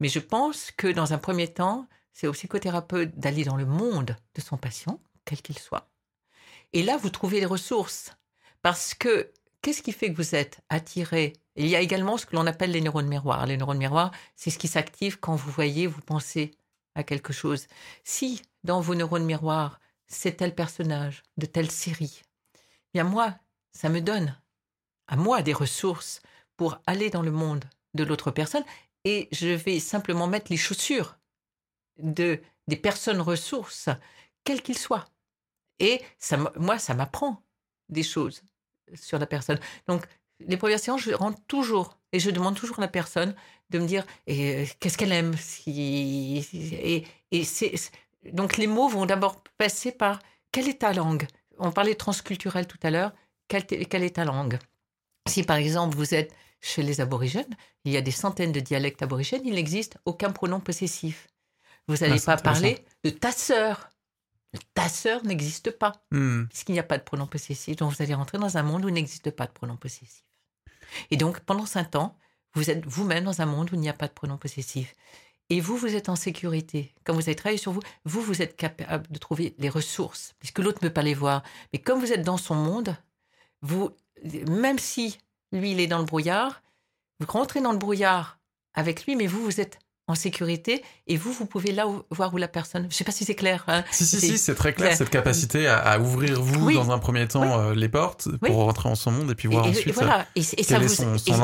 Mais 0.00 0.08
je 0.08 0.18
pense 0.18 0.72
que 0.72 0.88
dans 0.88 1.12
un 1.12 1.18
premier 1.18 1.46
temps, 1.46 1.86
c'est 2.12 2.26
au 2.26 2.32
psychothérapeute 2.32 3.16
d'aller 3.16 3.44
dans 3.44 3.54
le 3.54 3.66
monde 3.66 4.16
de 4.34 4.40
son 4.40 4.56
patient, 4.56 5.00
quel 5.24 5.40
qu'il 5.42 5.60
soit. 5.60 5.88
Et 6.72 6.82
là, 6.82 6.96
vous 6.96 7.10
trouvez 7.10 7.38
les 7.38 7.46
ressources. 7.46 8.16
Parce 8.62 8.94
que 8.94 9.30
qu'est-ce 9.62 9.82
qui 9.82 9.92
fait 9.92 10.10
que 10.10 10.16
vous 10.16 10.34
êtes 10.34 10.58
attiré? 10.68 11.34
Il 11.54 11.68
y 11.68 11.76
a 11.76 11.80
également 11.80 12.16
ce 12.16 12.26
que 12.26 12.34
l'on 12.34 12.48
appelle 12.48 12.72
les 12.72 12.80
neurones 12.80 13.06
miroirs. 13.06 13.46
Les 13.46 13.56
neurones 13.56 13.78
miroirs, 13.78 14.10
c'est 14.34 14.50
ce 14.50 14.58
qui 14.58 14.66
s'active 14.66 15.20
quand 15.20 15.36
vous 15.36 15.52
voyez, 15.52 15.86
vous 15.86 16.00
pensez 16.00 16.50
à 16.96 17.04
quelque 17.04 17.32
chose. 17.32 17.68
Si 18.02 18.42
dans 18.64 18.80
vos 18.80 18.96
neurones 18.96 19.24
miroirs, 19.24 19.78
c'est 20.06 20.36
tel 20.36 20.54
personnage 20.54 21.22
de 21.36 21.46
telle 21.46 21.70
série. 21.70 22.22
Bien 22.94 23.04
moi, 23.04 23.34
ça 23.72 23.88
me 23.88 24.00
donne 24.00 24.40
à 25.08 25.16
moi 25.16 25.42
des 25.42 25.52
ressources 25.52 26.22
pour 26.56 26.78
aller 26.86 27.10
dans 27.10 27.22
le 27.22 27.30
monde 27.30 27.64
de 27.94 28.04
l'autre 28.04 28.30
personne 28.30 28.64
et 29.04 29.28
je 29.32 29.48
vais 29.48 29.78
simplement 29.78 30.26
mettre 30.26 30.50
les 30.50 30.56
chaussures 30.56 31.18
de 31.98 32.40
des 32.68 32.76
personnes 32.76 33.20
ressources, 33.20 33.88
quelles 34.42 34.62
qu'ils 34.62 34.78
soient. 34.78 35.04
Et 35.78 36.00
ça, 36.18 36.36
moi, 36.56 36.78
ça 36.78 36.94
m'apprend 36.94 37.44
des 37.88 38.02
choses 38.02 38.42
sur 38.94 39.18
la 39.18 39.26
personne. 39.26 39.60
Donc, 39.86 40.04
les 40.40 40.56
premières 40.56 40.80
séances, 40.80 41.02
je 41.02 41.12
rentre 41.12 41.40
toujours 41.46 41.98
et 42.12 42.18
je 42.18 42.30
demande 42.30 42.56
toujours 42.56 42.78
à 42.78 42.82
la 42.82 42.88
personne 42.88 43.36
de 43.70 43.78
me 43.78 43.86
dire 43.86 44.04
et 44.26 44.66
qu'est-ce 44.80 44.98
qu'elle 44.98 45.12
aime. 45.12 45.34
et, 45.66 47.06
et 47.30 47.44
c'est 47.44 47.74
donc 48.32 48.56
les 48.56 48.66
mots 48.66 48.88
vont 48.88 49.06
d'abord 49.06 49.42
passer 49.58 49.92
par 49.92 50.20
quelle 50.52 50.68
est 50.68 50.80
ta 50.80 50.92
langue? 50.92 51.26
On 51.58 51.72
parlait 51.72 51.94
transculturel 51.94 52.66
tout 52.66 52.78
à 52.82 52.90
l'heure. 52.90 53.12
Quelle, 53.48 53.64
est 53.70 54.16
ta 54.16 54.24
langue? 54.24 54.58
Si 55.28 55.42
par 55.42 55.56
exemple 55.56 55.96
vous 55.96 56.14
êtes 56.14 56.34
chez 56.60 56.82
les 56.82 57.00
aborigènes, 57.00 57.56
il 57.84 57.92
y 57.92 57.96
a 57.96 58.00
des 58.00 58.10
centaines 58.10 58.52
de 58.52 58.60
dialectes 58.60 59.02
aborigènes, 59.02 59.42
il 59.44 59.54
n'existe 59.54 59.98
aucun 60.04 60.32
pronom 60.32 60.60
possessif. 60.60 61.28
Vous 61.86 61.96
n'allez 61.98 62.20
ah, 62.22 62.36
pas 62.36 62.42
parler 62.42 62.84
de 63.04 63.10
ta 63.10 63.30
sœur. 63.30 63.90
Ta 64.74 64.88
sœur 64.88 65.24
n'existe 65.24 65.70
pas, 65.70 65.92
hmm. 66.10 66.44
puisqu'il 66.46 66.72
n'y 66.72 66.78
a 66.78 66.84
pas 66.84 66.98
de 66.98 67.04
pronom 67.04 67.26
possessif. 67.26 67.76
Donc 67.76 67.92
vous 67.92 68.02
allez 68.02 68.14
rentrer 68.14 68.38
dans 68.38 68.56
un 68.56 68.62
monde 68.62 68.84
où 68.84 68.88
il 68.88 68.94
n'existe 68.94 69.30
pas 69.30 69.46
de 69.46 69.52
pronom 69.52 69.76
possessif. 69.76 70.24
Et 71.10 71.16
donc 71.16 71.40
pendant 71.40 71.66
cinq 71.66 71.94
ans, 71.94 72.16
vous 72.54 72.70
êtes 72.70 72.84
vous-même 72.86 73.24
dans 73.24 73.42
un 73.42 73.46
monde 73.46 73.70
où 73.70 73.74
il 73.74 73.80
n'y 73.80 73.88
a 73.88 73.92
pas 73.92 74.08
de 74.08 74.12
pronom 74.12 74.38
possessif. 74.38 74.94
Et 75.48 75.60
vous, 75.60 75.76
vous 75.76 75.94
êtes 75.94 76.08
en 76.08 76.16
sécurité. 76.16 76.92
Quand 77.04 77.14
vous 77.14 77.20
avez 77.20 77.36
travaillé 77.36 77.58
sur 77.58 77.72
vous, 77.72 77.82
vous, 78.04 78.20
vous 78.20 78.42
êtes 78.42 78.56
capable 78.56 79.06
de 79.08 79.18
trouver 79.18 79.54
les 79.58 79.68
ressources, 79.68 80.34
puisque 80.40 80.58
l'autre 80.58 80.78
ne 80.82 80.88
peut 80.88 80.94
pas 80.94 81.02
les 81.02 81.14
voir. 81.14 81.42
Mais 81.72 81.78
comme 81.78 82.00
vous 82.00 82.12
êtes 82.12 82.22
dans 82.22 82.36
son 82.36 82.56
monde, 82.56 82.96
vous, 83.62 83.90
même 84.48 84.78
si 84.78 85.18
lui, 85.52 85.72
il 85.72 85.80
est 85.80 85.86
dans 85.86 85.98
le 85.98 86.04
brouillard, 86.04 86.62
vous 87.20 87.26
rentrez 87.28 87.60
dans 87.60 87.72
le 87.72 87.78
brouillard 87.78 88.38
avec 88.74 89.06
lui, 89.06 89.14
mais 89.14 89.26
vous, 89.26 89.42
vous 89.42 89.60
êtes 89.60 89.78
en 90.08 90.14
sécurité 90.14 90.84
et 91.06 91.16
vous, 91.16 91.32
vous 91.32 91.46
pouvez 91.46 91.72
là 91.72 91.86
voir 92.10 92.32
où 92.32 92.36
la 92.36 92.48
personne. 92.48 92.82
Je 92.82 92.88
ne 92.88 92.92
sais 92.92 93.04
pas 93.04 93.12
si 93.12 93.24
c'est 93.24 93.34
clair. 93.34 93.64
Hein. 93.66 93.84
Si, 93.90 94.06
si, 94.06 94.20
si, 94.20 94.38
c'est 94.38 94.54
très 94.54 94.72
clair, 94.72 94.96
cette 94.96 95.10
capacité 95.10 95.66
à, 95.66 95.98
ouvrir, 95.98 96.40
vous, 96.40 96.72
dans 96.72 96.90
un 96.92 96.98
premier 96.98 97.26
temps, 97.26 97.60
euh, 97.60 97.74
les 97.74 97.88
portes 97.88 98.28
pour 98.38 98.56
rentrer 98.56 98.88
en 98.88 98.94
son 98.94 99.10
monde 99.10 99.30
et 99.30 99.34
puis 99.34 99.48
voir 99.48 99.66
ensuite 99.66 99.88
et 99.88 99.92
voilà. 99.92 100.26
et, 100.36 100.42
ça 100.42 100.78
vous, 100.78 100.88
son, 100.88 101.18
ça 101.18 101.34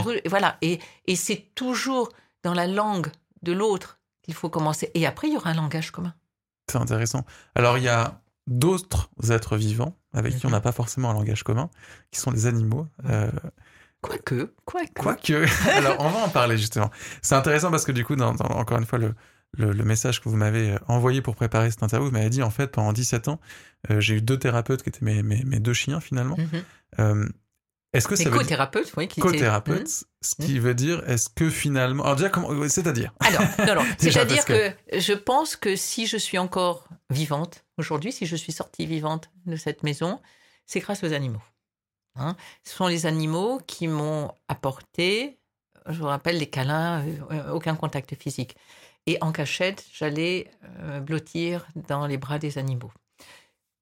vous 0.00 0.12
voilà. 0.26 0.58
Et, 0.60 0.80
et 1.06 1.16
c'est 1.16 1.48
toujours 1.54 2.10
dans 2.42 2.52
la 2.52 2.66
langue 2.66 3.08
de 3.44 3.52
l'autre 3.52 4.00
qu'il 4.22 4.34
faut 4.34 4.50
commencer. 4.50 4.90
Et 4.94 5.06
après, 5.06 5.28
il 5.28 5.34
y 5.34 5.36
aura 5.36 5.50
un 5.50 5.54
langage 5.54 5.90
commun. 5.90 6.14
C'est 6.70 6.78
intéressant. 6.78 7.24
Alors, 7.54 7.78
il 7.78 7.84
y 7.84 7.88
a 7.88 8.20
d'autres 8.46 9.10
êtres 9.30 9.56
vivants 9.56 9.96
avec 10.12 10.36
qui 10.36 10.46
on 10.46 10.50
n'a 10.50 10.60
pas 10.60 10.72
forcément 10.72 11.10
un 11.10 11.14
langage 11.14 11.42
commun, 11.42 11.70
qui 12.10 12.20
sont 12.20 12.30
les 12.30 12.46
animaux. 12.46 12.86
Euh... 13.06 13.30
Quoique, 14.00 14.52
quoique. 14.64 14.92
Quoique. 15.00 15.46
Alors, 15.70 15.96
on 15.98 16.08
va 16.08 16.20
en 16.20 16.28
parler 16.28 16.58
justement. 16.58 16.90
C'est 17.22 17.34
intéressant 17.34 17.70
parce 17.70 17.84
que 17.84 17.92
du 17.92 18.04
coup, 18.04 18.16
dans, 18.16 18.34
encore 18.34 18.78
une 18.78 18.86
fois, 18.86 18.98
le, 18.98 19.14
le, 19.56 19.84
message 19.84 20.20
que 20.20 20.28
vous 20.28 20.36
m'avez 20.36 20.72
euh, 20.72 20.78
envoyé 20.88 21.22
pour 21.22 21.36
préparer 21.36 21.70
cette 21.70 21.82
interview, 21.82 22.06
vous 22.06 22.12
m'avez 22.12 22.30
dit 22.30 22.42
en 22.42 22.50
fait, 22.50 22.68
pendant 22.68 22.92
17 22.92 23.28
ans, 23.28 23.40
euh, 23.90 24.00
j'ai 24.00 24.16
eu 24.16 24.22
deux 24.22 24.38
thérapeutes 24.38 24.82
qui 24.82 24.90
étaient 24.90 25.04
mes, 25.04 25.22
mes, 25.22 25.42
mes 25.44 25.58
deux 25.58 25.72
chiens 25.72 26.00
finalement. 26.00 26.36
Mhm. 26.36 26.62
Euh, 27.00 27.28
est-ce 27.94 28.08
que 28.08 28.16
c'est 28.16 28.28
co-thérapeute, 28.28 28.92
oui, 28.96 29.08
co-thérapeute, 29.08 29.88
ce 30.20 30.34
qui 30.34 30.58
veut 30.58 30.74
dire 30.74 31.08
est-ce 31.08 31.28
que 31.28 31.48
finalement, 31.48 32.02
alors 32.02 32.16
déjà 32.16 32.28
comment, 32.28 32.68
c'est-à-dire 32.68 33.12
Alors, 33.20 33.42
non, 33.66 33.74
non, 33.76 33.90
c'est-à-dire 33.98 34.44
que... 34.44 34.72
je 34.92 35.12
pense 35.12 35.56
que 35.56 35.76
si 35.76 36.06
je 36.06 36.16
suis 36.16 36.38
encore 36.38 36.88
vivante 37.10 37.64
aujourd'hui, 37.78 38.12
si 38.12 38.26
je 38.26 38.36
suis 38.36 38.52
sortie 38.52 38.86
vivante 38.86 39.30
de 39.46 39.56
cette 39.56 39.84
maison, 39.84 40.20
c'est 40.66 40.80
grâce 40.80 41.04
aux 41.04 41.12
animaux. 41.12 41.42
Hein 42.16 42.36
Ce 42.64 42.74
sont 42.74 42.88
les 42.88 43.06
animaux 43.06 43.60
qui 43.66 43.86
m'ont 43.86 44.32
apporté, 44.48 45.38
je 45.88 45.98
vous 45.98 46.06
rappelle, 46.06 46.38
les 46.38 46.50
câlins, 46.50 47.04
euh, 47.30 47.50
aucun 47.52 47.76
contact 47.76 48.14
physique. 48.16 48.56
Et 49.06 49.18
en 49.20 49.32
cachette, 49.32 49.84
j'allais 49.92 50.50
euh, 50.80 51.00
blottir 51.00 51.66
dans 51.76 52.06
les 52.06 52.16
bras 52.16 52.38
des 52.38 52.58
animaux. 52.58 52.90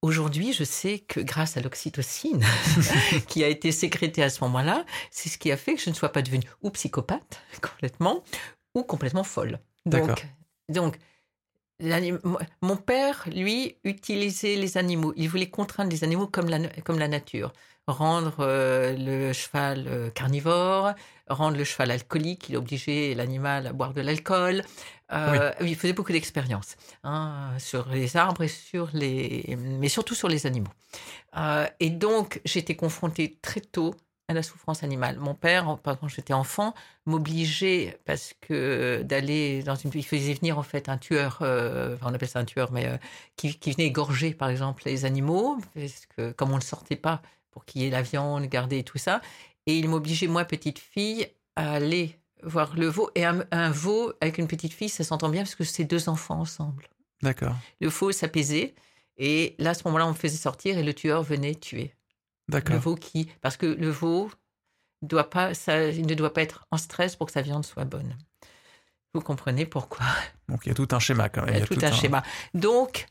Aujourd'hui, 0.03 0.53
je 0.53 0.65
sais 0.65 0.99
que 0.99 1.21
grâce 1.21 1.57
à 1.57 1.61
l'oxytocine 1.61 2.45
qui 3.29 3.45
a 3.45 3.49
été 3.49 3.71
sécrétée 3.71 4.25
à 4.25 4.31
ce 4.31 4.43
moment-là, 4.43 4.85
c'est 5.13 5.29
ce 5.29 5.39
qui 5.39 5.53
a 5.53 5.57
fait 5.57 5.75
que 5.77 5.81
je 5.81 5.91
ne 5.91 5.95
sois 5.95 6.11
pas 6.11 6.23
devenue 6.23 6.49
ou 6.61 6.71
psychopathe 6.71 7.41
complètement 7.63 8.25
ou 8.75 8.83
complètement 8.83 9.23
folle. 9.23 9.61
Donc, 9.87 10.27
donc 10.69 10.99
mon 12.63 12.77
père, 12.77 13.29
lui, 13.33 13.77
utilisait 13.85 14.57
les 14.57 14.77
animaux. 14.77 15.13
Il 15.17 15.29
voulait 15.29 15.51
contraindre 15.51 15.91
les 15.91 16.03
animaux 16.05 16.27
comme 16.27 16.49
la, 16.49 16.69
comme 16.85 16.99
la 16.99 17.09
nature. 17.09 17.53
Rendre 17.87 18.37
euh, 18.41 18.97
le 18.97 19.33
cheval 19.33 19.87
euh, 19.89 20.11
carnivore, 20.11 20.93
rendre 21.29 21.57
le 21.57 21.65
cheval 21.65 21.91
alcoolique, 21.91 22.49
il 22.49 22.57
obligeait 22.57 23.15
l'animal 23.15 23.67
à 23.67 23.73
boire 23.73 23.93
de 23.93 24.01
l'alcool. 24.01 24.63
Euh, 25.13 25.53
Il 25.61 25.77
faisait 25.77 25.93
beaucoup 25.93 26.13
d'expériences 26.13 26.77
hein, 27.05 27.51
sur 27.59 27.89
les 27.89 28.17
arbres 28.17 28.43
et 28.43 28.49
sur 28.49 28.91
les, 28.93 29.57
mais 29.59 29.89
surtout 29.89 30.15
sur 30.15 30.29
les 30.29 30.47
animaux. 30.47 30.71
Euh, 31.37 31.67
et 31.81 31.91
donc, 31.91 32.41
j'étais 32.45 32.77
confrontée 32.77 33.39
très 33.43 33.61
tôt 33.61 33.95
à 34.29 34.35
la 34.35 34.43
souffrance 34.43 34.83
animale. 34.83 35.19
Mon 35.19 35.35
père, 35.35 35.77
quand 35.85 36.09
j'étais 36.09 36.33
enfant, 36.33 36.75
m'obligeait 37.07 37.99
parce 38.05 38.35
que 38.41 39.03
d'aller 39.03 39.63
dans 39.63 39.75
une, 39.75 39.91
il 39.95 40.05
faisait 40.05 40.35
venir 40.35 40.59
en 40.59 40.63
fait 40.63 40.89
un 40.89 40.97
tueur, 40.97 41.41
euh, 41.43 41.97
on 42.03 42.15
appelle 42.15 42.29
ça 42.29 42.39
un 42.39 42.45
tueur, 42.45 42.73
mais 42.73 42.89
qui, 43.37 43.59
venait 43.73 43.87
égorger 43.87 44.33
par 44.33 44.49
exemple 44.49 44.85
les 44.87 45.05
animaux, 45.05 45.59
parce 45.75 46.07
que 46.17 46.33
comme 46.33 46.53
on 46.53 46.57
ne 46.57 46.63
sortait 46.63 46.97
pas 46.97 47.21
pour 47.51 47.65
qu'il 47.65 47.83
y 47.83 47.87
ait 47.87 47.91
la 47.91 48.03
viande 48.03 48.47
gardée 48.47 48.79
et 48.79 48.85
tout 48.85 48.99
ça, 48.99 49.21
et 49.67 49.77
il 49.77 49.89
m'obligeait 49.89 50.29
moi 50.29 50.45
petite 50.45 50.79
fille 50.79 51.27
à 51.57 51.73
aller 51.73 52.17
voir 52.43 52.75
le 52.77 52.87
veau 52.87 53.11
et 53.15 53.25
un, 53.25 53.45
un 53.51 53.71
veau 53.71 54.13
avec 54.21 54.39
une 54.39 54.49
petite 54.49 54.73
fille, 54.73 54.89
ça 54.89 55.05
s'entend 55.05 55.29
bien 55.29 55.43
parce 55.43 55.55
que 55.55 55.65
c'est 55.65 55.85
deux 55.85 56.09
enfants 56.09 56.41
ensemble. 56.41 56.89
D'accord. 57.23 57.55
Le 57.81 57.89
veau 57.89 58.13
s'apaisait 58.13 58.75
et 59.17 59.55
là 59.59 59.71
à 59.71 59.75
ce 59.75 59.83
moment-là 59.87 60.07
on 60.07 60.11
me 60.11 60.15
faisait 60.15 60.37
sortir 60.37 60.79
et 60.79 60.83
le 60.83 60.95
tueur 60.95 61.23
venait 61.23 61.55
tuer. 61.55 61.95
D'accord. 62.49 62.75
Le 62.75 62.81
veau 62.81 62.95
qui, 62.97 63.29
parce 63.41 63.57
que 63.57 63.67
le 63.67 63.89
veau 63.89 64.31
doit 65.03 65.31
pas, 65.31 65.55
ça, 65.55 65.89
il 65.89 66.07
ne 66.07 66.15
doit 66.15 66.33
pas 66.33 66.43
être 66.43 66.67
en 66.71 66.77
stress 66.77 67.17
pour 67.17 67.27
que 67.27 67.33
sa 67.33 67.43
viande 67.43 67.65
soit 67.65 67.85
bonne. 67.85 68.17
Vous 69.15 69.21
comprenez 69.21 69.67
pourquoi 69.67 70.07
Donc 70.49 70.65
il 70.65 70.71
y 70.71 70.73
a 70.73 70.75
tout 70.75 70.89
un 70.91 70.99
schéma 70.99 71.29
quand 71.29 71.45
même. 71.45 71.55
Il 71.55 71.61
y 71.61 71.63
a, 71.63 71.67
tout, 71.67 71.79
un, 71.83 71.93
schéma. 71.93 72.23
Donc 72.55 73.07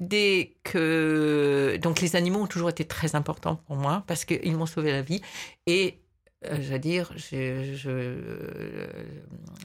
dès 0.00 0.56
que 0.62 1.78
donc 1.82 2.00
les 2.00 2.16
animaux 2.16 2.40
ont 2.40 2.46
toujours 2.46 2.70
été 2.70 2.84
très 2.86 3.14
importants 3.14 3.56
pour 3.56 3.76
moi 3.76 4.04
parce 4.06 4.24
qu'ils 4.24 4.56
m'ont 4.56 4.66
sauvé 4.66 4.92
la 4.92 5.02
vie 5.02 5.20
et 5.66 6.00
je 6.42 6.72
veux 6.72 6.78
dire, 6.78 7.12
je, 7.16 7.74
je, 7.74 8.88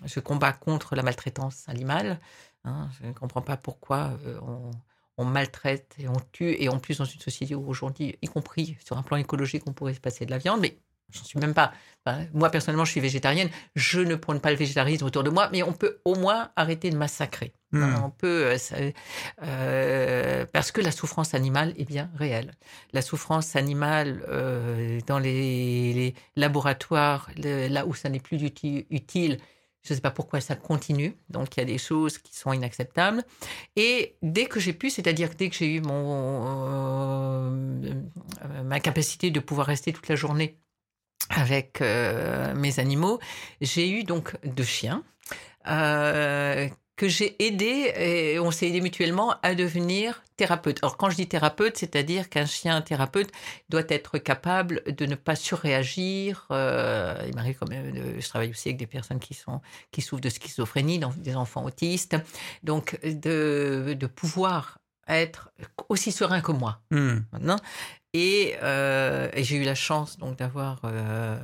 je, 0.05 0.19
combats 0.19 0.53
contre 0.53 0.95
la 0.95 1.03
maltraitance 1.03 1.67
animale. 1.67 2.19
Hein, 2.63 2.89
je 2.99 3.07
ne 3.07 3.13
comprends 3.13 3.41
pas 3.41 3.57
pourquoi 3.57 4.17
euh, 4.25 4.39
on, 4.41 4.71
on, 5.17 5.25
maltraite 5.25 5.95
et 5.99 6.07
on 6.07 6.17
tue, 6.31 6.55
et 6.61 6.69
en 6.69 6.79
plus 6.79 6.99
dans 6.99 7.05
une 7.05 7.19
société 7.19 7.55
où 7.55 7.67
aujourd'hui, 7.67 8.17
y 8.21 8.27
compris 8.27 8.77
sur 8.85 8.97
un 8.97 9.03
plan 9.03 9.17
écologique, 9.17 9.63
on 9.67 9.73
pourrait 9.73 9.93
se 9.93 9.99
passer 9.99 10.25
de 10.25 10.31
la 10.31 10.37
viande, 10.37 10.61
mais 10.61 10.77
j'en 11.11 11.23
suis 11.23 11.39
même 11.39 11.53
pas. 11.53 11.73
Enfin, 12.03 12.25
moi, 12.33 12.49
personnellement, 12.49 12.85
je 12.85 12.91
suis 12.91 12.99
végétarienne, 12.99 13.49
je 13.75 13.99
ne 13.99 14.15
prône 14.15 14.39
pas 14.39 14.49
le 14.49 14.57
végétarisme 14.57 15.05
autour 15.05 15.23
de 15.23 15.29
moi, 15.29 15.49
mais 15.51 15.61
on 15.61 15.71
peut 15.71 15.99
au 16.03 16.15
moins 16.15 16.49
arrêter 16.55 16.89
de 16.89 16.97
massacrer. 16.97 17.53
Hmm. 17.71 17.93
On 18.03 18.09
peut, 18.09 18.47
euh, 18.47 18.91
euh, 19.43 20.45
parce 20.51 20.71
que 20.71 20.81
la 20.81 20.91
souffrance 20.91 21.35
animale 21.35 21.73
est 21.77 21.85
bien 21.85 22.09
réelle. 22.15 22.55
La 22.91 23.03
souffrance 23.03 23.55
animale 23.55 24.25
euh, 24.29 24.99
dans 25.05 25.19
les, 25.19 25.93
les 25.93 26.15
laboratoires, 26.35 27.29
le, 27.37 27.67
là 27.67 27.85
où 27.85 27.93
ça 27.93 28.09
n'est 28.09 28.19
plus 28.19 28.37
uti- 28.37 28.87
utile, 28.89 29.37
je 29.83 29.93
ne 29.93 29.95
sais 29.95 30.01
pas 30.01 30.11
pourquoi 30.11 30.41
ça 30.41 30.55
continue. 30.55 31.15
Donc, 31.29 31.55
il 31.55 31.59
y 31.59 31.63
a 31.63 31.65
des 31.65 31.77
choses 31.77 32.17
qui 32.17 32.35
sont 32.35 32.51
inacceptables. 32.51 33.23
Et 33.75 34.15
dès 34.21 34.45
que 34.45 34.59
j'ai 34.59 34.73
pu, 34.73 34.89
c'est-à-dire 34.89 35.29
dès 35.37 35.49
que 35.49 35.55
j'ai 35.55 35.75
eu 35.75 35.81
mon, 35.81 37.51
ma 38.63 38.79
capacité 38.79 39.31
de 39.31 39.39
pouvoir 39.39 39.67
rester 39.67 39.93
toute 39.93 40.07
la 40.07 40.15
journée 40.15 40.57
avec 41.31 41.81
euh, 41.81 42.53
mes 42.53 42.79
animaux, 42.79 43.19
j'ai 43.61 43.89
eu 43.89 44.03
donc 44.03 44.35
deux 44.43 44.63
chiens 44.63 45.03
euh, 45.67 46.67
que 46.95 47.07
j'ai 47.07 47.41
aidé 47.43 47.93
et 47.95 48.39
on 48.39 48.51
s'est 48.51 48.67
aidé 48.67 48.81
mutuellement 48.81 49.35
à 49.41 49.55
devenir 49.55 50.23
thérapeute. 50.37 50.79
Alors 50.83 50.97
quand 50.97 51.09
je 51.09 51.15
dis 51.15 51.27
thérapeute, 51.27 51.77
c'est-à-dire 51.77 52.29
qu'un 52.29 52.45
chien 52.45 52.81
thérapeute 52.81 53.31
doit 53.69 53.83
être 53.89 54.17
capable 54.17 54.83
de 54.85 55.05
ne 55.05 55.15
pas 55.15 55.35
surréagir. 55.35 56.47
Euh, 56.51 57.15
il 57.27 57.35
m'arrive 57.35 57.57
quand 57.59 57.69
même, 57.69 57.91
de, 57.91 58.19
je 58.19 58.27
travaille 58.27 58.51
aussi 58.51 58.69
avec 58.69 58.77
des 58.77 58.87
personnes 58.87 59.19
qui 59.19 59.33
sont 59.33 59.61
qui 59.91 60.01
souffrent 60.01 60.21
de 60.21 60.29
schizophrénie, 60.29 60.99
dans, 60.99 61.13
des 61.17 61.35
enfants 61.35 61.65
autistes, 61.65 62.17
donc 62.63 62.99
de 63.03 64.07
pouvoir 64.07 64.80
être 65.17 65.51
aussi 65.89 66.11
serein 66.11 66.41
que 66.41 66.51
moi 66.51 66.81
Hmm. 66.91 67.19
maintenant. 67.31 67.57
Et, 68.13 68.55
euh, 68.61 69.29
et 69.33 69.43
j'ai 69.43 69.55
eu 69.57 69.63
la 69.63 69.75
chance 69.75 70.17
donc 70.17 70.37
d'avoir 70.37 70.81
euh, 70.83 71.37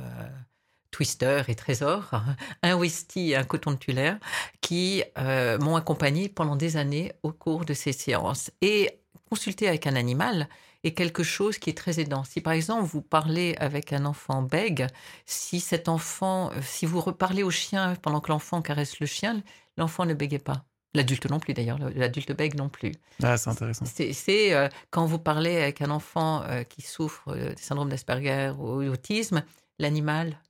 Twister 0.90 1.42
et 1.48 1.54
Trésor, 1.54 2.10
un 2.62 2.76
Westie 2.76 3.30
et 3.30 3.36
un 3.36 3.44
coton 3.44 3.76
tulaire, 3.76 4.18
qui 4.60 5.02
euh, 5.18 5.58
m'ont 5.58 5.76
accompagné 5.76 6.28
pendant 6.28 6.56
des 6.56 6.76
années 6.76 7.12
au 7.22 7.32
cours 7.32 7.64
de 7.64 7.74
ces 7.74 7.92
séances. 7.92 8.50
Et 8.62 9.00
consulter 9.30 9.68
avec 9.68 9.86
un 9.86 9.96
animal 9.96 10.48
est 10.84 10.94
quelque 10.94 11.22
chose 11.22 11.58
qui 11.58 11.70
est 11.70 11.76
très 11.76 12.00
aidant. 12.00 12.24
Si 12.24 12.40
par 12.40 12.52
exemple 12.52 12.84
vous 12.84 13.02
parlez 13.02 13.54
avec 13.58 13.92
un 13.92 14.04
enfant 14.04 14.42
bègue, 14.42 14.86
si 15.26 15.60
cet 15.60 15.88
enfant, 15.88 16.50
si 16.62 16.86
vous 16.86 17.00
reparlez 17.00 17.42
au 17.42 17.50
chien 17.50 17.94
pendant 18.02 18.20
que 18.20 18.30
l'enfant 18.30 18.62
caresse 18.62 19.00
le 19.00 19.06
chien, 19.06 19.42
l'enfant 19.76 20.06
ne 20.06 20.14
bégait 20.14 20.38
pas. 20.38 20.64
L'adulte 20.94 21.28
non 21.30 21.38
plus 21.38 21.52
d'ailleurs, 21.52 21.78
l'adulte 21.78 22.32
bègue 22.32 22.54
non 22.54 22.70
plus. 22.70 22.92
Ah, 23.22 23.36
c'est 23.36 23.50
intéressant. 23.50 23.84
C'est 23.84 24.54
euh, 24.54 24.68
quand 24.90 25.04
vous 25.04 25.18
parlez 25.18 25.58
avec 25.58 25.82
un 25.82 25.90
enfant 25.90 26.42
euh, 26.44 26.62
qui 26.62 26.80
souffre 26.80 27.28
euh, 27.28 27.52
du 27.52 27.62
syndrome 27.62 27.90
d'Asperger 27.90 28.54
ou 28.58 28.82
d'autisme, 28.82 29.44
l'animal 29.78 30.40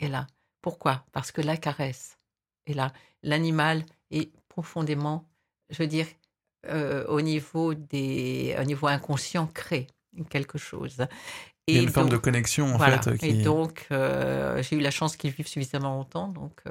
est 0.00 0.08
là. 0.08 0.26
Pourquoi? 0.62 1.04
Parce 1.12 1.30
que 1.30 1.42
la 1.42 1.58
caresse 1.58 2.16
est 2.66 2.72
là. 2.72 2.92
L'animal 3.22 3.84
est 4.10 4.32
profondément, 4.48 5.28
je 5.68 5.82
veux 5.82 5.88
dire, 5.88 6.06
euh, 6.68 7.04
au 7.08 7.20
niveau 7.20 7.74
des, 7.74 8.56
au 8.58 8.64
niveau 8.64 8.86
inconscient, 8.86 9.46
crée 9.46 9.88
quelque 10.30 10.56
chose. 10.56 11.06
Et 11.66 11.72
Il 11.72 11.74
y 11.74 11.78
a 11.78 11.80
une 11.80 11.86
donc, 11.86 11.94
forme 11.94 12.08
de 12.08 12.16
connexion 12.16 12.74
en 12.74 12.78
voilà. 12.78 13.00
fait. 13.02 13.18
Qui... 13.18 13.26
Et 13.26 13.42
donc, 13.42 13.86
j'ai 13.90 14.76
eu 14.76 14.80
la 14.80 14.90
chance 14.90 15.16
qu'ils 15.16 15.32
vivent 15.32 15.46
suffisamment 15.46 15.96
longtemps, 15.96 16.28
donc 16.28 16.62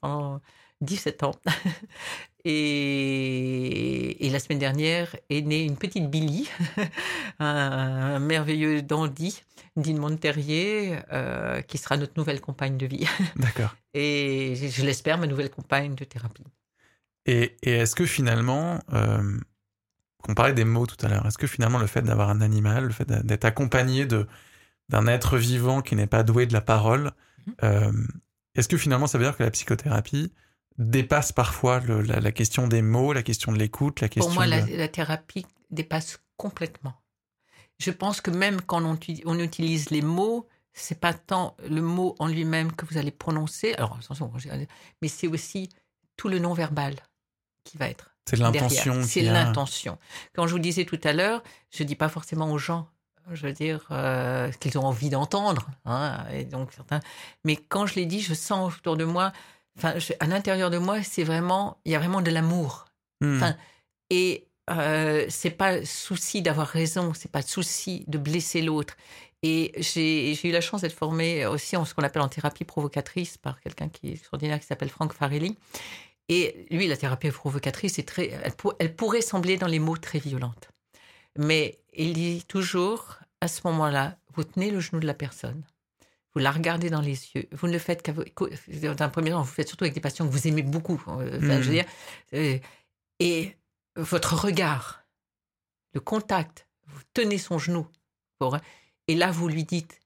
pendant 0.00 0.40
17 0.80 1.22
ans. 1.24 1.34
Et, 2.50 4.26
et, 4.26 4.30
la 4.30 4.38
semaine 4.38 4.58
dernière 4.58 5.14
est 5.28 5.42
née 5.42 5.64
une 5.64 5.76
petite 5.76 6.08
Billy, 6.08 6.48
un, 7.40 7.46
un, 7.46 8.18
merveilleux 8.20 8.80
dandy, 8.80 9.42
Dean 9.76 9.98
Monterrier, 9.98 10.98
euh, 11.12 11.60
qui 11.60 11.76
sera 11.76 11.98
notre 11.98 12.14
nouvelle 12.16 12.40
compagne 12.40 12.78
de 12.78 12.86
vie. 12.86 13.06
D'accord. 13.36 13.76
Et 13.92 14.54
je, 14.56 14.68
je 14.68 14.82
l'espère, 14.82 15.18
ma 15.18 15.26
nouvelle 15.26 15.50
compagne 15.50 15.94
de 15.94 16.04
thérapie. 16.04 16.46
Et, 17.26 17.54
et 17.62 17.72
est-ce 17.72 17.94
que 17.94 18.06
finalement, 18.06 18.78
euh, 18.94 19.38
on 20.26 20.32
parlait 20.32 20.54
des 20.54 20.64
mots 20.64 20.86
tout 20.86 21.04
à 21.04 21.10
l'heure, 21.10 21.26
est-ce 21.26 21.36
que 21.36 21.46
finalement 21.46 21.78
le 21.78 21.86
fait 21.86 22.00
d'avoir 22.00 22.30
un 22.30 22.40
animal, 22.40 22.84
le 22.84 22.92
fait 22.92 23.06
d'être 23.06 23.44
accompagné 23.44 24.06
de 24.06 24.26
d'un 24.88 25.06
être 25.06 25.36
vivant 25.36 25.82
qui 25.82 25.96
n'est 25.96 26.06
pas 26.06 26.22
doué 26.22 26.46
de 26.46 26.54
la 26.54 26.62
parole, 26.62 27.10
mmh. 27.46 27.52
euh, 27.62 27.92
est-ce 28.54 28.68
que 28.68 28.78
finalement 28.78 29.06
ça 29.06 29.18
veut 29.18 29.24
dire 29.24 29.36
que 29.36 29.42
la 29.42 29.50
psychothérapie 29.50 30.32
dépasse 30.78 31.32
parfois 31.32 31.80
le, 31.80 32.00
la, 32.02 32.20
la, 32.20 32.32
question 32.32 32.68
des 32.68 32.82
mots, 32.82 33.12
la 33.12 33.22
question 33.22 33.52
de 33.52 33.58
l'écoute, 33.58 34.00
la 34.00 34.08
question. 34.08 34.32
Pour 34.32 34.34
moi, 34.34 34.46
de... 34.46 34.50
la, 34.50 34.76
la, 34.76 34.88
thérapie 34.88 35.46
dépasse 35.70 36.20
complètement. 36.36 36.94
Je 37.78 37.90
pense 37.90 38.20
que 38.20 38.30
même 38.30 38.60
quand 38.62 38.82
on, 38.84 38.98
on 39.26 39.38
utilise 39.38 39.90
les 39.90 40.02
mots, 40.02 40.48
c'est 40.72 41.00
pas 41.00 41.14
tant 41.14 41.56
le 41.68 41.82
mot 41.82 42.16
en 42.18 42.26
lui-même 42.26 42.72
que 42.72 42.86
vous 42.86 42.98
allez 42.98 43.10
prononcer. 43.10 43.74
Alors 43.74 43.98
attention, 44.00 44.32
mais 45.02 45.08
c'est 45.08 45.28
aussi 45.28 45.68
tout 46.16 46.28
le 46.28 46.38
non-verbal 46.38 46.94
qui 47.64 47.76
va 47.76 47.88
être. 47.88 48.14
C'est 48.28 48.36
l'intention. 48.36 49.02
C'est 49.02 49.22
l'intention. 49.22 49.98
Quand 50.34 50.46
je 50.46 50.52
vous 50.52 50.58
disais 50.58 50.84
tout 50.84 51.00
à 51.04 51.12
l'heure, 51.12 51.42
je 51.70 51.82
dis 51.82 51.96
pas 51.96 52.08
forcément 52.08 52.50
aux 52.50 52.58
gens 52.58 52.88
je 53.32 53.46
veux 53.46 53.52
dire, 53.52 53.86
euh, 53.90 54.50
ce 54.52 54.58
qu'ils 54.58 54.78
ont 54.78 54.84
envie 54.84 55.10
d'entendre. 55.10 55.68
Hein, 55.84 56.24
et 56.32 56.44
donc 56.44 56.72
certains. 56.72 57.00
Mais 57.44 57.56
quand 57.56 57.86
je 57.86 57.96
l'ai 57.96 58.06
dit, 58.06 58.20
je 58.20 58.34
sens 58.34 58.74
autour 58.76 58.96
de 58.96 59.04
moi, 59.04 59.32
enfin, 59.78 59.98
je, 59.98 60.12
à 60.20 60.26
l'intérieur 60.26 60.70
de 60.70 60.78
moi, 60.78 61.02
c'est 61.02 61.24
vraiment, 61.24 61.78
il 61.84 61.92
y 61.92 61.94
a 61.94 61.98
vraiment 61.98 62.20
de 62.20 62.30
l'amour. 62.30 62.86
Hmm. 63.20 63.36
Enfin, 63.36 63.56
et 64.10 64.48
euh, 64.70 65.26
c'est 65.28 65.50
pas 65.50 65.84
souci 65.84 66.42
d'avoir 66.42 66.66
raison, 66.66 67.14
c'est 67.14 67.30
pas 67.30 67.42
souci 67.42 68.04
de 68.06 68.18
blesser 68.18 68.62
l'autre. 68.62 68.96
Et 69.42 69.72
j'ai 69.78 70.48
eu 70.48 70.50
la 70.50 70.60
chance 70.60 70.80
d'être 70.80 70.96
formée 70.96 71.46
aussi 71.46 71.76
en 71.76 71.84
ce 71.84 71.94
qu'on 71.94 72.02
appelle 72.02 72.22
en 72.22 72.28
thérapie 72.28 72.64
provocatrice 72.64 73.38
par 73.38 73.60
quelqu'un 73.60 73.88
qui 73.88 74.08
est 74.08 74.12
extraordinaire, 74.12 74.58
qui 74.58 74.66
s'appelle 74.66 74.88
Franck 74.88 75.12
Farelli. 75.12 75.56
Et 76.28 76.66
lui, 76.70 76.88
la 76.88 76.96
thérapie 76.96 77.30
provocatrice, 77.30 77.98
est 77.98 78.06
très, 78.06 78.30
elle, 78.42 78.52
pour, 78.52 78.74
elle 78.78 78.94
pourrait 78.94 79.22
sembler 79.22 79.56
dans 79.56 79.68
les 79.68 79.78
mots 79.78 79.96
très 79.96 80.18
violente. 80.18 80.68
Mais 81.38 81.78
il 81.94 82.12
dit 82.12 82.44
toujours, 82.46 83.18
à 83.40 83.48
ce 83.48 83.60
moment-là, 83.64 84.18
vous 84.34 84.44
tenez 84.44 84.70
le 84.70 84.80
genou 84.80 85.00
de 85.00 85.06
la 85.06 85.14
personne, 85.14 85.62
vous 86.38 86.44
la 86.44 86.52
regardez 86.52 86.88
dans 86.88 87.00
les 87.00 87.32
yeux, 87.34 87.48
vous 87.50 87.66
ne 87.66 87.72
le 87.72 87.80
faites 87.80 88.00
qu'avec, 88.00 88.32
dans 88.38 89.02
un 89.02 89.08
premier 89.08 89.30
temps, 89.30 89.42
vous 89.42 89.50
faites 89.50 89.66
surtout 89.66 89.82
avec 89.82 89.94
des 89.94 90.00
patients 90.00 90.24
que 90.24 90.30
vous 90.30 90.46
aimez 90.46 90.62
beaucoup, 90.62 90.94
enfin, 90.94 91.16
Hmm. 91.16 91.46
mmh. 91.46 91.62
je 91.62 91.68
veux 91.68 91.74
dire, 91.74 91.84
euh, 92.34 92.58
et 93.18 93.56
votre 93.96 94.36
regard, 94.36 95.02
le 95.94 96.00
contact, 96.00 96.68
vous 96.86 97.00
tenez 97.12 97.38
son 97.38 97.58
genou, 97.58 97.88
pour, 98.38 98.56
et 99.08 99.16
là 99.16 99.32
vous 99.32 99.48
lui 99.48 99.64
dites 99.64 99.98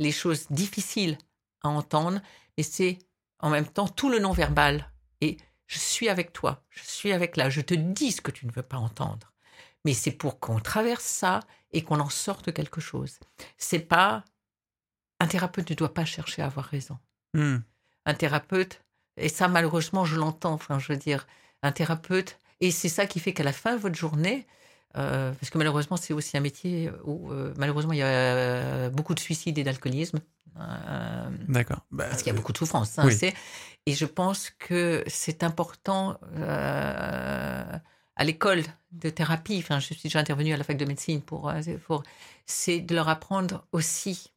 les 0.00 0.10
choses 0.10 0.48
difficiles 0.50 1.18
à 1.62 1.68
entendre, 1.68 2.20
et 2.56 2.64
c'est 2.64 2.98
en 3.38 3.50
même 3.50 3.68
temps 3.68 3.86
tout 3.86 4.10
le 4.10 4.18
non-verbal. 4.18 4.90
Et 5.20 5.36
je 5.68 5.78
suis 5.78 6.08
avec 6.08 6.32
toi, 6.32 6.64
je 6.68 6.82
suis 6.82 7.12
avec 7.12 7.36
là, 7.36 7.48
je 7.48 7.60
te 7.60 7.74
dis 7.74 8.10
ce 8.10 8.20
que 8.20 8.32
tu 8.32 8.44
ne 8.46 8.50
veux 8.50 8.64
pas 8.64 8.78
entendre. 8.78 9.32
Mais 9.84 9.94
c'est 9.94 10.10
pour 10.10 10.40
qu'on 10.40 10.58
traverse 10.58 11.04
ça 11.04 11.38
et 11.70 11.82
qu'on 11.84 12.00
en 12.00 12.10
sorte 12.10 12.52
quelque 12.52 12.80
chose. 12.80 13.20
C'est 13.56 13.78
pas 13.78 14.24
un 15.20 15.26
thérapeute 15.26 15.70
ne 15.70 15.74
doit 15.74 15.94
pas 15.94 16.04
chercher 16.04 16.42
à 16.42 16.46
avoir 16.46 16.66
raison. 16.66 16.98
Hmm. 17.34 17.58
Un 18.04 18.14
thérapeute, 18.14 18.82
et 19.16 19.28
ça 19.28 19.48
malheureusement 19.48 20.04
je 20.04 20.16
l'entends, 20.16 20.52
enfin 20.52 20.78
je 20.78 20.92
veux 20.92 20.98
dire, 20.98 21.26
un 21.62 21.72
thérapeute, 21.72 22.38
et 22.60 22.70
c'est 22.70 22.88
ça 22.88 23.06
qui 23.06 23.20
fait 23.20 23.32
qu'à 23.32 23.44
la 23.44 23.52
fin 23.52 23.74
de 23.74 23.80
votre 23.80 23.96
journée, 23.96 24.46
euh, 24.96 25.32
parce 25.32 25.50
que 25.50 25.58
malheureusement 25.58 25.96
c'est 25.96 26.14
aussi 26.14 26.36
un 26.36 26.40
métier 26.40 26.90
où 27.04 27.30
euh, 27.30 27.52
malheureusement 27.58 27.92
il 27.92 27.98
y 27.98 28.02
a 28.02 28.06
euh, 28.06 28.90
beaucoup 28.90 29.14
de 29.14 29.20
suicides 29.20 29.58
et 29.58 29.64
d'alcoolisme. 29.64 30.20
Euh, 30.58 31.28
D'accord. 31.48 31.84
Bah, 31.90 32.06
parce 32.08 32.22
qu'il 32.22 32.32
y 32.32 32.34
a 32.34 32.36
beaucoup 32.36 32.52
de 32.52 32.58
souffrance. 32.58 32.98
hein, 32.98 33.04
oui. 33.06 33.32
Et 33.84 33.94
je 33.94 34.06
pense 34.06 34.50
que 34.50 35.04
c'est 35.06 35.44
important 35.44 36.18
à 38.16 38.24
l'école 38.24 38.62
de 38.90 39.10
thérapie. 39.10 39.58
Enfin, 39.58 39.78
je 39.78 39.92
suis 39.92 40.02
déjà 40.02 40.18
intervenue 40.18 40.54
à 40.54 40.56
la 40.56 40.64
fac 40.64 40.76
de 40.76 40.84
médecine 40.86 41.20
pour, 41.20 41.52
pour 41.86 42.02
c'est 42.46 42.80
de 42.80 42.94
leur 42.94 43.08
apprendre 43.08 43.66
aussi 43.72 44.32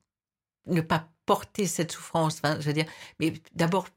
ne 0.69 0.81
pas 0.81 1.07
porter 1.25 1.67
cette 1.67 1.91
souffrance. 1.91 2.37
Enfin, 2.43 2.57
je 2.59 2.65
veux 2.65 2.73
dire, 2.73 2.85
mais 3.19 3.33
d'abord 3.53 3.87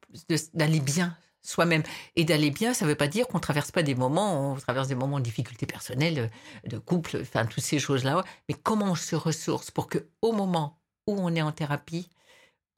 d'aller 0.54 0.80
bien 0.80 1.16
soi-même 1.44 1.82
et 2.14 2.24
d'aller 2.24 2.50
bien, 2.50 2.72
ça 2.74 2.84
ne 2.84 2.90
veut 2.90 2.96
pas 2.96 3.08
dire 3.08 3.26
qu'on 3.26 3.40
traverse 3.40 3.72
pas 3.72 3.82
des 3.82 3.94
moments, 3.96 4.52
on 4.52 4.54
traverse 4.56 4.86
des 4.88 4.94
moments 4.94 5.18
de 5.18 5.24
difficultés 5.24 5.66
personnelles, 5.66 6.30
de 6.66 6.78
couple, 6.78 7.18
enfin 7.20 7.46
toutes 7.46 7.64
ces 7.64 7.78
choses-là. 7.80 8.22
Mais 8.48 8.54
comment 8.54 8.92
on 8.92 8.94
se 8.94 9.16
ressource 9.16 9.70
pour 9.70 9.88
que 9.88 10.06
au 10.20 10.32
moment 10.32 10.78
où 11.08 11.16
on 11.18 11.34
est 11.34 11.42
en 11.42 11.50
thérapie, 11.52 12.08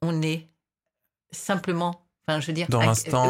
on 0.01 0.21
est 0.23 0.47
simplement, 1.31 2.07
enfin, 2.27 2.39
je 2.39 2.47
veux 2.47 2.53
dire, 2.53 2.67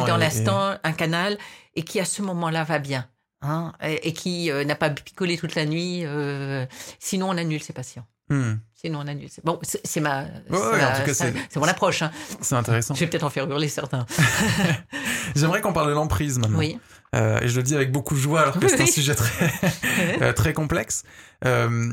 Dans 0.05 0.17
l'instant 0.17 0.73
et- 0.73 0.77
un 0.83 0.93
canal, 0.93 1.37
et 1.73 1.83
qui 1.83 1.99
à 1.99 2.05
ce 2.05 2.21
moment-là 2.21 2.63
va 2.63 2.79
bien, 2.79 3.09
hein, 3.41 3.73
et, 3.81 4.07
et 4.07 4.13
qui 4.13 4.51
euh, 4.51 4.63
n'a 4.63 4.75
pas 4.75 4.89
picolé 4.89 5.37
toute 5.37 5.55
la 5.55 5.65
nuit. 5.65 6.05
euh, 6.05 6.65
sinon, 6.99 7.29
on 7.29 7.37
annule 7.37 7.61
ses 7.61 7.73
patients. 7.73 8.05
Hmm. 8.29 8.55
Sinon, 8.73 8.99
on 8.99 9.07
annule. 9.07 9.29
Bon, 9.43 9.59
c'est 9.63 9.99
ma, 10.01 10.23
ouais, 10.23 11.13
c'est 11.13 11.31
ma- 11.33 11.39
mon 11.59 11.67
approche. 11.67 12.01
hein. 12.03 12.11
C'est 12.41 12.55
intéressant. 12.55 12.93
Je 12.93 12.99
vais 12.99 13.07
peut-être 13.07 13.23
en 13.23 13.29
faire 13.31 13.49
hurler 13.49 13.67
certains. 13.69 14.05
J'aimerais 15.35 15.61
qu'on 15.61 15.73
parle 15.73 15.87
de 15.89 15.93
l'emprise 15.93 16.37
maintenant. 16.37 16.59
Oui. 16.59 16.77
Euh, 17.15 17.39
et 17.41 17.47
je 17.47 17.55
le 17.57 17.63
dis 17.63 17.75
avec 17.75 17.91
beaucoup 17.91 18.13
de 18.13 18.19
joie 18.19 18.41
alors 18.41 18.53
que 18.59 18.65
Oui, 18.65 18.69
c'est 18.69 18.81
un 18.81 18.85
sujet 18.85 19.15
très, 19.15 19.51
euh, 20.21 20.33
très 20.33 20.53
complexe. 20.53 21.03
Euh, 21.45 21.91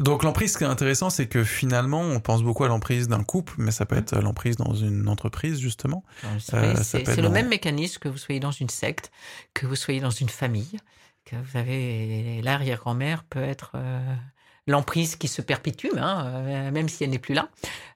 donc 0.00 0.22
l'emprise, 0.22 0.52
ce 0.52 0.58
qui 0.58 0.64
est 0.64 0.68
intéressant, 0.68 1.10
c'est 1.10 1.26
que 1.26 1.44
finalement, 1.44 2.00
on 2.00 2.20
pense 2.20 2.42
beaucoup 2.42 2.64
à 2.64 2.68
l'emprise 2.68 3.08
d'un 3.08 3.22
couple, 3.24 3.54
mais 3.58 3.70
ça 3.72 3.84
peut 3.84 3.96
Mm. 3.96 3.98
être 3.98 4.20
l'emprise 4.20 4.56
dans 4.56 4.72
une 4.74 5.08
entreprise, 5.08 5.58
justement. 5.60 6.04
C'est 6.40 6.54
Euh, 6.54 6.74
le 7.16 7.22
dans- 7.22 7.30
même 7.30 7.48
mécanisme 7.48 7.98
que 7.98 8.08
vous 8.08 8.18
soyez 8.18 8.40
dans 8.40 8.52
une 8.52 8.68
secte, 8.70 9.10
que 9.54 9.66
vous 9.66 9.76
soyez 9.76 10.00
dans 10.00 10.10
une 10.10 10.28
famille, 10.28 10.78
que 11.24 11.36
vous 11.36 11.58
avez 11.58 12.40
l'arrière-grand-mère 12.42 13.24
peut 13.24 13.42
être 13.42 13.72
l'emprise 14.68 15.16
qui 15.16 15.26
se 15.26 15.42
perpétue, 15.42 15.88
hein, 15.96 16.24
euh, 16.46 16.70
même 16.70 16.88
si 16.88 17.02
elle 17.02 17.10
n'est 17.10 17.18
plus 17.18 17.34
là. 17.34 17.48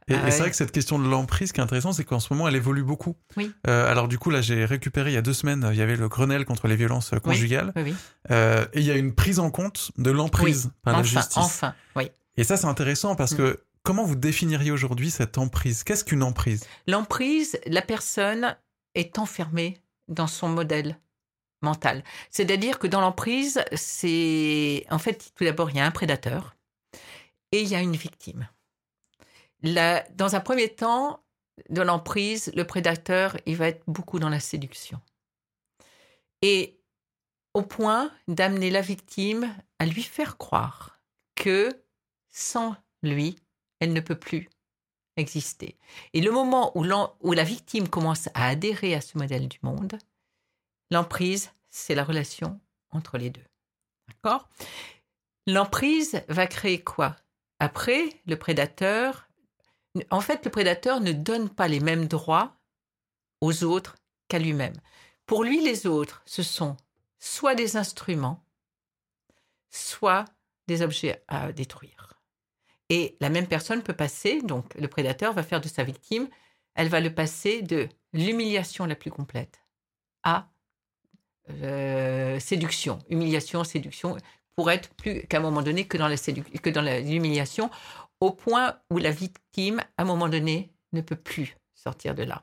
Et, 0.08 0.14
et 0.14 0.30
c'est 0.32 0.40
vrai 0.40 0.50
que 0.50 0.56
cette 0.56 0.72
question 0.72 0.98
de 0.98 1.06
l'emprise, 1.08 1.48
ce 1.50 1.52
qui 1.52 1.60
est 1.60 1.62
intéressant, 1.62 1.92
c'est 1.92 2.02
qu'en 2.04 2.18
ce 2.18 2.32
moment, 2.32 2.48
elle 2.48 2.56
évolue 2.56 2.82
beaucoup. 2.82 3.14
Oui. 3.36 3.52
Euh, 3.68 3.88
alors 3.88 4.08
du 4.08 4.18
coup, 4.18 4.30
là, 4.30 4.40
j'ai 4.40 4.64
récupéré 4.64 5.10
il 5.10 5.14
y 5.14 5.16
a 5.16 5.22
deux 5.22 5.32
semaines, 5.32 5.68
il 5.70 5.78
y 5.78 5.82
avait 5.82 5.94
le 5.96 6.08
Grenelle 6.08 6.44
contre 6.44 6.66
les 6.66 6.74
violences 6.74 7.12
euh, 7.12 7.18
conjugales, 7.20 7.72
Oui, 7.76 7.82
oui. 7.86 7.94
Euh, 8.32 8.64
et 8.72 8.80
il 8.80 8.84
y 8.86 8.90
a 8.90 8.96
une 8.96 9.14
prise 9.14 9.38
en 9.38 9.50
compte 9.50 9.92
de 9.98 10.10
l'emprise 10.10 10.72
par 10.82 10.94
la 10.94 10.98
Enfin, 11.00 11.08
justice. 11.08 11.36
enfin, 11.36 11.74
oui. 11.94 12.10
Et 12.36 12.42
ça, 12.44 12.56
c'est 12.56 12.66
intéressant 12.66 13.14
parce 13.14 13.32
Mm. 13.32 13.36
que 13.36 13.60
comment 13.84 14.04
vous 14.04 14.16
définiriez 14.16 14.70
aujourd'hui 14.72 15.10
cette 15.10 15.38
emprise? 15.38 15.84
Qu'est-ce 15.84 16.04
qu'une 16.04 16.22
emprise? 16.24 16.64
L'emprise, 16.88 17.58
la 17.66 17.82
personne 17.82 18.56
est 18.96 19.18
enfermée 19.18 19.78
dans 20.08 20.26
son 20.26 20.48
modèle 20.48 20.98
mental. 21.62 22.02
C'est-à-dire 22.30 22.80
que 22.80 22.88
dans 22.88 23.00
l'emprise, 23.00 23.62
c'est 23.74 24.84
en 24.90 24.98
fait 24.98 25.32
tout 25.36 25.44
d'abord 25.44 25.70
il 25.70 25.76
y 25.76 25.80
a 25.80 25.86
un 25.86 25.90
prédateur 25.92 26.56
et 27.52 27.62
il 27.62 27.68
y 27.68 27.74
a 27.74 27.80
une 27.80 27.96
victime. 27.96 28.48
Dans 29.62 30.34
un 30.34 30.40
premier 30.40 30.74
temps, 30.74 31.22
dans 31.68 31.84
l'emprise, 31.84 32.50
le 32.56 32.66
prédateur, 32.66 33.36
il 33.46 33.56
va 33.56 33.68
être 33.68 33.84
beaucoup 33.86 34.18
dans 34.18 34.30
la 34.30 34.40
séduction. 34.40 35.00
Et 36.40 36.80
au 37.54 37.62
point 37.62 38.10
d'amener 38.26 38.70
la 38.70 38.80
victime 38.80 39.54
à 39.78 39.86
lui 39.86 40.02
faire 40.02 40.38
croire 40.38 40.98
que 41.36 41.70
sans 42.30 42.74
lui, 43.02 43.36
elle 43.78 43.92
ne 43.92 44.00
peut 44.00 44.18
plus 44.18 44.48
exister. 45.16 45.76
Et 46.14 46.22
le 46.22 46.30
moment 46.30 46.76
où, 46.76 46.84
où 47.20 47.32
la 47.32 47.44
victime 47.44 47.88
commence 47.88 48.28
à 48.34 48.48
adhérer 48.48 48.94
à 48.94 49.00
ce 49.02 49.18
modèle 49.18 49.48
du 49.48 49.58
monde, 49.62 49.98
l'emprise, 50.90 51.52
c'est 51.70 51.94
la 51.94 52.04
relation 52.04 52.58
entre 52.90 53.18
les 53.18 53.30
deux. 53.30 53.44
D'accord? 54.08 54.48
L'emprise 55.46 56.22
va 56.28 56.46
créer 56.46 56.82
quoi? 56.82 57.16
Après, 57.62 58.08
le 58.26 58.34
prédateur, 58.34 59.28
en 60.10 60.20
fait, 60.20 60.44
le 60.44 60.50
prédateur 60.50 60.98
ne 60.98 61.12
donne 61.12 61.48
pas 61.48 61.68
les 61.68 61.78
mêmes 61.78 62.08
droits 62.08 62.56
aux 63.40 63.62
autres 63.62 63.94
qu'à 64.26 64.40
lui-même. 64.40 64.74
Pour 65.26 65.44
lui, 65.44 65.62
les 65.62 65.86
autres, 65.86 66.22
ce 66.26 66.42
sont 66.42 66.76
soit 67.20 67.54
des 67.54 67.76
instruments, 67.76 68.44
soit 69.70 70.24
des 70.66 70.82
objets 70.82 71.22
à 71.28 71.52
détruire. 71.52 72.14
Et 72.88 73.16
la 73.20 73.30
même 73.30 73.46
personne 73.46 73.84
peut 73.84 73.94
passer, 73.94 74.42
donc 74.42 74.74
le 74.74 74.88
prédateur 74.88 75.32
va 75.32 75.44
faire 75.44 75.60
de 75.60 75.68
sa 75.68 75.84
victime, 75.84 76.28
elle 76.74 76.88
va 76.88 76.98
le 76.98 77.14
passer 77.14 77.62
de 77.62 77.88
l'humiliation 78.12 78.86
la 78.86 78.96
plus 78.96 79.12
complète 79.12 79.60
à 80.24 80.50
euh, 81.48 82.40
séduction, 82.40 82.98
humiliation, 83.08 83.62
séduction, 83.62 84.16
pour 84.56 84.70
être 84.70 84.90
plus 84.94 85.26
qu'à 85.26 85.38
un 85.38 85.40
moment 85.40 85.62
donné 85.62 85.86
que 85.86 85.96
dans 85.96 86.08
la 86.08 86.16
que 86.16 86.70
dans 86.70 86.82
l'humiliation, 86.82 87.70
au 88.20 88.30
point 88.30 88.76
où 88.90 88.98
la 88.98 89.10
victime, 89.10 89.80
à 89.96 90.02
un 90.02 90.04
moment 90.04 90.28
donné, 90.28 90.72
ne 90.92 91.00
peut 91.00 91.16
plus 91.16 91.56
sortir 91.74 92.14
de 92.14 92.22
là. 92.22 92.40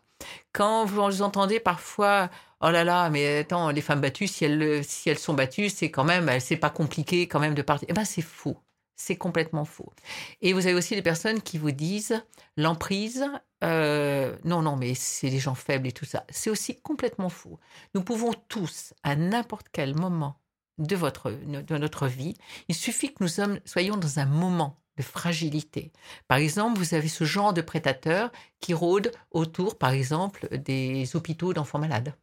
Quand 0.52 0.86
vous 0.86 1.22
entendez 1.22 1.60
parfois, 1.60 2.30
oh 2.62 2.70
là 2.70 2.84
là, 2.84 3.10
mais 3.10 3.40
attends, 3.40 3.70
les 3.70 3.82
femmes 3.82 4.02
battues, 4.02 4.28
si 4.28 4.46
elles, 4.46 4.84
si 4.84 5.10
elles 5.10 5.20
sont 5.20 5.34
battues, 5.34 5.70
c'est 5.70 5.92
quand 5.92 6.04
même, 6.04 6.40
c'est 6.40 6.58
pas 6.58 6.70
compliqué 6.70 7.28
quand 7.28 7.40
même 7.40 7.54
de 7.54 7.62
partir. 7.62 7.88
Eh 7.90 7.94
ben, 7.94 8.06
c'est 8.06 8.22
faux. 8.22 8.58
C'est 8.98 9.16
complètement 9.16 9.64
faux. 9.64 9.94
Et 10.42 10.52
vous 10.52 10.68
avez 10.68 10.76
aussi 10.76 10.94
des 10.94 11.02
personnes 11.02 11.42
qui 11.42 11.58
vous 11.58 11.72
disent 11.72 12.22
l'emprise, 12.58 13.26
euh, 13.64 14.36
non, 14.44 14.62
non, 14.62 14.76
mais 14.76 14.94
c'est 14.94 15.30
des 15.30 15.40
gens 15.40 15.56
faibles 15.56 15.88
et 15.88 15.94
tout 15.94 16.04
ça. 16.04 16.26
C'est 16.30 16.50
aussi 16.50 16.82
complètement 16.82 17.30
faux. 17.30 17.58
Nous 17.94 18.04
pouvons 18.04 18.34
tous, 18.50 18.94
à 19.04 19.16
n'importe 19.16 19.68
quel 19.72 19.96
moment 19.96 20.36
de, 20.80 20.96
votre, 20.96 21.32
de 21.32 21.78
notre 21.78 22.08
vie, 22.08 22.36
il 22.68 22.76
suffit 22.76 23.14
que 23.14 23.24
nous 23.24 23.30
sommes, 23.30 23.60
soyons 23.66 23.98
dans 23.98 24.20
un 24.20 24.26
moment 24.26 24.80
de 24.98 25.04
fragilité. 25.04 25.92
Par 26.28 26.40
exemple, 26.40 26.80
vous 26.80 26.94
avez 26.94 27.08
ce 27.08 27.24
genre 27.24 27.54
de 27.54 27.62
prédateurs 27.62 28.32
qui 28.60 28.74
rôdent 28.74 29.12
autour, 29.32 29.78
par 29.78 29.92
exemple, 29.92 30.50
des 30.58 31.16
hôpitaux 31.16 31.54
d'enfants 31.54 31.80
malades. 31.80 32.16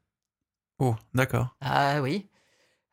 Oh, 0.78 0.94
d'accord. 1.14 1.56
Ah 1.60 2.02
oui. 2.02 2.28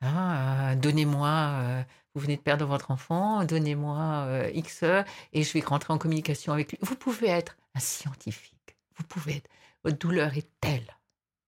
Ah, 0.01 0.71
euh, 0.71 0.75
donnez-moi, 0.75 1.29
euh, 1.29 1.83
vous 2.13 2.21
venez 2.21 2.35
de 2.35 2.41
perdre 2.41 2.65
votre 2.65 2.91
enfant, 2.91 3.43
donnez-moi 3.45 4.25
euh, 4.27 4.51
X 4.53 4.83
et 5.31 5.43
je 5.43 5.53
vais 5.53 5.61
rentrer 5.61 5.93
en 5.93 5.97
communication 5.97 6.53
avec 6.53 6.71
lui. 6.71 6.77
Vous 6.81 6.95
pouvez 6.95 7.27
être 7.27 7.57
un 7.73 7.79
scientifique. 7.79 8.75
Vous 8.97 9.05
pouvez 9.05 9.37
être. 9.37 9.49
Votre 9.83 9.97
douleur 9.97 10.37
est 10.37 10.49
telle, 10.61 10.95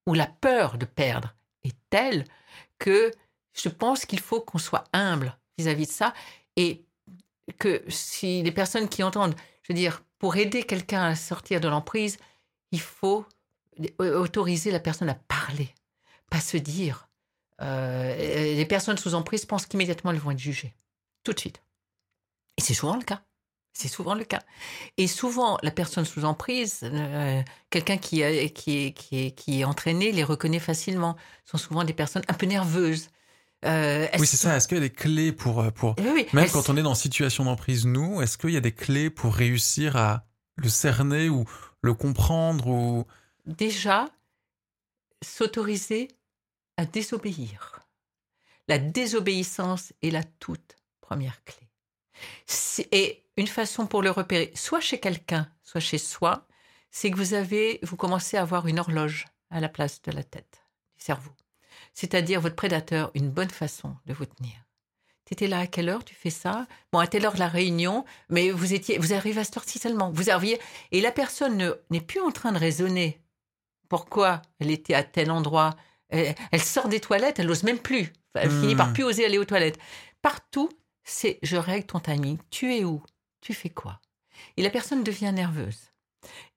ou 0.06 0.12
la 0.12 0.26
peur 0.26 0.76
de 0.76 0.84
perdre 0.84 1.34
est 1.64 1.76
telle 1.88 2.24
que 2.78 3.10
je 3.56 3.68
pense 3.68 4.04
qu'il 4.04 4.20
faut 4.20 4.40
qu'on 4.40 4.58
soit 4.58 4.84
humble 4.92 5.36
vis-à-vis 5.58 5.86
de 5.86 5.92
ça 5.92 6.14
et 6.56 6.84
que 7.58 7.82
si 7.88 8.42
les 8.42 8.52
personnes 8.52 8.88
qui 8.88 9.02
entendent, 9.02 9.34
je 9.62 9.72
veux 9.72 9.78
dire, 9.78 10.02
pour 10.18 10.36
aider 10.36 10.62
quelqu'un 10.62 11.02
à 11.02 11.14
sortir 11.14 11.60
de 11.60 11.68
l'emprise, 11.68 12.18
il 12.72 12.80
faut 12.80 13.26
autoriser 13.98 14.70
la 14.70 14.80
personne 14.80 15.08
à 15.08 15.14
parler, 15.14 15.74
pas 16.30 16.40
se 16.40 16.56
dire. 16.56 17.08
Euh, 17.62 18.14
les 18.54 18.66
personnes 18.66 18.98
sous 18.98 19.14
emprise 19.14 19.46
pensent 19.46 19.66
qu'immédiatement 19.66 20.10
elles 20.10 20.18
vont 20.18 20.30
être 20.30 20.38
jugées, 20.38 20.74
tout 21.24 21.32
de 21.32 21.38
suite. 21.38 21.62
Et 22.56 22.62
c'est 22.62 22.74
souvent 22.74 22.96
le 22.96 23.04
cas. 23.04 23.22
C'est 23.72 23.88
souvent 23.88 24.14
le 24.14 24.24
cas. 24.24 24.42
Et 24.96 25.06
souvent, 25.06 25.58
la 25.62 25.70
personne 25.70 26.06
sous 26.06 26.24
emprise, 26.24 26.80
euh, 26.82 27.42
quelqu'un 27.68 27.98
qui, 27.98 28.22
qui 28.54 29.60
est 29.60 29.64
entraîné, 29.64 30.12
les 30.12 30.24
reconnaît 30.24 30.58
facilement. 30.58 31.16
Ce 31.44 31.50
sont 31.52 31.58
souvent 31.58 31.84
des 31.84 31.92
personnes 31.92 32.22
un 32.28 32.32
peu 32.32 32.46
nerveuses. 32.46 33.10
Euh, 33.64 34.06
Oui, 34.18 34.26
c'est 34.26 34.36
ça. 34.36 34.56
Est-ce 34.56 34.68
qu'il 34.68 34.76
y 34.76 34.80
a 34.80 34.82
des 34.82 34.90
clés 34.92 35.32
pour, 35.32 35.60
euh, 35.60 35.70
pour... 35.70 35.94
Oui, 35.98 36.10
oui, 36.14 36.26
Même 36.32 36.48
quand 36.50 36.68
on 36.68 36.76
est 36.76 36.82
dans 36.82 36.94
situation 36.94 37.44
d'emprise, 37.44 37.86
nous, 37.86 38.20
est-ce 38.20 38.38
qu'il 38.38 38.50
y 38.50 38.56
a 38.56 38.60
des 38.60 38.72
clés 38.72 39.10
pour 39.10 39.34
réussir 39.34 39.96
à 39.96 40.26
le 40.56 40.68
cerner 40.68 41.28
ou 41.28 41.44
le 41.82 41.94
comprendre 41.94 42.66
ou... 42.68 43.06
déjà 43.46 44.08
s'autoriser 45.22 46.08
à 46.76 46.84
désobéir. 46.84 47.80
La 48.68 48.78
désobéissance 48.78 49.92
est 50.02 50.10
la 50.10 50.24
toute 50.24 50.76
première 51.00 51.42
clé. 51.44 51.68
Et 52.92 53.24
une 53.36 53.46
façon 53.46 53.86
pour 53.86 54.02
le 54.02 54.10
repérer, 54.10 54.52
soit 54.54 54.80
chez 54.80 54.98
quelqu'un, 54.98 55.48
soit 55.62 55.80
chez 55.80 55.98
soi, 55.98 56.46
c'est 56.90 57.10
que 57.10 57.16
vous 57.16 57.34
avez, 57.34 57.78
vous 57.82 57.96
commencez 57.96 58.36
à 58.36 58.42
avoir 58.42 58.66
une 58.66 58.78
horloge 58.78 59.26
à 59.50 59.60
la 59.60 59.68
place 59.68 60.02
de 60.02 60.10
la 60.12 60.24
tête 60.24 60.62
du 60.96 61.04
cerveau. 61.04 61.30
C'est-à-dire 61.96 62.42
votre 62.42 62.54
prédateur, 62.54 63.10
une 63.14 63.30
bonne 63.30 63.50
façon 63.50 63.96
de 64.04 64.12
vous 64.12 64.26
tenir. 64.26 64.52
Tu 65.24 65.32
étais 65.32 65.48
là 65.48 65.60
à 65.60 65.66
quelle 65.66 65.88
heure 65.88 66.04
tu 66.04 66.14
fais 66.14 66.30
ça? 66.30 66.66
Bon, 66.92 66.98
à 66.98 67.06
telle 67.06 67.24
heure 67.24 67.38
la 67.38 67.48
réunion, 67.48 68.04
mais 68.28 68.50
vous 68.50 68.74
étiez, 68.74 68.98
vous 68.98 69.14
arrivez 69.14 69.40
à 69.40 69.44
cette 69.44 69.56
heure-ci 69.56 69.78
seulement. 69.78 70.12
Vous 70.12 70.30
arriviez, 70.30 70.60
et 70.92 71.00
la 71.00 71.10
personne 71.10 71.74
n'est 71.90 72.00
plus 72.00 72.20
en 72.20 72.30
train 72.30 72.52
de 72.52 72.58
raisonner. 72.58 73.20
Pourquoi 73.88 74.42
elle 74.60 74.70
était 74.70 74.94
à 74.94 75.02
tel 75.02 75.30
endroit 75.30 75.74
elle, 76.08 76.62
sort 76.62 76.88
des 76.88 77.00
toilettes, 77.00 77.40
elle 77.40 77.46
n'ose 77.46 77.64
même 77.64 77.80
plus. 77.80 78.12
Elle 78.34 78.50
finit 78.50 78.76
par 78.76 78.90
hmm. 78.90 78.92
plus 78.92 79.04
oser 79.04 79.24
aller 79.24 79.38
aux 79.38 79.44
toilettes. 79.44 79.78
Partout, 80.22 80.68
c'est 81.02 81.38
je 81.42 81.56
règle 81.56 81.86
ton 81.86 81.98
timing. 81.98 82.38
Tu 82.50 82.74
es 82.76 82.84
où? 82.84 83.02
Tu 83.40 83.54
fais 83.54 83.70
quoi? 83.70 84.00
Et 84.56 84.62
la 84.62 84.70
personne 84.70 85.02
devient 85.02 85.32
nerveuse. 85.34 85.90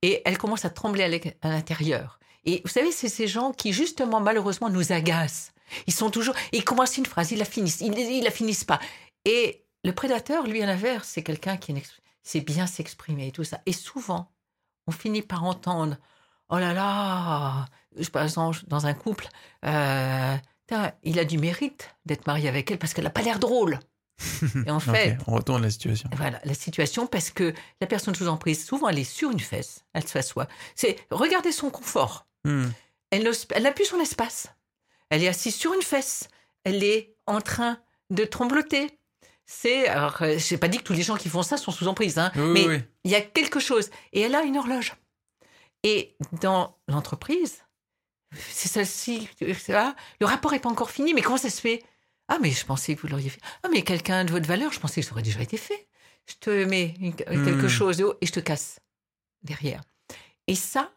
Et 0.02 0.22
elle 0.26 0.38
commence 0.38 0.66
à 0.66 0.70
trembler 0.70 1.34
à 1.42 1.50
l'intérieur. 1.50 2.19
Et 2.46 2.62
vous 2.64 2.70
savez, 2.70 2.92
c'est 2.92 3.10
ces 3.10 3.28
gens 3.28 3.52
qui, 3.52 3.74
justement, 3.74 4.20
malheureusement, 4.20 4.70
nous 4.70 4.92
agacent. 4.92 5.52
Ils 5.88 5.94
sont 5.94 6.10
toujours. 6.10 6.36
Ils 6.52 6.64
commencent 6.64 6.98
une 6.98 7.06
phrase, 7.06 7.32
ils 7.32 7.40
la 7.40 7.46
finissent, 7.46 7.82
ils, 7.82 8.24
la 8.24 8.32
finissent 8.32 8.64
pas. 8.64 8.80
Et 9.26 9.66
le 9.84 9.94
prédateur, 9.94 10.48
lui, 10.48 10.62
à 10.62 10.66
l'inverse, 10.66 11.10
c'est 11.10 11.24
quelqu'un 11.24 11.58
qui 11.58 11.76
sait 12.24 12.42
bien 12.42 12.68
s'exprimer 12.68 13.28
et 13.28 13.32
tout 13.32 13.44
ça. 13.44 13.62
Et 13.66 13.74
souvent, 13.74 14.32
on 14.88 14.92
finit 14.92 15.22
par 15.22 15.44
entendre 15.44 15.98
Oh 16.50 16.58
là 16.58 16.74
là 16.74 17.68
Par 18.12 18.24
exemple, 18.24 18.60
dans 18.68 18.88
un 18.88 18.94
couple, 18.94 19.28
euh, 19.66 20.36
il 21.04 21.20
a 21.20 21.26
du 21.26 21.38
mérite 21.38 21.96
d'être 22.06 22.26
marié 22.26 22.50
avec 22.50 22.72
elle 22.72 22.80
parce 22.80 22.94
qu'elle 22.94 23.04
n'a 23.04 23.12
pas 23.12 23.22
l'air 23.22 23.40
drôle. 23.40 23.80
Et 24.66 24.72
en 24.72 24.80
fait, 24.80 25.18
on 25.28 25.36
retourne 25.36 25.62
la 25.62 25.70
situation. 25.70 26.10
Voilà, 26.16 26.42
la 26.44 26.54
situation 26.54 27.08
parce 27.08 27.30
que 27.30 27.54
la 27.80 27.88
personne 27.88 28.16
sous 28.16 28.28
emprise, 28.28 28.66
souvent, 28.66 28.90
elle 28.90 29.00
est 29.00 29.04
sur 29.04 29.32
une 29.32 29.40
fesse, 29.40 29.86
elle 29.94 30.08
s'assoit. 30.08 30.48
C'est 30.76 30.98
regardez 31.12 31.52
son 31.52 31.70
confort. 31.70 32.26
Hmm. 32.46 32.68
Elle 33.12 33.24
n'a 33.64 33.72
plus 33.72 33.86
son 33.86 34.00
espace. 34.00 34.48
Elle 35.10 35.24
est 35.24 35.28
assise 35.28 35.56
sur 35.56 35.74
une 35.74 35.82
fesse. 35.82 36.28
Elle 36.64 36.84
est 36.84 37.16
en 37.26 37.42
train 37.42 37.80
de 38.10 38.26
trembloter. 38.26 39.00
C'est, 39.46 39.88
alors, 39.88 40.22
euh, 40.22 40.38
je 40.38 40.54
n'ai 40.54 40.60
pas 40.60 40.68
dit 40.68 40.78
que 40.78 40.84
tous 40.84 40.94
les 40.94 41.02
gens 41.02 41.18
qui 41.18 41.28
font 41.28 41.42
ça 41.42 41.58
sont 41.58 41.72
sous 41.72 41.88
emprise, 41.88 42.20
hein, 42.20 42.32
mais 42.36 42.84
il 43.04 43.12
y 43.12 43.16
a 43.16 43.22
quelque 43.22 43.60
chose. 43.60 43.90
Et 44.14 44.22
elle 44.22 44.36
a 44.36 44.44
une 44.44 44.58
horloge. 44.58 44.94
Et 45.84 46.16
dans 46.42 46.78
l'entreprise, 46.88 47.64
c'est 48.38 48.68
celle-ci, 48.68 49.28
le 49.42 50.26
rapport 50.26 50.52
n'est 50.52 50.60
pas 50.60 50.70
encore 50.70 50.92
fini, 50.92 51.14
mais 51.14 51.22
comment 51.22 51.38
ça 51.38 51.50
se 51.50 51.62
fait? 51.62 51.82
Ah, 52.28 52.38
mais 52.40 52.52
je 52.52 52.64
pensais 52.64 52.96
que 52.96 53.02
vous 53.02 53.08
l'auriez 53.08 53.30
fait. 53.30 53.42
Ah, 53.64 53.70
mais 53.72 53.82
quelqu'un 53.82 54.24
de 54.24 54.32
votre 54.32 54.48
valeur, 54.48 54.72
je 54.72 54.80
pensais 54.80 55.02
que 55.02 55.08
ça 55.08 55.14
aurait 55.14 55.24
déjà 55.24 55.42
été 55.42 55.58
fait. 55.58 55.88
Je 56.28 56.36
te 56.40 56.66
mets 56.66 56.94
quelque 57.00 57.66
hmm. 57.66 57.70
chose 57.70 58.04
et 58.22 58.26
je 58.26 58.32
te 58.32 58.40
casse 58.40 58.80
derrière. 59.42 59.82
Et 60.46 60.54
ça, 60.54 60.92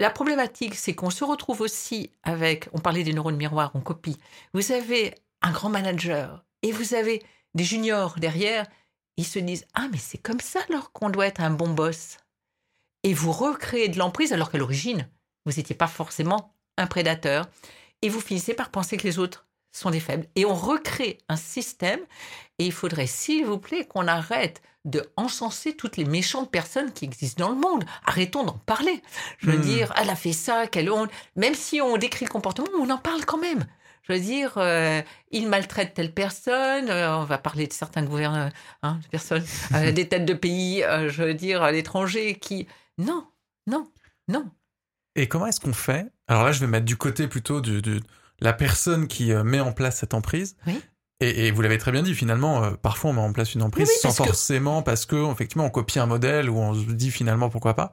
la 0.00 0.10
problématique, 0.10 0.74
c'est 0.74 0.94
qu'on 0.94 1.10
se 1.10 1.24
retrouve 1.24 1.60
aussi 1.60 2.10
avec, 2.22 2.68
on 2.72 2.78
parlait 2.78 3.04
des 3.04 3.12
neurones 3.12 3.36
miroirs, 3.36 3.70
on 3.74 3.80
copie. 3.80 4.18
Vous 4.52 4.72
avez 4.72 5.14
un 5.40 5.52
grand 5.52 5.68
manager 5.68 6.44
et 6.62 6.72
vous 6.72 6.94
avez 6.94 7.22
des 7.54 7.64
juniors 7.64 8.16
derrière, 8.18 8.66
ils 9.16 9.26
se 9.26 9.38
disent 9.38 9.66
Ah, 9.74 9.86
mais 9.92 9.98
c'est 9.98 10.18
comme 10.18 10.40
ça 10.40 10.60
alors 10.68 10.92
qu'on 10.92 11.10
doit 11.10 11.26
être 11.26 11.40
un 11.40 11.50
bon 11.50 11.72
boss. 11.72 12.16
Et 13.04 13.14
vous 13.14 13.32
recréez 13.32 13.88
de 13.88 13.98
l'emprise 13.98 14.32
alors 14.32 14.50
qu'à 14.50 14.58
l'origine, 14.58 15.08
vous 15.46 15.52
n'étiez 15.52 15.76
pas 15.76 15.86
forcément 15.86 16.54
un 16.76 16.86
prédateur. 16.86 17.46
Et 18.02 18.08
vous 18.08 18.20
finissez 18.20 18.54
par 18.54 18.70
penser 18.70 18.96
que 18.96 19.06
les 19.06 19.18
autres 19.18 19.43
sont 19.78 19.90
des 19.90 20.00
faibles. 20.00 20.26
Et 20.36 20.44
on 20.44 20.54
recrée 20.54 21.18
un 21.28 21.36
système. 21.36 22.00
Et 22.58 22.66
il 22.66 22.72
faudrait, 22.72 23.06
s'il 23.06 23.44
vous 23.44 23.58
plaît, 23.58 23.84
qu'on 23.84 24.06
arrête 24.06 24.62
de 24.84 25.02
encenser 25.16 25.74
toutes 25.74 25.96
les 25.96 26.04
méchantes 26.04 26.50
personnes 26.50 26.92
qui 26.92 27.04
existent 27.04 27.46
dans 27.46 27.52
le 27.52 27.58
monde. 27.58 27.84
Arrêtons 28.04 28.44
d'en 28.44 28.58
parler. 28.66 29.02
Je 29.38 29.50
veux 29.50 29.58
hmm. 29.58 29.62
dire, 29.62 29.92
elle 29.96 30.10
a 30.10 30.16
fait 30.16 30.32
ça, 30.32 30.66
quelle 30.66 30.90
honte. 30.90 31.10
Même 31.36 31.54
si 31.54 31.80
on 31.80 31.96
décrit 31.96 32.26
le 32.26 32.30
comportement, 32.30 32.68
on 32.78 32.90
en 32.90 32.98
parle 32.98 33.24
quand 33.24 33.38
même. 33.38 33.64
Je 34.06 34.12
veux 34.12 34.20
dire, 34.20 34.52
euh, 34.58 35.00
il 35.30 35.48
maltraite 35.48 35.94
telle 35.94 36.12
personne. 36.12 36.90
Euh, 36.90 37.16
on 37.16 37.24
va 37.24 37.38
parler 37.38 37.66
de 37.66 37.72
certains 37.72 38.02
gouverneurs, 38.02 38.50
hein, 38.82 39.00
de 39.02 39.08
personnes, 39.08 39.44
euh, 39.74 39.92
des 39.92 40.06
têtes 40.08 40.26
de 40.26 40.34
pays, 40.34 40.82
je 40.82 41.22
veux 41.22 41.34
dire, 41.34 41.62
à 41.62 41.72
l'étranger, 41.72 42.34
qui. 42.34 42.68
Non, 42.98 43.26
non, 43.66 43.90
non. 44.28 44.50
Et 45.16 45.26
comment 45.26 45.46
est-ce 45.46 45.60
qu'on 45.60 45.72
fait? 45.72 46.06
Alors 46.28 46.44
là, 46.44 46.52
je 46.52 46.60
vais 46.60 46.66
mettre 46.66 46.84
du 46.84 46.96
côté 46.96 47.28
plutôt 47.28 47.62
de, 47.62 48.00
la 48.40 48.52
personne 48.52 49.08
qui 49.08 49.32
met 49.32 49.60
en 49.60 49.72
place 49.72 49.98
cette 49.98 50.14
emprise. 50.14 50.56
Oui. 50.66 50.80
Et, 51.20 51.50
vous 51.52 51.62
l'avez 51.62 51.78
très 51.78 51.92
bien 51.92 52.02
dit, 52.02 52.14
finalement, 52.14 52.64
euh, 52.64 52.70
parfois 52.72 53.10
on 53.10 53.12
met 53.14 53.20
en 53.20 53.32
place 53.32 53.54
une 53.54 53.62
emprise 53.62 53.90
sans 54.00 54.12
forcément 54.12 54.82
parce 54.82 55.06
que 55.06 55.30
effectivement 55.30 55.64
on 55.64 55.70
copie 55.70 55.98
un 55.98 56.06
modèle 56.06 56.50
ou 56.50 56.58
on 56.58 56.74
se 56.74 56.90
dit 56.90 57.10
finalement 57.10 57.48
pourquoi 57.50 57.74
pas. 57.74 57.92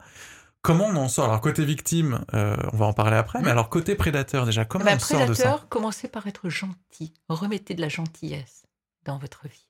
Comment 0.62 0.86
on 0.86 0.96
en 0.96 1.08
sort? 1.08 1.26
Alors 1.26 1.42
côté 1.42 1.64
victime, 1.64 2.26
euh, 2.34 2.56
on 2.74 2.78
va 2.78 2.86
en 2.86 2.94
parler 2.94 3.18
après, 3.18 3.42
mais 3.42 3.50
alors 3.50 3.70
côté 3.70 3.96
prédateur 3.96 4.46
déjà, 4.46 4.66
comment 4.66 4.86
ben, 4.86 4.98
on 4.98 5.00
sort 5.00 5.26
de 5.26 5.34
ça? 5.34 5.44
Prédateur, 5.44 5.70
commencez 5.70 6.08
par 6.08 6.28
être 6.28 6.50
gentil. 6.50 7.14
Remettez 7.30 7.74
de 7.74 7.82
la 7.82 7.90
gentillesse 7.90 8.64
dans 9.06 9.18
votre 9.18 9.48
vie. 9.48 9.70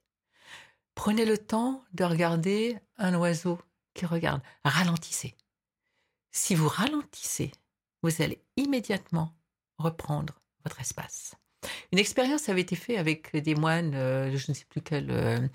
Prenez 0.94 1.24
le 1.24 1.38
temps 1.38 1.84
de 1.94 2.04
regarder 2.04 2.78
un 2.98 3.14
oiseau 3.14 3.58
qui 3.94 4.06
regarde. 4.06 4.42
Ralentissez. 4.64 5.34
Si 6.30 6.54
vous 6.54 6.68
ralentissez, 6.68 7.52
vous 8.02 8.22
allez 8.22 8.42
immédiatement 8.56 9.34
reprendre 9.78 10.41
votre 10.64 10.80
espace. 10.80 11.34
Une 11.92 11.98
expérience 11.98 12.48
avait 12.48 12.62
été 12.62 12.76
faite 12.76 12.98
avec 12.98 13.36
des 13.36 13.54
moines, 13.54 13.94
euh, 13.94 14.36
je 14.36 14.50
ne 14.50 14.54
sais 14.54 14.64
plus 14.68 14.80
quel, 14.80 15.10
euh, 15.10 15.46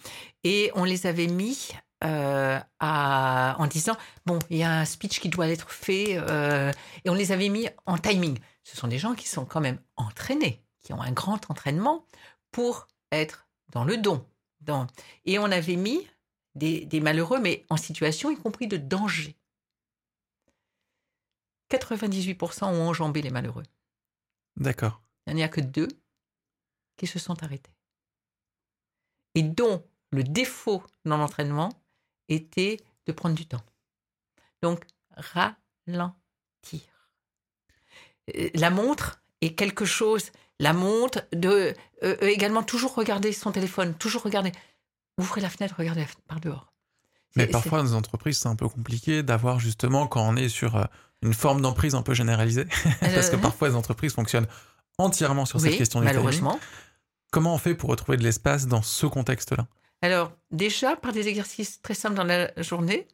et 0.43 0.72
on 0.76 0.84
les 0.84 1.05
avait 1.05 1.28
mis 1.28 1.72
euh, 2.03 2.60
à, 2.80 3.55
en 3.60 3.68
disant 3.68 3.97
bon, 4.26 4.39
il 4.49 4.58
y 4.58 4.64
a 4.64 4.80
un 4.80 4.86
speech 4.86 5.20
qui 5.20 5.30
doit 5.30 5.47
être 5.47 5.72
fait, 5.72 6.12
et 6.12 7.10
on 7.10 7.14
les 7.14 7.32
avait 7.32 7.49
mis 7.49 7.68
en 7.86 7.97
timing. 7.97 8.39
Ce 8.64 8.78
sont 8.78 8.88
des 8.88 8.99
gens 8.99 9.16
qui 9.16 9.28
sont 9.28 9.45
quand 9.45 9.62
même 9.62 9.80
entraînés, 9.95 10.64
qui 10.84 10.93
ont 10.93 11.01
un 11.01 11.12
grand 11.12 11.49
entraînement 11.49 12.05
pour 12.51 12.88
être 13.12 13.47
dans 13.72 13.84
le 13.84 13.97
don. 13.97 14.26
Dans... 14.62 14.88
Et 15.26 15.39
on 15.39 15.45
avait 15.45 15.76
mis 15.76 16.08
des, 16.55 16.86
des 16.86 16.99
malheureux, 16.99 17.39
mais 17.39 17.66
en 17.70 17.78
situation 17.78 18.32
y 18.32 18.38
compris 18.38 18.68
de 18.68 18.78
danger. 18.78 19.36
98% 21.72 22.66
ont 22.66 22.88
enjambé 22.89 23.22
les 23.22 23.30
malheureux. 23.30 23.64
D'accord. 24.58 25.01
Il 25.28 25.36
n'y 25.36 25.43
a 25.43 25.49
que 25.49 25.62
deux 25.62 25.88
qui 26.97 27.08
se 27.08 27.20
sont 27.20 27.41
arrêtés. 27.43 27.72
Et 29.36 29.43
dont 29.43 29.84
le 30.12 30.24
défaut 30.24 30.84
dans 31.05 31.18
l'entraînement 31.18 31.70
était 32.28 32.78
de 33.05 33.12
prendre 33.12 33.36
du 33.36 33.45
temps. 33.45 33.64
Donc, 34.62 34.84
ralentir. 35.16 36.16
Euh, 38.36 38.49
la 38.55 38.70
montre 38.70 39.22
est 39.41 39.53
quelque 39.53 39.86
chose. 39.86 40.32
La 40.60 40.74
montre, 40.74 41.28
de 41.34 41.49
euh, 41.49 41.74
euh, 42.03 42.18
également 42.22 42.64
toujours 42.64 42.95
regarder 42.95 43.32
son 43.32 43.51
téléphone, 43.51 43.93
toujours 43.93 44.24
regarder. 44.24 44.51
Ouvrez 45.20 45.41
la 45.41 45.49
fenêtre, 45.49 45.76
regardez 45.78 46.05
par 46.28 46.39
dehors. 46.39 46.74
Mais 47.36 47.45
parfois, 47.45 47.80
dans 47.80 47.86
les 47.86 47.93
entreprises, 47.93 48.39
c'est 48.39 48.47
un 48.47 48.55
peu 48.55 48.68
compliqué 48.68 49.22
d'avoir 49.22 49.60
justement, 49.60 50.08
quand 50.08 50.28
on 50.28 50.36
est 50.36 50.49
sur 50.49 50.88
une 51.22 51.34
forme 51.34 51.61
d'emprise 51.61 51.95
un 51.95 52.01
peu 52.01 52.13
généralisée, 52.13 52.65
parce 52.99 53.30
que 53.30 53.36
parfois 53.36 53.70
les 53.70 53.76
entreprises 53.76 54.13
fonctionnent 54.13 54.47
entièrement 54.97 55.45
sur 55.45 55.59
cette 55.59 55.78
question 55.78 55.99
du 55.99 56.05
malheureusement. 56.05 56.59
Comment 57.32 57.53
on 57.53 57.57
fait 57.57 57.76
pour 57.76 57.89
retrouver 57.89 58.18
de 58.18 58.24
l'espace 58.24 58.68
dans 58.68 58.82
ce 58.82 59.05
contexte-là? 59.05 59.68
Alors, 60.01 60.32
déjà, 60.51 60.95
par 60.95 61.11
des 61.11 61.28
exercices 61.28 61.82
très 61.82 61.93
simples 61.93 62.15
dans 62.15 62.24
la 62.24 62.51
journée, 62.61 63.07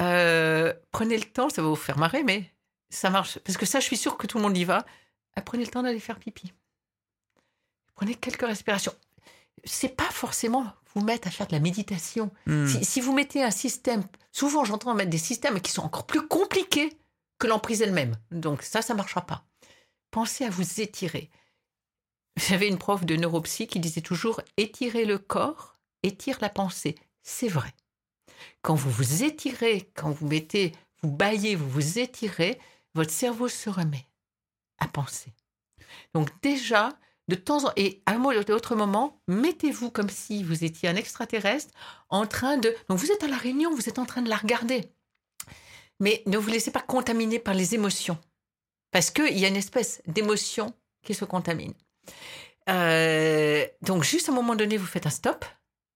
euh, 0.00 0.72
prenez 0.90 1.16
le 1.16 1.24
temps, 1.24 1.48
ça 1.48 1.62
va 1.62 1.68
vous 1.68 1.76
faire 1.76 1.98
marrer, 1.98 2.22
mais 2.22 2.50
ça 2.90 3.10
marche. 3.10 3.38
Parce 3.40 3.56
que 3.56 3.66
ça, 3.66 3.80
je 3.80 3.84
suis 3.84 3.96
sûre 3.96 4.16
que 4.16 4.26
tout 4.26 4.38
le 4.38 4.42
monde 4.42 4.56
y 4.56 4.64
va. 4.64 4.84
Euh, 5.38 5.42
prenez 5.42 5.64
le 5.64 5.70
temps 5.70 5.82
d'aller 5.82 6.00
faire 6.00 6.18
pipi. 6.18 6.52
Prenez 7.94 8.14
quelques 8.14 8.46
respirations. 8.46 8.94
C'est 9.64 9.96
pas 9.96 10.10
forcément 10.10 10.66
vous 10.94 11.02
mettre 11.02 11.28
à 11.28 11.30
faire 11.30 11.46
de 11.46 11.52
la 11.52 11.60
méditation. 11.60 12.30
Hmm. 12.46 12.66
Si, 12.66 12.84
si, 12.84 13.00
vous 13.00 13.12
mettez 13.12 13.42
un 13.42 13.50
système, 13.50 14.02
souvent 14.32 14.64
j'entends 14.64 14.94
mettre 14.94 15.10
des 15.10 15.18
systèmes 15.18 15.60
qui 15.60 15.70
sont 15.70 15.82
encore 15.82 16.06
plus 16.06 16.26
compliqués 16.26 16.96
que 17.38 17.46
l'emprise 17.46 17.82
elle-même. 17.82 18.16
Donc 18.30 18.62
ça, 18.62 18.82
ça 18.82 18.94
marchera 18.94 19.26
pas 19.26 19.46
pensez 20.16 20.46
à 20.46 20.50
vous 20.50 20.80
étirer. 20.80 21.28
J'avais 22.36 22.68
une 22.68 22.78
prof 22.78 23.04
de 23.04 23.16
neuropsy 23.16 23.66
qui 23.66 23.80
disait 23.80 24.00
toujours 24.00 24.40
étirer 24.56 25.04
le 25.04 25.18
corps, 25.18 25.74
étire 26.02 26.38
la 26.40 26.48
pensée. 26.48 26.94
C'est 27.22 27.48
vrai. 27.48 27.74
Quand 28.62 28.74
vous 28.74 28.90
vous 28.90 29.24
étirez, 29.24 29.90
quand 29.94 30.10
vous 30.12 30.26
mettez, 30.26 30.72
vous 31.02 31.10
baillez, 31.10 31.54
vous 31.54 31.68
vous 31.68 31.98
étirez, 31.98 32.58
votre 32.94 33.10
cerveau 33.10 33.48
se 33.48 33.68
remet 33.68 34.06
à 34.78 34.88
penser. 34.88 35.34
Donc 36.14 36.30
déjà, 36.40 36.98
de 37.28 37.34
temps 37.34 37.58
en 37.58 37.68
temps, 37.68 37.72
et 37.76 38.02
à 38.06 38.12
un 38.12 38.24
autre 38.24 38.74
moment, 38.74 39.20
mettez-vous 39.28 39.90
comme 39.90 40.08
si 40.08 40.42
vous 40.42 40.64
étiez 40.64 40.88
un 40.88 40.96
extraterrestre 40.96 41.74
en 42.08 42.26
train 42.26 42.56
de... 42.56 42.74
Donc 42.88 42.96
vous 42.98 43.12
êtes 43.12 43.22
à 43.22 43.28
la 43.28 43.36
réunion, 43.36 43.74
vous 43.74 43.90
êtes 43.90 43.98
en 43.98 44.06
train 44.06 44.22
de 44.22 44.30
la 44.30 44.36
regarder. 44.36 44.80
Mais 46.00 46.22
ne 46.26 46.38
vous 46.38 46.48
laissez 46.50 46.70
pas 46.70 46.80
contaminer 46.82 47.38
par 47.38 47.54
les 47.54 47.74
émotions. 47.74 48.18
Parce 48.90 49.10
qu'il 49.10 49.36
y 49.38 49.44
a 49.44 49.48
une 49.48 49.56
espèce 49.56 50.02
d'émotion 50.06 50.72
qui 51.02 51.14
se 51.14 51.24
contamine. 51.24 51.74
Euh, 52.68 53.66
donc, 53.82 54.02
juste 54.04 54.28
à 54.28 54.32
un 54.32 54.34
moment 54.34 54.56
donné, 54.56 54.76
vous 54.76 54.86
faites 54.86 55.06
un 55.06 55.10
stop 55.10 55.44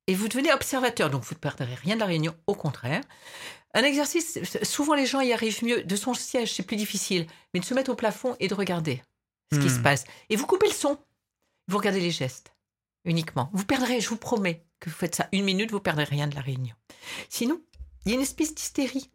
et 0.07 0.15
vous 0.15 0.29
devenez 0.29 0.53
observateur. 0.53 1.11
Donc, 1.11 1.23
vous 1.25 1.35
ne 1.35 1.39
perdrez 1.41 1.75
rien 1.75 1.95
de 1.97 2.01
la 2.01 2.07
réunion, 2.07 2.35
au 2.47 2.55
contraire. 2.55 3.03
Un 3.75 3.83
exercice, 3.85 4.39
souvent 4.65 4.95
les 4.95 5.07
gens 5.07 5.21
y 5.21 5.33
arrivent 5.33 5.63
mieux. 5.65 5.83
De 5.85 5.97
son 5.97 6.15
siège, 6.15 6.55
c'est 6.55 6.65
plus 6.65 6.77
difficile, 6.77 7.27
mais 7.55 7.61
de 7.61 7.65
se 7.65 7.75
mettre 7.75 7.91
au 7.91 7.95
plafond 7.95 8.37
et 8.41 8.49
de 8.49 8.55
regarder. 8.55 9.03
ce 9.53 9.59
qui 9.59 9.69
se 9.69 9.81
Hmm. 9.81 9.83
passe. 9.83 10.05
Et 10.29 10.37
vous 10.37 10.47
coupez 10.47 10.69
le 10.69 10.73
son. 10.73 10.97
Vous 11.67 11.77
regardez 11.79 11.99
les 11.99 12.13
gestes 12.13 12.53
uniquement. 13.05 13.51
Vous 13.53 13.65
perdrez, 13.65 14.01
je 14.01 14.09
vous 14.09 14.17
promets, 14.17 14.65
que 14.79 14.89
vous 14.89 14.95
faites 14.95 15.17
ça 15.17 15.29
une 15.33 15.43
minute, 15.43 15.73
vous 15.73 15.81
perdrez 15.81 16.05
rien 16.05 16.29
de 16.29 16.37
la 16.37 16.41
réunion. 16.41 16.77
Sinon, 17.29 17.61
il 18.05 18.11
y 18.11 18.13
a 18.13 18.15
une 18.15 18.23
espèce 18.23 18.55
d'hystérie 18.55 19.11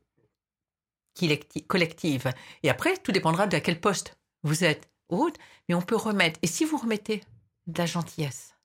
collective. 1.68 2.32
Et 2.64 2.70
après, 2.70 2.98
tout 2.98 3.12
dépendra 3.12 3.48
de 3.48 3.56
à 3.56 3.62
quel 3.62 3.80
poste 3.80 4.18
vous 4.44 4.64
êtes 4.64 4.90
ou 5.10 5.24
autre, 5.24 5.40
mais 5.68 5.76
on 5.76 5.82
peut 5.82 5.96
remettre. 5.96 6.40
Et 6.42 6.48
si 6.48 6.66
vous 6.66 6.78
remettez 6.78 7.24
de 7.68 7.78
la 7.78 7.86
gentillesse, 7.86 8.56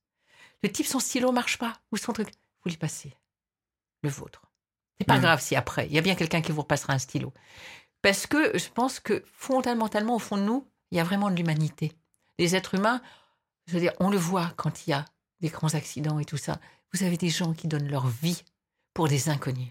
le 0.62 0.70
type, 0.70 0.86
son 0.86 1.00
stylo 1.00 1.32
marche 1.32 1.58
pas, 1.58 1.74
ou 1.92 1.96
son 1.96 2.12
truc, 2.12 2.28
vous 2.62 2.70
lui 2.70 2.76
passez 2.76 3.14
le 4.02 4.10
vôtre. 4.10 4.42
C'est 4.98 5.06
pas 5.06 5.18
Mm. 5.18 5.22
grave 5.22 5.40
si 5.40 5.56
après, 5.56 5.86
il 5.86 5.92
y 5.92 5.98
a 5.98 6.02
bien 6.02 6.14
quelqu'un 6.14 6.42
qui 6.42 6.52
vous 6.52 6.60
repassera 6.62 6.92
un 6.92 6.98
stylo. 6.98 7.32
Parce 8.02 8.26
que 8.26 8.56
je 8.58 8.68
pense 8.68 9.00
que 9.00 9.22
fondamentalement, 9.32 10.16
au 10.16 10.18
fond 10.18 10.36
de 10.36 10.42
nous, 10.42 10.66
il 10.90 10.98
y 10.98 11.00
a 11.00 11.04
vraiment 11.04 11.30
de 11.30 11.36
l'humanité. 11.36 11.92
Les 12.38 12.56
êtres 12.56 12.74
humains, 12.74 13.00
je 13.66 13.74
veux 13.74 13.80
dire, 13.80 13.92
on 14.00 14.10
le 14.10 14.18
voit 14.18 14.52
quand 14.56 14.86
il 14.86 14.90
y 14.90 14.92
a 14.94 15.04
des 15.40 15.48
grands 15.48 15.74
accidents 15.74 16.18
et 16.18 16.24
tout 16.24 16.36
ça. 16.38 16.58
Vous 16.92 17.02
avez 17.02 17.16
des 17.16 17.28
gens 17.28 17.52
qui 17.54 17.68
donnent 17.68 17.88
leur 17.88 18.06
vie 18.08 18.42
pour 18.94 19.08
des 19.08 19.28
inconnus. 19.28 19.68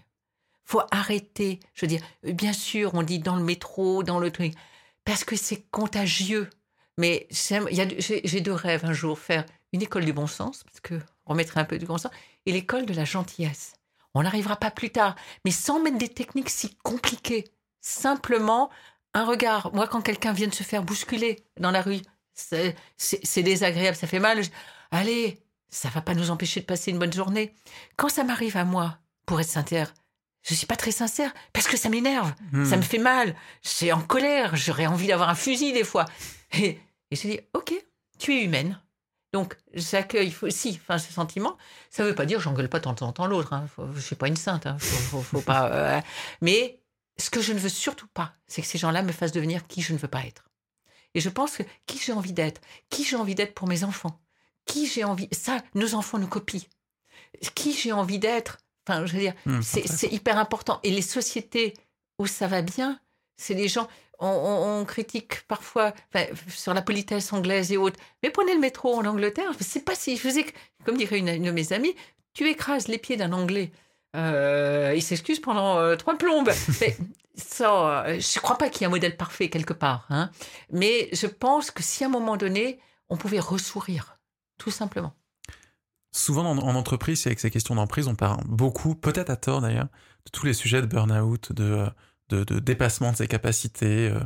Faut 0.70 0.82
arrêter. 0.90 1.58
Je 1.74 1.84
veux 1.84 1.88
dire, 1.88 2.02
bien 2.22 2.52
sûr, 2.52 2.92
on 2.94 3.02
dit 3.02 3.18
dans 3.18 3.36
le 3.36 3.42
métro, 3.42 4.02
dans 4.02 4.20
le 4.20 4.30
truc, 4.30 4.54
parce 5.04 5.24
que 5.24 5.36
c'est 5.36 5.68
contagieux. 5.70 6.48
Mais 6.96 7.26
j'ai 7.30 8.40
deux 8.40 8.52
rêves 8.52 8.84
un 8.84 8.92
jour, 8.92 9.18
faire 9.18 9.44
une 9.72 9.82
école 9.82 10.04
du 10.04 10.12
bon 10.12 10.26
sens, 10.26 10.62
parce 10.64 10.80
que 10.80 11.00
on 11.26 11.34
mettrait 11.34 11.60
un 11.60 11.64
peu 11.64 11.78
du 11.78 11.86
bon 11.86 11.98
sens, 11.98 12.12
et 12.46 12.52
l'école 12.52 12.86
de 12.86 12.94
la 12.94 13.04
gentillesse. 13.04 13.72
On 14.14 14.22
n'arrivera 14.22 14.56
pas 14.56 14.70
plus 14.70 14.90
tard, 14.90 15.16
mais 15.44 15.50
sans 15.50 15.80
mettre 15.80 15.98
des 15.98 16.08
techniques 16.08 16.50
si 16.50 16.74
compliquées. 16.82 17.44
Simplement, 17.80 18.70
un 19.14 19.24
regard. 19.24 19.72
Moi, 19.72 19.88
quand 19.88 20.02
quelqu'un 20.02 20.32
vient 20.32 20.48
de 20.48 20.54
se 20.54 20.62
faire 20.62 20.82
bousculer 20.82 21.44
dans 21.58 21.70
la 21.70 21.82
rue, 21.82 22.00
c'est 22.34 23.42
désagréable, 23.42 23.96
ça 23.96 24.06
fait 24.06 24.18
mal. 24.18 24.42
Allez, 24.90 25.38
ça 25.68 25.88
va 25.88 26.02
pas 26.02 26.14
nous 26.14 26.30
empêcher 26.30 26.60
de 26.60 26.66
passer 26.66 26.90
une 26.90 26.98
bonne 26.98 27.12
journée. 27.12 27.54
Quand 27.96 28.08
ça 28.08 28.24
m'arrive 28.24 28.56
à 28.56 28.64
moi, 28.64 28.98
pour 29.26 29.40
être 29.40 29.48
sincère, 29.48 29.94
je 30.42 30.54
suis 30.54 30.66
pas 30.66 30.76
très 30.76 30.90
sincère 30.92 31.32
parce 31.52 31.66
que 31.68 31.76
ça 31.76 31.88
m'énerve, 31.88 32.32
Hmm. 32.52 32.64
ça 32.64 32.76
me 32.76 32.82
fait 32.82 32.98
mal, 32.98 33.34
j'ai 33.62 33.92
en 33.92 34.00
colère, 34.00 34.56
j'aurais 34.56 34.86
envie 34.86 35.06
d'avoir 35.08 35.28
un 35.28 35.34
fusil 35.34 35.72
des 35.72 35.84
fois. 35.84 36.06
Et, 36.54 36.78
et 37.10 37.16
je 37.16 37.20
dis, 37.28 37.40
ok, 37.54 37.74
tu 38.18 38.34
es 38.34 38.44
humaine. 38.44 38.80
Donc, 39.32 39.56
j'accueille 39.74 40.34
aussi 40.42 40.80
enfin, 40.82 40.98
ce 40.98 41.12
sentiment. 41.12 41.56
Ça 41.88 42.02
veut 42.04 42.14
pas 42.16 42.26
dire 42.26 42.40
j'engueule 42.40 42.68
pas 42.68 42.78
de 42.80 42.84
temps 42.84 42.96
en 43.06 43.12
temps 43.12 43.26
l'autre. 43.26 43.52
Hein. 43.52 43.68
Faut- 43.76 43.92
Je 43.94 44.00
suis 44.00 44.16
pas 44.16 44.26
une 44.26 44.36
sainte. 44.36 44.66
Hein. 44.66 44.76
Faut, 44.80 44.96
faut- 45.18 45.22
faut 45.22 45.40
pas, 45.40 45.70
euh, 45.70 46.00
Mais 46.40 46.80
ce 47.16 47.30
que 47.30 47.40
je 47.40 47.52
ne 47.52 47.58
veux 47.60 47.68
surtout 47.68 48.08
pas, 48.08 48.32
c'est 48.48 48.60
que 48.60 48.66
ces 48.66 48.78
gens-là 48.78 49.02
me 49.02 49.12
fassent 49.12 49.30
devenir 49.30 49.68
qui 49.68 49.82
je 49.82 49.92
ne 49.92 49.98
veux 49.98 50.08
pas 50.08 50.24
être. 50.24 50.50
Et 51.14 51.20
je 51.20 51.28
pense 51.28 51.56
que 51.58 51.62
qui 51.86 51.98
j'ai 51.98 52.12
envie 52.12 52.32
d'être, 52.32 52.60
qui 52.88 53.04
j'ai 53.04 53.14
envie 53.16 53.36
d'être 53.36 53.54
pour 53.54 53.68
mes 53.68 53.84
enfants, 53.84 54.20
qui 54.66 54.86
j'ai 54.88 55.04
envie. 55.04 55.28
Ça, 55.32 55.58
nos 55.74 55.94
enfants 55.94 56.18
nous 56.18 56.26
copient. 56.28 56.62
Qui 57.54 57.72
j'ai 57.72 57.92
envie 57.92 58.18
d'être. 58.18 58.58
Enfin, 58.88 59.06
je 59.06 59.12
veux 59.12 59.18
dire, 59.20 59.34
Hmm, 59.46 59.60
c'est 59.62 60.12
hyper 60.12 60.38
important. 60.38 60.80
Et 60.82 60.90
les 60.90 61.02
sociétés 61.02 61.74
où 62.18 62.26
ça 62.26 62.46
va 62.46 62.62
bien, 62.62 62.98
c'est 63.36 63.54
les 63.54 63.68
gens. 63.68 63.88
On, 64.18 64.26
on- 64.28 64.80
on 64.80 64.84
critique 64.84 65.42
parfois 65.48 65.94
enfin, 66.14 66.26
sur 66.48 66.74
la 66.74 66.82
politesse 66.82 67.32
anglaise 67.32 67.72
et 67.72 67.76
autres. 67.78 67.98
Mais 68.22 68.30
prenez 68.30 68.52
le 68.54 68.60
métro 68.60 68.94
en 68.94 69.04
Angleterre. 69.06 69.50
C'est 69.60 69.84
pas 69.84 69.94
si. 69.94 70.16
Je 70.16 70.28
ai, 70.28 70.46
comme 70.84 70.96
dirait 70.98 71.18
une, 71.18 71.28
une 71.28 71.44
de 71.44 71.50
mes 71.50 71.72
amies, 71.72 71.94
tu 72.34 72.48
écrases 72.48 72.88
les 72.88 72.98
pieds 72.98 73.16
d'un 73.16 73.32
Anglais. 73.32 73.70
Euh, 74.16 74.92
il 74.94 75.02
s'excuse 75.02 75.40
pendant 75.40 75.78
euh, 75.78 75.96
trois 75.96 76.16
plombes. 76.18 76.50
Mais 76.80 76.96
ça, 77.34 78.04
euh, 78.06 78.20
je 78.20 78.40
crois 78.40 78.58
pas 78.58 78.68
qu'il 78.68 78.82
y 78.82 78.84
ait 78.84 78.88
un 78.88 78.90
modèle 78.90 79.16
parfait 79.16 79.48
quelque 79.48 79.72
part. 79.72 80.06
Hein. 80.10 80.30
Mais 80.70 81.08
je 81.12 81.26
pense 81.26 81.70
que 81.70 81.82
si 81.82 82.04
à 82.04 82.08
un 82.08 82.10
moment 82.10 82.36
donné, 82.36 82.78
on 83.08 83.16
pouvait 83.16 83.40
ressourire, 83.40 84.18
tout 84.58 84.70
simplement. 84.70 85.14
Souvent 86.12 86.44
en, 86.50 86.58
en 86.58 86.74
entreprise, 86.74 87.24
avec 87.26 87.38
ces 87.40 87.50
questions 87.50 87.74
d'emprise, 87.76 88.08
on 88.08 88.14
parle 88.16 88.42
beaucoup, 88.46 88.94
peut-être 88.94 89.30
à 89.30 89.36
tort 89.36 89.60
d'ailleurs, 89.60 89.86
de 90.26 90.30
tous 90.32 90.44
les 90.46 90.52
sujets 90.54 90.80
de 90.82 90.86
burn-out, 90.86 91.52
de, 91.52 91.86
de, 92.30 92.42
de 92.44 92.58
dépassement 92.58 93.12
de 93.12 93.16
ses 93.16 93.28
capacités. 93.28 94.08
euh, 94.10 94.20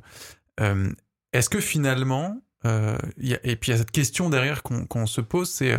euh, 0.60 0.90
Est-ce 1.32 1.50
que 1.50 1.60
finalement, 1.60 2.40
euh, 2.64 2.96
il 3.18 3.28
y 3.28 3.34
a- 3.34 3.40
et 3.44 3.56
puis 3.56 3.70
il 3.70 3.72
y 3.72 3.74
a 3.74 3.78
cette 3.78 3.90
question 3.90 4.30
derrière 4.30 4.62
qu'on 4.62 4.86
qu'on 4.86 5.06
se 5.06 5.20
pose, 5.20 5.50
c'est 5.50 5.72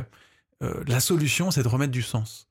euh, 0.63 0.83
la 0.87 0.99
solution, 0.99 1.49
c'est 1.51 1.63
de 1.63 1.67
remettre 1.67 1.91
du 1.91 2.03
sens. 2.03 2.47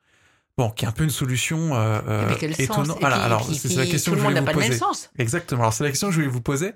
Bon, 0.58 0.70
qui 0.70 0.84
est 0.84 0.88
un 0.88 0.92
peu 0.92 1.04
une 1.04 1.10
solution 1.10 1.74
Mais 1.74 2.36
quel 2.38 2.50
sens 2.54 2.60
étonnante. 2.60 2.98
Voilà, 3.00 3.16
alors 3.22 3.44
c'est 3.52 3.74
la 3.74 3.86
question 3.86 4.12
que 4.12 4.18
je 4.18 4.22
voulais 4.22 4.40
vous 4.40 4.46
poser. 4.52 4.78
Exactement. 5.18 5.62
Alors 5.62 5.72
c'est 5.72 5.84
la 5.84 5.90
question 5.90 6.08
que 6.08 6.12
je 6.14 6.18
voulais 6.20 6.30
vous 6.32 6.40
poser. 6.40 6.72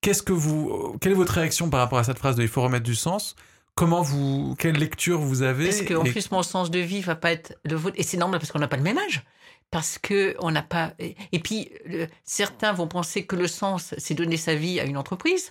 Qu'est-ce 0.00 0.22
que 0.22 0.32
vous, 0.32 0.96
quelle 1.00 1.12
est 1.12 1.16
votre 1.16 1.32
réaction 1.34 1.68
par 1.70 1.80
rapport 1.80 1.98
à 1.98 2.04
cette 2.04 2.18
phrase 2.18 2.36
de 2.36 2.42
il 2.42 2.48
faut 2.48 2.62
remettre 2.62 2.84
du 2.84 2.94
sens 2.94 3.34
Comment 3.76 4.00
vous, 4.02 4.54
quelle 4.58 4.76
lecture 4.76 5.20
vous 5.20 5.42
avez 5.42 5.66
Parce 5.66 5.82
qu'en 5.82 6.04
et- 6.04 6.10
plus, 6.10 6.30
mon 6.30 6.42
sens 6.42 6.70
de 6.70 6.78
vie 6.78 7.02
va 7.02 7.14
pas 7.14 7.30
être 7.32 7.58
le 7.64 7.76
vôtre. 7.76 7.96
Et 7.98 8.02
c'est 8.02 8.16
normal 8.16 8.40
parce 8.40 8.50
qu'on 8.50 8.58
n'a 8.58 8.68
pas 8.68 8.78
le 8.78 8.82
même 8.82 8.96
âge. 8.98 9.22
Parce 9.70 9.98
que 9.98 10.34
on 10.38 10.50
n'a 10.50 10.62
pas. 10.62 10.94
Et 10.98 11.38
puis, 11.40 11.70
le- 11.84 12.06
certains 12.24 12.72
vont 12.72 12.88
penser 12.88 13.26
que 13.26 13.36
le 13.36 13.46
sens, 13.48 13.94
c'est 13.98 14.14
donner 14.14 14.36
sa 14.38 14.54
vie 14.54 14.80
à 14.80 14.84
une 14.84 14.96
entreprise. 14.96 15.50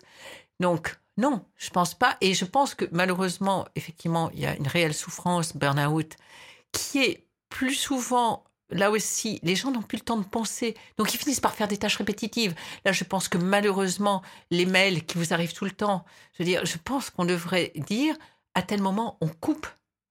Donc, 0.60 0.96
non, 1.18 1.46
je 1.58 1.70
pense 1.70 1.94
pas. 1.94 2.18
Et 2.22 2.34
je 2.34 2.46
pense 2.46 2.74
que 2.74 2.86
malheureusement, 2.92 3.68
effectivement, 3.76 4.32
il 4.34 4.40
y 4.40 4.46
a 4.48 4.56
une 4.56 4.68
réelle 4.68 4.94
souffrance, 4.94 5.56
burn-out, 5.56 6.14
qui 6.72 7.04
est 7.04 7.28
plus 7.50 7.76
souvent. 7.76 8.45
Là 8.70 8.90
aussi, 8.90 9.40
les 9.44 9.56
gens 9.56 9.72
n'ont 9.72 9.82
plus 9.82 9.98
le 9.98 10.04
temps 10.04 10.18
de 10.18 10.26
penser. 10.26 10.76
Donc, 10.98 11.14
ils 11.14 11.18
finissent 11.18 11.40
par 11.40 11.54
faire 11.54 11.68
des 11.68 11.78
tâches 11.78 11.98
répétitives. 11.98 12.56
Là, 12.84 12.92
je 12.92 13.04
pense 13.04 13.28
que 13.28 13.38
malheureusement, 13.38 14.24
les 14.50 14.66
mails 14.66 15.06
qui 15.06 15.18
vous 15.18 15.34
arrivent 15.34 15.54
tout 15.54 15.66
le 15.66 15.72
temps, 15.72 16.04
je 16.34 16.44
veux 16.44 16.50
dire, 16.50 16.66
je 16.66 16.78
pense 16.84 17.10
qu'on 17.10 17.26
devrait 17.26 17.72
dire 17.76 18.16
à 18.56 18.64
tel 18.64 18.82
moment, 18.82 19.18
on 19.22 19.28
coupe 19.28 19.68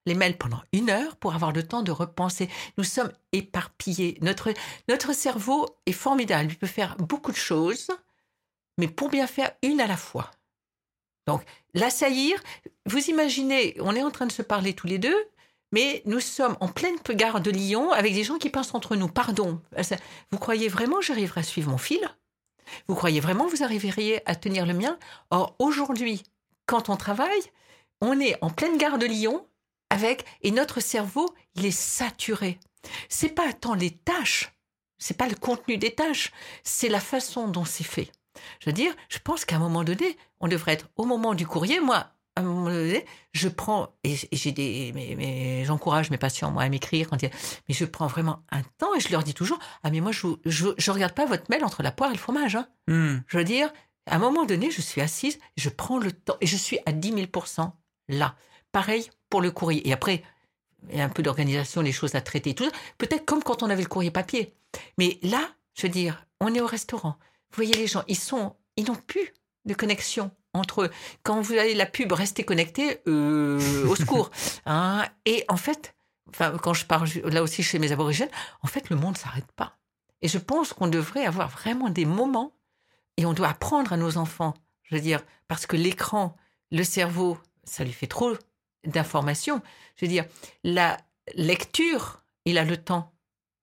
les 0.06 0.14
mails 0.14 0.36
pendant 0.36 0.62
une 0.72 0.90
heure 0.90 1.16
pour 1.16 1.34
avoir 1.34 1.52
le 1.52 1.66
temps 1.66 1.82
de 1.82 1.90
repenser. 1.90 2.48
Nous 2.76 2.84
sommes 2.84 3.12
éparpillés. 3.32 4.18
Notre, 4.20 4.52
notre 4.88 5.14
cerveau 5.14 5.66
est 5.86 5.92
formidable. 5.92 6.52
Il 6.52 6.58
peut 6.58 6.66
faire 6.66 6.96
beaucoup 6.96 7.32
de 7.32 7.36
choses, 7.36 7.88
mais 8.78 8.86
pour 8.86 9.08
bien 9.08 9.26
faire 9.26 9.50
une 9.62 9.80
à 9.80 9.86
la 9.86 9.96
fois. 9.96 10.30
Donc, 11.26 11.42
l'assaillir, 11.72 12.42
vous 12.86 12.98
imaginez, 13.08 13.76
on 13.80 13.96
est 13.96 14.02
en 14.02 14.10
train 14.10 14.26
de 14.26 14.32
se 14.32 14.42
parler 14.42 14.74
tous 14.74 14.86
les 14.86 14.98
deux, 14.98 15.16
mais 15.74 16.02
nous 16.06 16.20
sommes 16.20 16.56
en 16.60 16.68
pleine 16.68 16.94
gare 17.10 17.40
de 17.40 17.50
Lyon 17.50 17.90
avec 17.90 18.14
des 18.14 18.22
gens 18.22 18.38
qui 18.38 18.48
pensent 18.48 18.76
entre 18.76 18.94
nous. 18.94 19.08
Pardon, 19.08 19.60
vous 20.30 20.38
croyez 20.38 20.68
vraiment 20.68 20.98
que 20.98 21.04
j'arriverai 21.04 21.40
à 21.40 21.42
suivre 21.42 21.68
mon 21.68 21.78
fil? 21.78 22.08
Vous 22.86 22.94
croyez 22.94 23.18
vraiment 23.18 23.46
que 23.46 23.56
vous 23.56 23.64
arriveriez 23.64 24.22
à 24.24 24.36
tenir 24.36 24.66
le 24.66 24.72
mien? 24.72 24.96
Or, 25.30 25.56
aujourd'hui, 25.58 26.22
quand 26.66 26.90
on 26.90 26.96
travaille, 26.96 27.42
on 28.00 28.20
est 28.20 28.36
en 28.40 28.50
pleine 28.50 28.78
gare 28.78 28.98
de 28.98 29.06
Lyon 29.06 29.48
avec 29.90 30.24
et 30.42 30.52
notre 30.52 30.78
cerveau, 30.78 31.34
il 31.56 31.66
est 31.66 31.76
saturé. 31.76 32.60
C'est 33.08 33.34
pas 33.34 33.52
tant 33.52 33.74
les 33.74 33.90
tâches, 33.90 34.52
c'est 34.98 35.16
pas 35.16 35.28
le 35.28 35.34
contenu 35.34 35.76
des 35.76 35.92
tâches, 35.92 36.30
c'est 36.62 36.88
la 36.88 37.00
façon 37.00 37.48
dont 37.48 37.64
c'est 37.64 37.82
fait. 37.82 38.12
Je 38.60 38.66
veux 38.66 38.72
dire, 38.72 38.94
je 39.08 39.18
pense 39.18 39.44
qu'à 39.44 39.56
un 39.56 39.60
moment 39.60 39.82
donné, 39.82 40.16
on 40.38 40.46
devrait 40.46 40.74
être 40.74 40.88
au 40.94 41.04
moment 41.04 41.34
du 41.34 41.48
courrier. 41.48 41.80
Moi, 41.80 42.06
à 42.36 42.40
un 42.40 42.44
moment 42.44 42.64
donné, 42.64 43.04
je 43.32 43.48
prends 43.48 43.94
et 44.02 44.16
j'ai 44.32 44.52
des, 44.52 44.92
mais, 44.94 45.14
mais 45.16 45.64
j'encourage 45.64 46.10
mes 46.10 46.18
patients 46.18 46.50
moi 46.50 46.64
à 46.64 46.68
m'écrire 46.68 47.08
quand 47.08 47.22
il 47.22 47.26
y 47.26 47.28
a, 47.28 47.34
mais 47.68 47.74
je 47.74 47.84
prends 47.84 48.08
vraiment 48.08 48.42
un 48.50 48.62
temps 48.78 48.94
et 48.94 49.00
je 49.00 49.10
leur 49.10 49.22
dis 49.22 49.34
toujours, 49.34 49.58
ah 49.82 49.90
mais 49.90 50.00
moi 50.00 50.10
je 50.10 50.26
je, 50.44 50.68
je 50.76 50.90
regarde 50.90 51.14
pas 51.14 51.26
votre 51.26 51.44
mail 51.48 51.64
entre 51.64 51.82
la 51.82 51.92
poire 51.92 52.10
et 52.10 52.14
le 52.14 52.18
fromage. 52.18 52.56
Hein. 52.56 52.66
Hmm. 52.88 53.18
Je 53.28 53.38
veux 53.38 53.44
dire, 53.44 53.72
à 54.06 54.16
un 54.16 54.18
moment 54.18 54.44
donné, 54.44 54.70
je 54.70 54.80
suis 54.80 55.00
assise, 55.00 55.38
je 55.56 55.68
prends 55.68 55.98
le 55.98 56.12
temps 56.12 56.36
et 56.40 56.46
je 56.46 56.56
suis 56.56 56.78
à 56.86 56.92
10 56.92 57.12
000% 57.12 57.70
là. 58.08 58.34
Pareil 58.72 59.08
pour 59.30 59.40
le 59.40 59.50
courrier. 59.50 59.86
Et 59.88 59.92
après, 59.92 60.22
il 60.90 60.98
y 60.98 61.00
a 61.00 61.04
un 61.04 61.08
peu 61.08 61.22
d'organisation, 61.22 61.80
les 61.80 61.92
choses 61.92 62.14
à 62.14 62.20
traiter, 62.20 62.54
tout 62.54 62.64
ça. 62.64 62.70
Peut-être 62.98 63.24
comme 63.24 63.42
quand 63.42 63.62
on 63.62 63.70
avait 63.70 63.82
le 63.82 63.88
courrier 63.88 64.10
papier. 64.10 64.54
Mais 64.98 65.18
là, 65.22 65.48
je 65.74 65.82
veux 65.82 65.92
dire, 65.92 66.26
on 66.40 66.54
est 66.54 66.60
au 66.60 66.66
restaurant. 66.66 67.16
Vous 67.50 67.56
voyez 67.56 67.74
les 67.74 67.86
gens, 67.86 68.02
ils 68.08 68.18
sont, 68.18 68.56
ils 68.76 68.86
n'ont 68.86 68.96
plus 68.96 69.32
de 69.64 69.74
connexion 69.74 70.30
entre. 70.54 70.90
Quand 71.22 71.40
vous 71.40 71.52
avez 71.52 71.74
la 71.74 71.86
pub, 71.86 72.12
restez 72.12 72.44
connectés, 72.44 73.00
euh, 73.06 73.86
au 73.86 73.96
secours. 73.96 74.30
Hein 74.66 75.06
et 75.26 75.44
en 75.48 75.56
fait, 75.56 75.94
enfin, 76.30 76.56
quand 76.62 76.74
je 76.74 76.86
parle 76.86 77.08
là 77.24 77.42
aussi 77.42 77.62
chez 77.62 77.78
mes 77.78 77.92
aborigènes, 77.92 78.30
en 78.62 78.66
fait, 78.66 78.88
le 78.88 78.96
monde 78.96 79.18
s'arrête 79.18 79.50
pas. 79.52 79.76
Et 80.22 80.28
je 80.28 80.38
pense 80.38 80.72
qu'on 80.72 80.88
devrait 80.88 81.26
avoir 81.26 81.48
vraiment 81.50 81.90
des 81.90 82.06
moments 82.06 82.52
et 83.16 83.26
on 83.26 83.32
doit 83.32 83.48
apprendre 83.48 83.92
à 83.92 83.96
nos 83.96 84.16
enfants, 84.16 84.54
je 84.82 84.94
veux 84.94 85.00
dire, 85.00 85.22
parce 85.48 85.66
que 85.66 85.76
l'écran, 85.76 86.36
le 86.70 86.82
cerveau, 86.82 87.38
ça 87.64 87.84
lui 87.84 87.92
fait 87.92 88.06
trop 88.06 88.32
d'informations. 88.84 89.60
Je 89.96 90.06
veux 90.06 90.10
dire, 90.10 90.24
la 90.62 90.96
lecture, 91.34 92.24
il 92.44 92.58
a 92.58 92.64
le 92.64 92.76
temps 92.76 93.12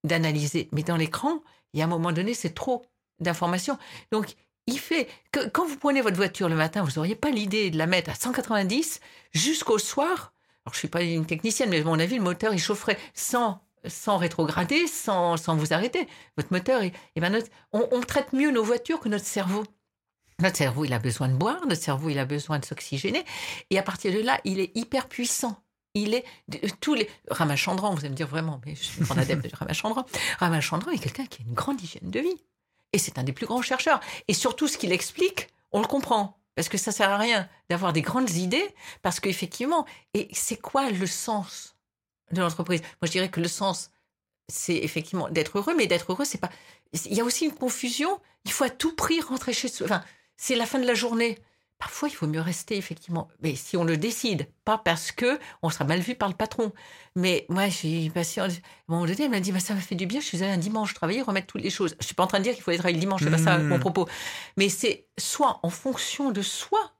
d'analyser, 0.03 0.69
mais 0.71 0.83
dans 0.83 0.97
l'écran, 0.97 1.41
il 1.73 1.79
y 1.79 1.81
a 1.81 1.85
un 1.85 1.89
moment 1.89 2.11
donné, 2.11 2.33
c'est 2.33 2.53
trop 2.53 2.85
d'informations. 3.19 3.77
Donc, 4.11 4.35
il 4.67 4.79
fait 4.79 5.07
que 5.31 5.47
quand 5.49 5.65
vous 5.65 5.77
prenez 5.77 6.01
votre 6.01 6.17
voiture 6.17 6.49
le 6.49 6.55
matin, 6.55 6.83
vous 6.83 6.91
n'auriez 6.95 7.15
pas 7.15 7.29
l'idée 7.29 7.71
de 7.71 7.77
la 7.77 7.87
mettre 7.87 8.11
à 8.11 8.15
190 8.15 8.99
jusqu'au 9.33 9.77
soir. 9.77 10.33
Alors, 10.65 10.73
je 10.73 10.79
suis 10.79 10.87
pas 10.87 11.01
une 11.01 11.25
technicienne, 11.25 11.69
mais 11.69 11.81
à 11.81 11.83
mon 11.83 11.99
avis, 11.99 12.17
le 12.17 12.23
moteur, 12.23 12.53
il 12.53 12.59
chaufferait 12.59 12.99
sans 13.13 13.61
sans 13.87 14.17
rétrograder, 14.17 14.87
sans, 14.87 15.37
sans 15.37 15.55
vous 15.55 15.73
arrêter. 15.73 16.07
Votre 16.37 16.53
moteur, 16.53 16.83
et, 16.83 16.93
ben 17.15 17.31
notre, 17.31 17.49
on, 17.71 17.99
traite 18.01 18.33
mieux 18.33 18.51
nos 18.51 18.63
voitures 18.63 18.99
que 18.99 19.09
notre 19.09 19.25
cerveau. 19.25 19.63
Notre 20.39 20.57
cerveau, 20.57 20.85
il 20.85 20.93
a 20.93 20.99
besoin 20.99 21.29
de 21.29 21.35
boire, 21.35 21.65
notre 21.67 21.81
cerveau, 21.81 22.09
il 22.09 22.19
a 22.19 22.25
besoin 22.25 22.59
de 22.59 22.65
s'oxygéner. 22.65 23.23
Et 23.69 23.77
à 23.77 23.83
partir 23.83 24.13
de 24.13 24.19
là, 24.19 24.39
il 24.43 24.59
est 24.59 24.75
hyper 24.75 25.07
puissant. 25.07 25.63
Il 25.93 26.13
est 26.13 26.23
tous 26.79 26.93
les 26.93 27.09
Ramachandran, 27.29 27.93
vous 27.93 27.99
allez 27.99 28.09
me 28.09 28.15
dire 28.15 28.27
vraiment, 28.27 28.61
mais 28.65 28.75
je 28.75 28.83
suis 28.83 29.01
grand 29.01 29.17
adepte 29.17 29.51
de 29.51 29.55
Ramachandran. 29.55 30.05
Ramachandran 30.39 30.91
est 30.91 30.99
quelqu'un 30.99 31.25
qui 31.25 31.41
a 31.41 31.45
une 31.45 31.53
grande 31.53 31.81
hygiène 31.81 32.09
de 32.09 32.19
vie. 32.19 32.41
Et 32.93 32.97
c'est 32.97 33.17
un 33.17 33.23
des 33.23 33.33
plus 33.33 33.45
grands 33.45 33.61
chercheurs. 33.61 33.99
Et 34.27 34.33
surtout, 34.33 34.67
ce 34.67 34.77
qu'il 34.77 34.91
explique, 34.91 35.49
on 35.71 35.81
le 35.81 35.87
comprend. 35.87 36.37
Parce 36.55 36.67
que 36.67 36.77
ça 36.77 36.91
sert 36.91 37.09
à 37.09 37.17
rien 37.17 37.49
d'avoir 37.69 37.93
des 37.93 38.01
grandes 38.01 38.29
idées, 38.31 38.75
parce 39.01 39.19
qu'effectivement, 39.19 39.85
et 40.13 40.27
c'est 40.33 40.57
quoi 40.57 40.89
le 40.89 41.07
sens 41.07 41.77
de 42.31 42.41
l'entreprise? 42.41 42.81
Moi, 42.81 43.07
je 43.07 43.11
dirais 43.11 43.29
que 43.29 43.39
le 43.39 43.47
sens, 43.47 43.89
c'est 44.49 44.75
effectivement 44.75 45.29
d'être 45.29 45.57
heureux, 45.57 45.73
mais 45.75 45.87
d'être 45.87 46.11
heureux, 46.11 46.25
c'est 46.25 46.39
pas. 46.39 46.49
Il 47.05 47.13
y 47.13 47.21
a 47.21 47.23
aussi 47.23 47.45
une 47.45 47.53
confusion. 47.53 48.19
Il 48.43 48.51
faut 48.51 48.65
à 48.65 48.69
tout 48.69 48.93
prix 48.95 49.21
rentrer 49.21 49.53
chez 49.53 49.69
soi. 49.69 49.85
Enfin, 49.85 50.03
c'est 50.35 50.55
la 50.55 50.65
fin 50.65 50.79
de 50.79 50.85
la 50.85 50.93
journée. 50.93 51.39
Parfois, 51.81 52.09
il 52.09 52.11
faut 52.11 52.27
mieux 52.27 52.41
rester, 52.41 52.77
effectivement. 52.77 53.27
Mais 53.41 53.55
si 53.55 53.75
on 53.75 53.83
le 53.83 53.97
décide, 53.97 54.47
pas 54.65 54.77
parce 54.77 55.11
que 55.11 55.39
on 55.63 55.71
sera 55.71 55.83
mal 55.83 55.99
vu 55.99 56.13
par 56.13 56.29
le 56.29 56.35
patron. 56.35 56.71
Mais 57.15 57.47
moi, 57.49 57.69
j'ai 57.69 58.11
passé. 58.11 58.39
À 58.39 58.45
un 58.45 58.49
moment 58.87 59.07
donné, 59.07 59.23
elle 59.23 59.31
m'a 59.31 59.39
dit 59.39 59.51
bah, 59.51 59.59
Ça 59.59 59.73
m'a 59.73 59.81
fait 59.81 59.95
du 59.95 60.05
bien, 60.05 60.19
je 60.19 60.27
suis 60.27 60.43
allée 60.43 60.51
un 60.51 60.59
dimanche 60.59 60.93
travailler, 60.93 61.23
remettre 61.23 61.47
toutes 61.47 61.63
les 61.63 61.71
choses. 61.71 61.95
Je 61.99 62.05
suis 62.05 62.13
pas 62.13 62.21
en 62.21 62.27
train 62.27 62.37
de 62.37 62.43
dire 62.43 62.53
qu'il 62.53 62.61
faut 62.61 62.69
aller 62.69 62.77
travailler 62.77 62.97
le 62.97 62.99
dimanche, 62.99 63.23
c'est 63.23 63.31
pas 63.31 63.39
ça 63.39 63.57
mon 63.57 63.77
mmh. 63.77 63.79
propos. 63.79 64.07
Mais 64.57 64.69
c'est 64.69 65.07
soit 65.17 65.59
en 65.63 65.71
fonction 65.71 66.29
de 66.29 66.43
soi, 66.43 66.91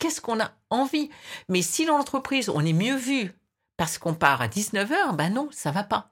qu'est-ce 0.00 0.20
qu'on 0.20 0.40
a 0.40 0.50
envie? 0.70 1.08
Mais 1.48 1.62
si 1.62 1.86
dans 1.86 1.96
l'entreprise, 1.96 2.48
on 2.48 2.66
est 2.66 2.72
mieux 2.72 2.96
vu 2.96 3.30
parce 3.76 3.98
qu'on 3.98 4.14
part 4.14 4.42
à 4.42 4.48
19h, 4.48 5.14
ben 5.14 5.30
non, 5.30 5.48
ça 5.52 5.70
va 5.70 5.84
pas. 5.84 6.10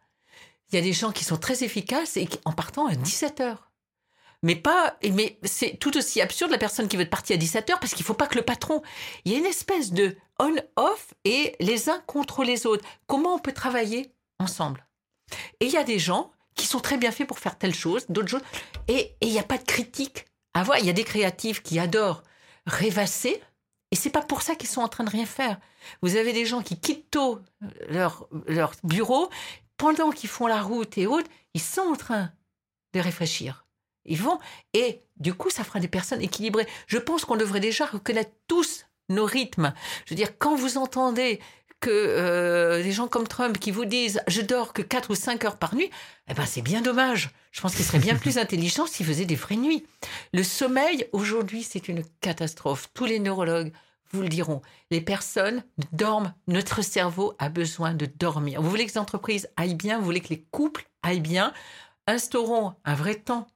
Il 0.71 0.77
y 0.77 0.79
a 0.79 0.83
des 0.83 0.93
gens 0.93 1.11
qui 1.11 1.25
sont 1.25 1.37
très 1.37 1.65
efficaces 1.65 2.17
et 2.17 2.29
en 2.45 2.53
partant 2.53 2.87
à 2.87 2.93
17h 2.93 3.57
mais 4.43 4.57
pas. 4.57 4.97
Mais 5.11 5.39
c'est 5.45 5.79
tout 5.79 5.97
aussi 5.97 6.21
absurde 6.21 6.51
la 6.51 6.59
personne 6.59 6.89
qui 6.89 6.97
veut 6.97 7.09
partir 7.09 7.37
à 7.37 7.39
17h 7.39 7.79
parce 7.81 7.95
qu'il 7.95 8.05
faut 8.05 8.15
pas 8.15 8.27
que 8.27 8.37
le 8.37 8.45
patron. 8.45 8.83
Il 9.25 9.33
y 9.33 9.35
a 9.35 9.39
une 9.39 9.47
espèce 9.47 9.93
de 9.93 10.17
on-off 10.39 11.15
et 11.25 11.57
les 11.61 11.89
uns 11.89 12.01
contre 12.07 12.45
les 12.45 12.67
autres. 12.67 12.85
Comment 13.07 13.35
on 13.35 13.39
peut 13.39 13.53
travailler 13.53 14.13
ensemble? 14.39 14.87
Et 15.61 15.67
il 15.67 15.73
y 15.73 15.79
a 15.79 15.85
des 15.85 15.99
gens 15.99 16.33
qui 16.55 16.67
sont 16.67 16.81
très 16.81 16.99
bien 16.99 17.13
faits 17.13 17.27
pour 17.27 17.39
faire 17.39 17.57
telle 17.57 17.75
chose, 17.75 18.05
d'autres 18.09 18.29
choses. 18.29 18.43
Et 18.89 19.15
il 19.21 19.31
n'y 19.31 19.39
a 19.39 19.45
pas 19.45 19.59
de 19.59 19.65
critique 19.65 20.27
à 20.55 20.63
voir. 20.63 20.79
Il 20.79 20.87
y 20.87 20.91
a 20.91 20.95
des 20.95 21.05
créatifs 21.05 21.63
qui 21.63 21.79
adorent 21.79 22.23
rêvasser. 22.67 23.43
Et 23.91 23.97
c'est 23.97 24.11
pas 24.11 24.23
pour 24.23 24.43
ça 24.43 24.55
qu'ils 24.55 24.69
sont 24.69 24.81
en 24.81 24.89
train 24.89 25.05
de 25.05 25.11
rien 25.11 25.27
faire. 25.27 25.59
Vous 26.01 26.17
avez 26.17 26.33
des 26.33 26.47
gens 26.47 26.63
qui 26.63 26.79
quittent 26.79 27.11
tôt 27.11 27.41
leur, 27.89 28.27
leur 28.47 28.73
bureau, 28.85 29.29
pendant 29.77 30.11
qu'ils 30.11 30.31
font 30.31 30.47
la 30.47 30.63
route 30.63 30.97
et 30.97 31.07
autres, 31.07 31.29
ils 31.55 31.61
sont 31.61 31.83
en 31.83 31.97
train 31.97 32.33
de 32.95 33.01
réfléchir. 33.01 33.62
Ils 34.05 34.21
vont. 34.21 34.39
Et 34.75 35.03
du 35.17 35.35
coup, 35.35 35.51
ça 35.51 35.65
fera 35.65 35.81
des 35.81 35.89
personnes 35.89 36.21
équilibrées. 36.21 36.67
Je 36.87 36.99
pense 36.99 37.25
qu'on 37.25 37.37
devrait 37.37 37.61
déjà 37.61 37.87
reconnaître 37.87 38.33
tous 38.49 38.87
nos 39.09 39.25
rythmes. 39.25 39.73
Je 40.07 40.11
veux 40.11 40.17
dire, 40.17 40.39
quand 40.39 40.55
vous 40.55 40.79
entendez 40.79 41.41
que 41.81 41.91
euh, 41.91 42.83
des 42.83 42.93
gens 42.93 43.09
comme 43.09 43.27
Trump 43.27 43.59
qui 43.59 43.73
vous 43.73 43.85
disent 43.85 44.23
je 44.29 44.41
dors 44.41 44.73
que 44.73 44.83
4 44.83 45.11
ou 45.11 45.15
5 45.15 45.45
heures 45.45 45.59
par 45.59 45.75
nuit, 45.75 45.91
eh 46.29 46.35
ben 46.35 46.47
c'est 46.47 46.63
bien 46.63 46.81
dommage. 46.81 47.31
Je 47.51 47.61
pense 47.61 47.75
qu'il 47.75 47.85
serait 47.85 47.99
bien 47.99 48.15
plus 48.15 48.39
intelligent 48.39 48.87
s'il 48.87 49.05
faisait 49.05 49.25
des 49.25 49.35
vraies 49.35 49.57
nuits. 49.57 49.85
Le 50.33 50.45
sommeil, 50.45 51.07
aujourd'hui, 51.13 51.65
c'est 51.65 51.89
une 51.89 52.05
catastrophe. 52.21 52.89
Tous 52.95 53.05
les 53.05 53.19
neurologues 53.19 53.73
vous 54.13 54.23
le 54.23 54.29
diront. 54.29 54.63
Les 54.91 55.01
personnes 55.01 55.65
dorment. 55.93 56.35
Notre 56.47 56.83
cerveau 56.83 57.35
a 57.39 57.49
besoin 57.49 57.95
de 57.95 58.07
dormir. 58.07 58.63
Vous 58.63 58.71
voulez 58.71 58.87
que 58.87 58.93
les 58.93 58.99
entreprises 58.99 59.49
aillent 59.57 59.75
bien, 59.75 59.99
vous 59.99 60.05
voulez 60.05 60.21
que 60.21 60.29
les 60.29 60.43
couples 60.51 60.87
aillent 61.03 61.21
bien, 61.21 61.53
instaurons 62.07 62.75
un 62.85 62.95
vrai 62.95 63.17
temps 63.17 63.47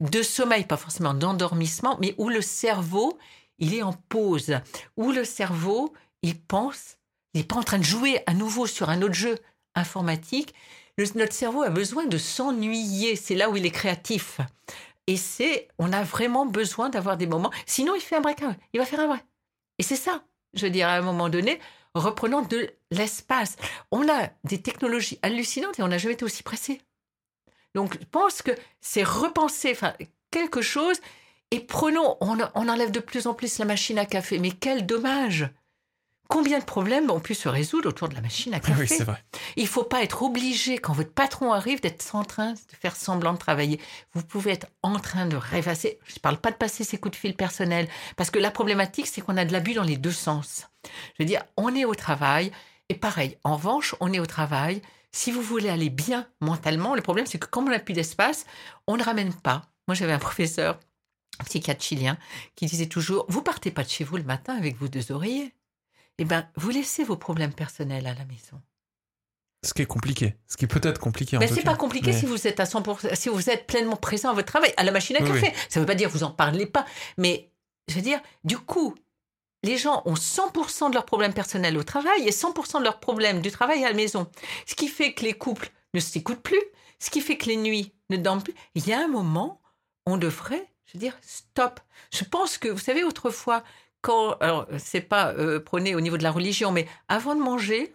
de 0.00 0.22
sommeil, 0.22 0.64
pas 0.64 0.76
forcément 0.76 1.14
d'endormissement, 1.14 1.96
mais 2.00 2.14
où 2.18 2.28
le 2.28 2.40
cerveau, 2.40 3.18
il 3.58 3.74
est 3.74 3.82
en 3.82 3.92
pause, 3.92 4.58
où 4.96 5.12
le 5.12 5.24
cerveau, 5.24 5.92
il 6.22 6.38
pense, 6.38 6.96
il 7.32 7.40
n'est 7.40 7.46
pas 7.46 7.56
en 7.56 7.62
train 7.62 7.78
de 7.78 7.84
jouer 7.84 8.20
à 8.26 8.34
nouveau 8.34 8.66
sur 8.66 8.90
un 8.90 9.02
autre 9.02 9.14
jeu 9.14 9.38
informatique. 9.74 10.54
notre 11.14 11.32
cerveau 11.32 11.62
a 11.62 11.70
besoin 11.70 12.06
de 12.06 12.18
s'ennuyer, 12.18 13.16
c'est 13.16 13.34
là 13.34 13.50
où 13.50 13.56
il 13.56 13.66
est 13.66 13.70
créatif. 13.70 14.40
Et 15.06 15.16
c'est, 15.16 15.68
on 15.78 15.92
a 15.92 16.02
vraiment 16.02 16.46
besoin 16.46 16.88
d'avoir 16.88 17.16
des 17.16 17.26
moments. 17.26 17.52
Sinon, 17.66 17.94
il 17.94 18.00
fait 18.00 18.16
un 18.16 18.20
break, 18.20 18.38
il 18.72 18.80
va 18.80 18.86
faire 18.86 19.00
un 19.00 19.08
break. 19.08 19.24
Et 19.78 19.82
c'est 19.82 19.96
ça, 19.96 20.24
je 20.54 20.66
dire, 20.66 20.88
à 20.88 20.94
un 20.94 21.02
moment 21.02 21.28
donné, 21.28 21.60
reprenant 21.94 22.42
de 22.42 22.70
l'espace. 22.90 23.56
On 23.90 24.08
a 24.08 24.30
des 24.44 24.62
technologies 24.62 25.18
hallucinantes 25.22 25.78
et 25.78 25.82
on 25.82 25.88
n'a 25.88 25.98
jamais 25.98 26.14
été 26.14 26.24
aussi 26.24 26.42
pressé. 26.42 26.80
Donc, 27.74 27.98
je 28.00 28.06
pense 28.10 28.42
que 28.42 28.52
c'est 28.80 29.02
repenser 29.02 29.72
enfin, 29.72 29.94
quelque 30.30 30.62
chose 30.62 31.00
et 31.50 31.60
prenons, 31.60 32.16
on, 32.20 32.40
enlève 32.68 32.90
de 32.90 33.00
plus 33.00 33.28
en 33.28 33.34
plus 33.34 33.58
la 33.58 33.64
machine 33.64 33.98
à 33.98 34.06
café. 34.06 34.40
Mais 34.40 34.50
quel 34.50 34.86
dommage 34.86 35.48
Combien 36.28 36.58
de 36.58 36.64
problèmes 36.64 37.10
ont 37.10 37.20
pu 37.20 37.34
se 37.34 37.48
résoudre 37.48 37.90
autour 37.90 38.08
de 38.08 38.14
la 38.14 38.22
machine 38.22 38.54
à 38.54 38.60
café 38.60 38.80
Oui, 38.80 38.88
c'est 38.88 39.04
vrai. 39.04 39.22
Il 39.56 39.64
ne 39.64 39.68
faut 39.68 39.84
pas 39.84 40.02
être 40.02 40.22
obligé, 40.22 40.78
quand 40.78 40.94
votre 40.94 41.12
patron 41.12 41.52
arrive, 41.52 41.80
d'être 41.80 42.14
en 42.16 42.24
train 42.24 42.54
de 42.54 42.58
faire 42.80 42.96
semblant 42.96 43.34
de 43.34 43.38
travailler. 43.38 43.78
Vous 44.14 44.24
pouvez 44.24 44.52
être 44.52 44.66
en 44.82 44.98
train 44.98 45.26
de 45.26 45.36
rêvasser. 45.36 46.00
Je 46.06 46.14
ne 46.14 46.20
parle 46.20 46.38
pas 46.38 46.50
de 46.50 46.56
passer 46.56 46.82
ses 46.82 46.96
coups 46.96 47.12
de 47.12 47.20
fil 47.20 47.36
personnels, 47.36 47.88
parce 48.16 48.30
que 48.30 48.40
la 48.40 48.50
problématique, 48.50 49.06
c'est 49.06 49.20
qu'on 49.20 49.36
a 49.36 49.44
de 49.44 49.52
l'abus 49.52 49.74
dans 49.74 49.84
les 49.84 49.98
deux 49.98 50.10
sens. 50.10 50.66
Je 51.16 51.22
veux 51.22 51.26
dire, 51.26 51.44
on 51.56 51.74
est 51.76 51.84
au 51.84 51.94
travail, 51.94 52.50
et 52.88 52.94
pareil, 52.94 53.36
en 53.44 53.56
revanche, 53.56 53.94
on 54.00 54.12
est 54.12 54.18
au 54.18 54.26
travail, 54.26 54.82
si 55.14 55.30
vous 55.30 55.42
voulez 55.42 55.68
aller 55.68 55.90
bien 55.90 56.26
mentalement, 56.40 56.96
le 56.96 57.00
problème 57.00 57.24
c'est 57.26 57.38
que 57.38 57.46
comme 57.46 57.66
on 57.66 57.70
n'a 57.70 57.78
plus 57.78 57.94
d'espace, 57.94 58.46
on 58.88 58.96
ne 58.96 59.02
ramène 59.02 59.32
pas. 59.32 59.70
Moi 59.86 59.94
j'avais 59.94 60.12
un 60.12 60.18
professeur, 60.30 60.80
un 61.38 61.44
psychiatre 61.44 61.82
chilien, 61.82 62.18
qui 62.56 62.66
disait 62.66 62.86
toujours, 62.86 63.24
vous 63.28 63.40
partez 63.40 63.70
pas 63.70 63.84
de 63.84 63.88
chez 63.88 64.02
vous 64.02 64.16
le 64.16 64.24
matin 64.24 64.56
avec 64.56 64.76
vos 64.76 64.88
deux 64.88 65.12
oreillers. 65.12 65.54
Eh 66.18 66.24
bien, 66.24 66.48
vous 66.56 66.70
laissez 66.70 67.02
vos 67.02 67.16
problèmes 67.16 67.52
personnels 67.52 68.06
à 68.06 68.14
la 68.14 68.24
maison. 68.24 68.60
Ce 69.64 69.72
qui 69.72 69.82
est 69.82 69.86
compliqué, 69.86 70.34
ce 70.46 70.56
qui 70.56 70.66
peut 70.66 70.80
être 70.82 71.00
compliqué. 71.00 71.38
Mais 71.38 71.48
c'est 71.48 71.62
pas 71.62 71.76
compliqué 71.76 72.12
si 72.12 72.26
vous 72.26 72.46
êtes 72.46 72.60
à 72.60 72.64
100%, 72.64 73.14
si 73.14 73.28
vous 73.28 73.50
êtes 73.50 73.66
pleinement 73.66 73.96
présent 73.96 74.30
à 74.30 74.34
votre 74.34 74.46
travail, 74.46 74.74
à 74.76 74.84
la 74.84 74.92
machine 74.92 75.16
à 75.16 75.20
café. 75.20 75.52
Ça 75.68 75.80
ne 75.80 75.84
veut 75.84 75.86
pas 75.86 75.94
dire 75.94 76.08
que 76.08 76.12
vous 76.12 76.24
en 76.24 76.30
parlez 76.30 76.66
pas, 76.66 76.84
mais 77.18 77.50
je 77.88 77.94
veux 77.94 78.02
dire, 78.02 78.20
du 78.44 78.58
coup, 78.58 78.94
les 79.64 79.78
gens 79.78 80.02
ont 80.04 80.14
100% 80.14 80.90
de 80.90 80.94
leurs 80.94 81.06
problèmes 81.06 81.32
personnels 81.32 81.76
au 81.78 81.82
travail 81.82 82.26
et 82.26 82.30
100% 82.30 82.78
de 82.78 82.84
leurs 82.84 83.00
problèmes 83.00 83.40
du 83.40 83.50
travail 83.50 83.84
à 83.84 83.88
la 83.88 83.94
maison. 83.94 84.30
Ce 84.66 84.74
qui 84.74 84.88
fait 84.88 85.14
que 85.14 85.24
les 85.24 85.32
couples 85.32 85.72
ne 85.94 86.00
s'écoutent 86.00 86.42
plus, 86.42 86.62
ce 86.98 87.10
qui 87.10 87.20
fait 87.20 87.38
que 87.38 87.46
les 87.46 87.56
nuits 87.56 87.92
ne 88.10 88.18
dorment 88.18 88.42
plus. 88.42 88.54
Il 88.74 88.86
y 88.86 88.92
a 88.92 89.02
un 89.02 89.08
moment, 89.08 89.60
on 90.06 90.18
devrait, 90.18 90.68
je 90.84 90.92
veux 90.94 91.00
dire, 91.00 91.16
stop. 91.22 91.80
Je 92.12 92.24
pense 92.24 92.58
que, 92.58 92.68
vous 92.68 92.78
savez, 92.78 93.04
autrefois, 93.04 93.64
quand, 94.02 94.36
alors, 94.40 94.66
c'est 94.78 95.00
pas 95.00 95.32
euh, 95.32 95.60
prôné 95.60 95.94
au 95.94 96.00
niveau 96.02 96.18
de 96.18 96.22
la 96.22 96.30
religion, 96.30 96.70
mais 96.70 96.86
avant 97.08 97.34
de 97.34 97.40
manger, 97.40 97.94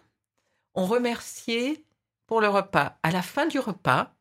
on 0.74 0.86
remerciait 0.86 1.84
pour 2.26 2.40
le 2.40 2.48
repas. 2.48 2.98
À 3.04 3.12
la 3.12 3.22
fin 3.22 3.46
du 3.46 3.60
repas, 3.60 4.12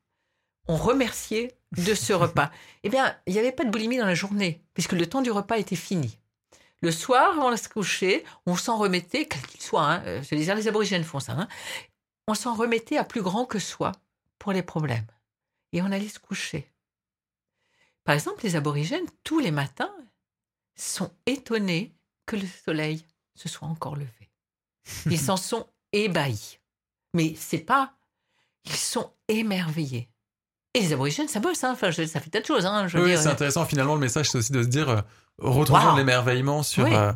on 0.68 0.78
remerciait 0.78 1.58
de 1.76 1.96
ce 1.96 2.14
repas. 2.14 2.52
Eh 2.84 2.90
bien, 2.90 3.18
il 3.26 3.34
n'y 3.34 3.40
avait 3.40 3.52
pas 3.52 3.66
de 3.66 3.72
boulimie 3.72 3.98
dans 3.98 4.06
la 4.06 4.16
journée, 4.16 4.64
puisque 4.74 4.94
le 4.94 5.06
temps 5.06 5.22
du 5.22 5.32
repas 5.32 5.58
était 5.58 5.76
fini. 5.76 6.19
Le 6.82 6.92
soir, 6.92 7.38
avant 7.38 7.52
de 7.52 7.58
se 7.58 7.68
coucher, 7.68 8.24
on 8.46 8.56
s'en 8.56 8.78
remettait, 8.78 9.26
quel 9.26 9.42
qu'il 9.42 9.62
soit, 9.62 9.84
hein, 9.84 10.04
euh, 10.06 10.24
je 10.24 10.36
les 10.36 10.68
aborigènes 10.68 11.04
font 11.04 11.20
ça, 11.20 11.34
hein, 11.34 11.48
on 12.28 12.34
s'en 12.34 12.54
remettait 12.54 12.98
à 12.98 13.04
plus 13.04 13.22
grand 13.22 13.46
que 13.46 13.60
soi 13.60 13.92
pour 14.38 14.54
les 14.54 14.64
problèmes. 14.64 15.08
Et 15.74 15.82
on 15.82 15.92
allait 15.92 16.08
se 16.08 16.20
coucher. 16.20 16.72
Par 18.04 18.16
exemple, 18.16 18.44
les 18.44 18.56
aborigènes, 18.56 19.06
tous 19.24 19.40
les 19.40 19.52
matins, 19.52 19.94
sont 20.76 21.12
étonnés 21.26 21.94
que 22.26 22.38
le 22.38 22.48
soleil 22.66 23.06
se 23.36 23.50
soit 23.50 23.68
encore 23.68 23.96
levé. 23.96 24.32
Ils 25.08 25.20
s'en 25.20 25.38
sont 25.38 25.68
ébahis. 25.92 26.60
Mais 27.14 27.36
c'est 27.36 27.60
pas. 27.60 27.94
Ils 28.66 28.76
sont 28.76 29.12
émerveillés. 29.28 30.10
Et 30.76 30.82
les 30.82 30.94
aborigènes, 30.94 31.28
ça 31.28 31.40
bosse, 31.40 31.64
hein. 31.64 31.72
enfin, 31.72 31.92
ça 31.92 32.20
fait 32.20 32.30
tas 32.30 32.42
de 32.42 32.46
choses. 32.46 32.66
Hein, 32.66 32.88
oui, 32.94 33.18
c'est 33.18 33.28
intéressant. 33.28 33.66
Finalement, 33.66 33.96
le 33.96 34.02
message, 34.02 34.30
c'est 34.30 34.38
aussi 34.38 34.52
de 34.52 34.62
se 34.62 34.68
dire 34.68 35.04
retrouvons 35.42 35.96
l'émerveillement 35.96 36.64
sur. 36.64 36.86
Euh, 36.86 37.12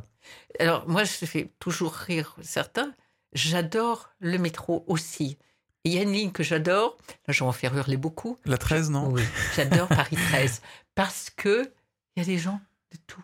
Alors, 0.60 0.88
moi, 0.88 1.04
je 1.04 1.26
fais 1.26 1.52
toujours 1.60 1.94
rire 1.94 2.36
certains. 2.42 2.94
J'adore 3.34 4.10
le 4.20 4.38
métro 4.38 4.84
aussi. 4.88 5.38
Il 5.84 5.94
y 5.94 5.98
a 5.98 6.04
une 6.04 6.14
ligne 6.14 6.32
que 6.32 6.44
j'adore. 6.44 6.98
Là, 7.28 7.34
je 7.34 7.44
vais 7.44 7.48
en 7.48 7.52
faire 7.52 7.76
hurler 7.76 7.98
beaucoup. 7.98 8.38
La 8.46 8.58
13, 8.58 8.90
non? 8.92 9.10
Oui. 9.10 9.24
J'adore 9.56 9.88
Paris 9.88 10.16
13. 10.16 10.62
Parce 10.96 11.30
que 11.30 11.72
il 12.16 12.20
y 12.20 12.24
a 12.24 12.26
des 12.26 12.38
gens 12.38 12.62
de 12.92 12.98
tout. 13.08 13.24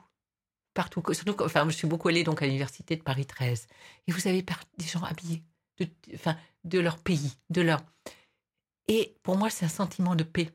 Partout. 0.74 1.04
Surtout, 1.14 1.44
enfin, 1.44 1.66
je 1.70 1.76
suis 1.76 1.88
beaucoup 1.88 2.08
allée 2.08 2.24
donc 2.24 2.42
à 2.42 2.46
l'université 2.46 2.96
de 2.96 3.04
Paris 3.04 3.26
13. 3.26 3.68
Et 4.08 4.12
vous 4.12 4.28
avez 4.28 4.42
des 4.78 4.86
gens 4.86 5.04
habillés 5.04 5.44
de, 5.78 5.88
enfin, 6.16 6.36
de 6.64 6.80
leur 6.80 6.98
pays, 6.98 7.38
de 7.50 7.62
leur. 7.62 7.80
Et 8.88 9.16
pour 9.24 9.38
moi, 9.38 9.50
c'est 9.50 9.66
un 9.66 9.70
sentiment 9.70 10.16
de 10.16 10.24
paix. 10.24 10.50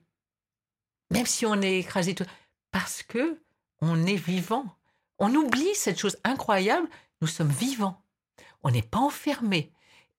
Même 1.10 1.26
si 1.26 1.46
on 1.46 1.60
est 1.62 1.78
écrasé 1.78 2.14
tout. 2.14 2.24
Parce 2.70 3.02
que 3.02 3.40
on 3.80 4.06
est 4.06 4.16
vivant. 4.16 4.64
On 5.18 5.34
oublie 5.34 5.74
cette 5.74 5.98
chose 5.98 6.16
incroyable, 6.24 6.88
nous 7.20 7.28
sommes 7.28 7.50
vivants. 7.50 8.02
On 8.62 8.70
n'est 8.70 8.82
pas 8.82 8.98
enfermés. 8.98 9.72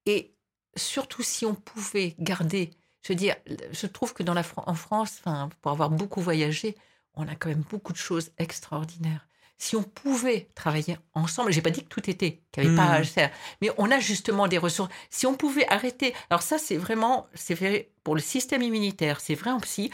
Et 0.06 0.34
surtout 0.76 1.24
si 1.24 1.46
on 1.46 1.56
pouvait 1.56 2.16
garder, 2.20 2.72
je 3.02 3.10
veux 3.14 3.18
dire, 3.18 3.36
je 3.72 3.88
trouve 3.88 4.14
que 4.14 4.24
dans 4.24 4.34
la, 4.34 4.44
en 4.58 4.76
France, 4.76 5.18
enfin, 5.20 5.50
pour 5.62 5.72
avoir 5.72 5.90
beaucoup 5.90 6.22
voyagé, 6.22 6.76
on 7.16 7.28
a 7.28 7.36
quand 7.36 7.50
même 7.50 7.64
beaucoup 7.70 7.94
de 7.94 7.98
choses 7.98 8.32
extraordinaires. 8.38 9.28
Si 9.58 9.78
on 9.78 9.84
pouvait 9.84 10.50
travailler 10.54 10.98
ensemble, 11.14 11.52
j'ai 11.54 11.62
pas 11.62 11.70
dit 11.70 11.82
que 11.84 11.88
tout 11.88 12.10
était, 12.10 12.42
qu'il 12.52 12.64
n'y 12.64 12.68
avait 12.70 12.76
pas 12.76 12.92
à 12.92 13.00
Mhm. 13.00 13.06
faire, 13.06 13.32
mais 13.62 13.72
on 13.78 13.90
a 13.90 14.00
justement 14.00 14.50
des 14.50 14.58
ressources. 14.58 14.92
Si 15.10 15.26
on 15.26 15.36
pouvait 15.36 15.66
arrêter, 15.70 16.14
alors 16.30 16.42
ça 16.42 16.58
c'est 16.58 16.76
vraiment, 16.76 17.28
c'est 17.34 17.54
vrai 17.54 17.90
pour 18.04 18.16
le 18.16 18.22
système 18.22 18.62
immunitaire, 18.62 19.22
c'est 19.22 19.34
vrai 19.36 19.52
en 19.52 19.62
psy, 19.62 19.92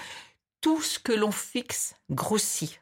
tout 0.61 0.81
ce 0.81 0.97
que 0.97 1.11
l'on 1.11 1.31
fixe 1.31 1.93
grossit. 2.09 2.81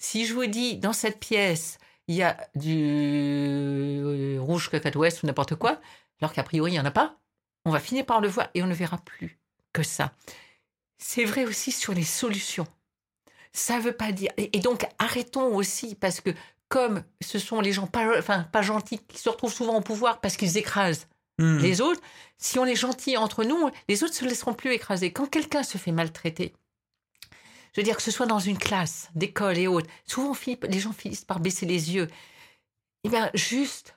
Si 0.00 0.26
je 0.26 0.34
vous 0.34 0.46
dis 0.46 0.76
dans 0.76 0.92
cette 0.92 1.20
pièce, 1.20 1.78
il 2.08 2.16
y 2.16 2.22
a 2.24 2.36
du 2.56 2.76
euh, 2.76 4.38
rouge 4.40 4.68
cacahuète 4.68 5.22
ou 5.22 5.26
n'importe 5.26 5.54
quoi, 5.54 5.80
alors 6.20 6.32
qu'a 6.32 6.42
priori 6.42 6.72
il 6.72 6.74
n'y 6.74 6.80
en 6.80 6.84
a 6.84 6.90
pas, 6.90 7.20
on 7.64 7.70
va 7.70 7.78
finir 7.78 8.04
par 8.04 8.20
le 8.20 8.26
voir 8.26 8.48
et 8.54 8.62
on 8.64 8.66
ne 8.66 8.74
verra 8.74 8.98
plus 8.98 9.38
que 9.72 9.84
ça. 9.84 10.12
C'est 10.98 11.24
vrai 11.24 11.44
aussi 11.44 11.70
sur 11.70 11.94
les 11.94 12.02
solutions. 12.02 12.66
Ça 13.52 13.76
ne 13.76 13.82
veut 13.82 13.92
pas 13.92 14.10
dire. 14.10 14.32
Et, 14.36 14.56
et 14.56 14.60
donc 14.60 14.84
arrêtons 14.98 15.54
aussi 15.54 15.94
parce 15.94 16.20
que 16.20 16.30
comme 16.68 17.04
ce 17.20 17.38
sont 17.38 17.60
les 17.60 17.72
gens 17.72 17.86
pas, 17.86 18.18
enfin, 18.18 18.44
pas 18.44 18.62
gentils 18.62 18.98
qui 19.06 19.18
se 19.18 19.28
retrouvent 19.28 19.52
souvent 19.52 19.76
au 19.76 19.80
pouvoir 19.80 20.20
parce 20.20 20.36
qu'ils 20.36 20.58
écrasent 20.58 21.06
Hmm. 21.40 21.56
les 21.56 21.80
autres, 21.80 22.02
si 22.36 22.58
on 22.58 22.66
est 22.66 22.76
gentil 22.76 23.16
entre 23.16 23.44
nous, 23.44 23.70
les 23.88 24.04
autres 24.04 24.12
se 24.12 24.26
laisseront 24.26 24.52
plus 24.52 24.72
écraser. 24.72 25.10
Quand 25.10 25.26
quelqu'un 25.26 25.62
se 25.62 25.78
fait 25.78 25.90
maltraiter, 25.90 26.52
je 27.72 27.80
veux 27.80 27.84
dire 27.84 27.96
que 27.96 28.02
ce 28.02 28.10
soit 28.10 28.26
dans 28.26 28.38
une 28.38 28.58
classe, 28.58 29.08
d'école 29.14 29.58
et 29.58 29.66
autres, 29.66 29.88
souvent 30.06 30.34
finit- 30.34 30.58
les 30.68 30.80
gens 30.80 30.92
finissent 30.92 31.24
par 31.24 31.40
baisser 31.40 31.66
les 31.66 31.94
yeux. 31.94 32.08
Eh 33.04 33.08
bien, 33.08 33.30
juste 33.34 33.96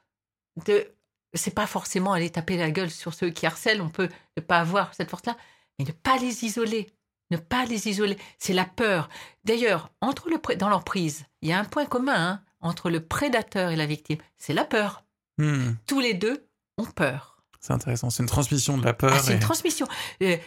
de, 0.65 0.91
c'est 1.33 1.53
pas 1.55 1.67
forcément 1.67 2.13
aller 2.13 2.29
taper 2.29 2.57
la 2.57 2.71
gueule 2.71 2.91
sur 2.91 3.13
ceux 3.13 3.29
qui 3.31 3.45
harcèlent, 3.45 3.81
on 3.81 3.89
peut 3.89 4.09
ne 4.37 4.41
pas 4.41 4.59
avoir 4.59 4.93
cette 4.93 5.09
force-là, 5.09 5.37
mais 5.79 5.85
ne 5.85 5.91
pas 5.91 6.17
les 6.17 6.45
isoler. 6.45 6.89
Ne 7.31 7.37
pas 7.37 7.65
les 7.65 7.87
isoler, 7.87 8.17
c'est 8.37 8.53
la 8.53 8.65
peur. 8.65 9.09
D'ailleurs, 9.43 9.89
entre 10.01 10.29
le 10.29 10.37
dans 10.55 10.69
l'emprise, 10.69 11.25
il 11.41 11.49
y 11.49 11.53
a 11.53 11.57
un 11.59 11.63
point 11.65 11.85
commun 11.85 12.13
hein, 12.15 12.43
entre 12.59 12.91
le 12.91 13.03
prédateur 13.03 13.71
et 13.71 13.75
la 13.75 13.87
victime, 13.87 14.19
c'est 14.37 14.53
la 14.53 14.65
peur. 14.65 15.03
Hmm. 15.39 15.71
Tous 15.87 15.99
les 15.99 16.13
deux 16.13 16.47
ont 16.77 16.85
peur. 16.85 17.32
C'est 17.65 17.71
intéressant. 17.71 18.09
C'est 18.09 18.21
une 18.23 18.27
transmission 18.29 18.77
de 18.77 18.83
la 18.83 18.91
peur. 18.93 19.13
Ah, 19.15 19.19
c'est 19.23 19.31
et- 19.31 19.35
une 19.35 19.39
transmission. 19.39 19.87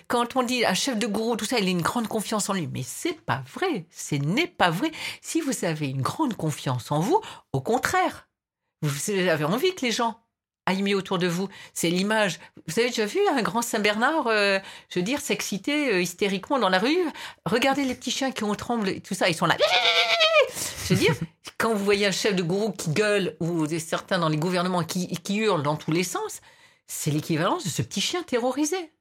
Quand 0.06 0.36
on 0.36 0.42
dit 0.42 0.66
un 0.66 0.74
chef 0.74 0.98
de 0.98 1.06
gourou, 1.06 1.34
tout 1.36 1.46
ça, 1.46 1.58
il 1.58 1.66
a 1.66 1.70
une 1.70 1.80
grande 1.80 2.08
confiance 2.08 2.50
en 2.50 2.52
lui. 2.52 2.68
Mais 2.70 2.82
c'est 2.86 3.18
pas 3.18 3.42
vrai. 3.54 3.86
Ce 3.90 4.16
n'est 4.16 4.46
pas 4.46 4.68
vrai. 4.68 4.90
Si 5.22 5.40
vous 5.40 5.64
avez 5.64 5.88
une 5.88 6.02
grande 6.02 6.36
confiance 6.36 6.92
en 6.92 7.00
vous, 7.00 7.18
au 7.54 7.62
contraire, 7.62 8.28
vous 8.82 9.10
avez 9.10 9.44
envie 9.44 9.74
que 9.74 9.86
les 9.86 9.92
gens 9.92 10.20
aillent 10.66 10.82
mieux 10.82 10.96
autour 10.96 11.16
de 11.18 11.26
vous. 11.26 11.48
C'est 11.72 11.88
l'image. 11.88 12.38
Vous 12.66 12.78
avez 12.78 12.88
déjà 12.90 13.06
vu 13.06 13.20
un 13.32 13.40
grand 13.40 13.62
Saint-Bernard, 13.62 14.26
euh, 14.26 14.58
je 14.90 14.98
veux 14.98 15.04
dire, 15.04 15.20
s'exciter 15.22 15.94
euh, 15.94 16.02
hystériquement 16.02 16.58
dans 16.58 16.68
la 16.68 16.78
rue? 16.80 16.98
Regardez 17.46 17.84
les 17.86 17.94
petits 17.94 18.10
chiens 18.10 18.30
qui 18.30 18.44
ont 18.44 18.54
tremble 18.54 18.90
et 18.90 19.00
tout 19.00 19.14
ça, 19.14 19.30
ils 19.30 19.34
sont 19.34 19.46
là. 19.46 19.56
Je 20.86 20.92
veux 20.92 21.00
dire, 21.00 21.14
quand 21.56 21.72
vous 21.72 21.82
voyez 21.84 22.06
un 22.06 22.10
chef 22.12 22.34
de 22.36 22.42
gourou 22.42 22.72
qui 22.72 22.90
gueule 22.90 23.36
ou 23.40 23.66
certains 23.78 24.18
dans 24.18 24.28
les 24.28 24.36
gouvernements 24.36 24.84
qui, 24.84 25.08
qui 25.08 25.36
hurlent 25.36 25.62
dans 25.62 25.76
tous 25.76 25.92
les 25.92 26.04
sens, 26.04 26.40
c'est 26.86 27.10
l'équivalence 27.10 27.64
de 27.64 27.68
ce 27.70 27.82
petit 27.82 28.00
chien 28.00 28.22
terrorisé. 28.22 28.92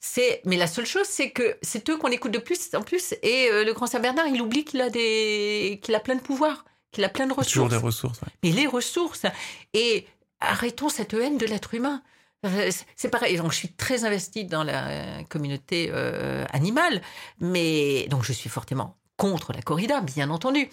C'est, 0.00 0.40
mais 0.44 0.56
la 0.56 0.66
seule 0.68 0.86
chose, 0.86 1.06
c'est 1.08 1.30
que 1.30 1.56
c'est 1.60 1.88
eux 1.90 1.96
qu'on 1.96 2.10
écoute 2.12 2.30
de 2.30 2.38
plus 2.38 2.72
en 2.74 2.82
plus. 2.82 3.14
Et 3.22 3.48
euh, 3.50 3.64
le 3.64 3.72
grand 3.72 3.86
Saint-Bernard, 3.86 4.28
il 4.28 4.40
oublie 4.40 4.64
qu'il 4.64 4.80
a 4.80 4.90
des, 4.90 5.80
qu'il 5.82 5.94
a 5.96 6.00
plein 6.00 6.14
de 6.14 6.20
pouvoirs, 6.20 6.64
qu'il 6.92 7.02
a 7.04 7.08
plein 7.08 7.26
de 7.26 7.32
Toujours 7.32 7.64
ressources. 7.64 7.70
des 7.70 7.76
ressources. 7.76 8.20
ouais. 8.22 8.28
Mais 8.44 8.50
les 8.52 8.66
ressources. 8.68 9.26
Et 9.74 10.06
arrêtons 10.40 10.88
cette 10.88 11.14
haine 11.14 11.36
de 11.36 11.46
l'être 11.46 11.74
humain. 11.74 12.02
Euh, 12.46 12.70
c'est- 12.70 12.86
C'est 12.94 13.08
pareil. 13.10 13.36
Donc, 13.38 13.50
je 13.50 13.56
suis 13.56 13.72
très 13.72 14.04
investie 14.04 14.44
dans 14.44 14.62
la 14.62 15.24
communauté 15.24 15.90
euh, 15.92 16.44
animale, 16.52 17.02
mais 17.40 18.06
donc 18.06 18.22
je 18.22 18.32
suis 18.32 18.48
fortement 18.48 18.96
contre 19.16 19.52
la 19.52 19.62
corrida, 19.62 20.00
bien 20.00 20.30
entendu. 20.30 20.68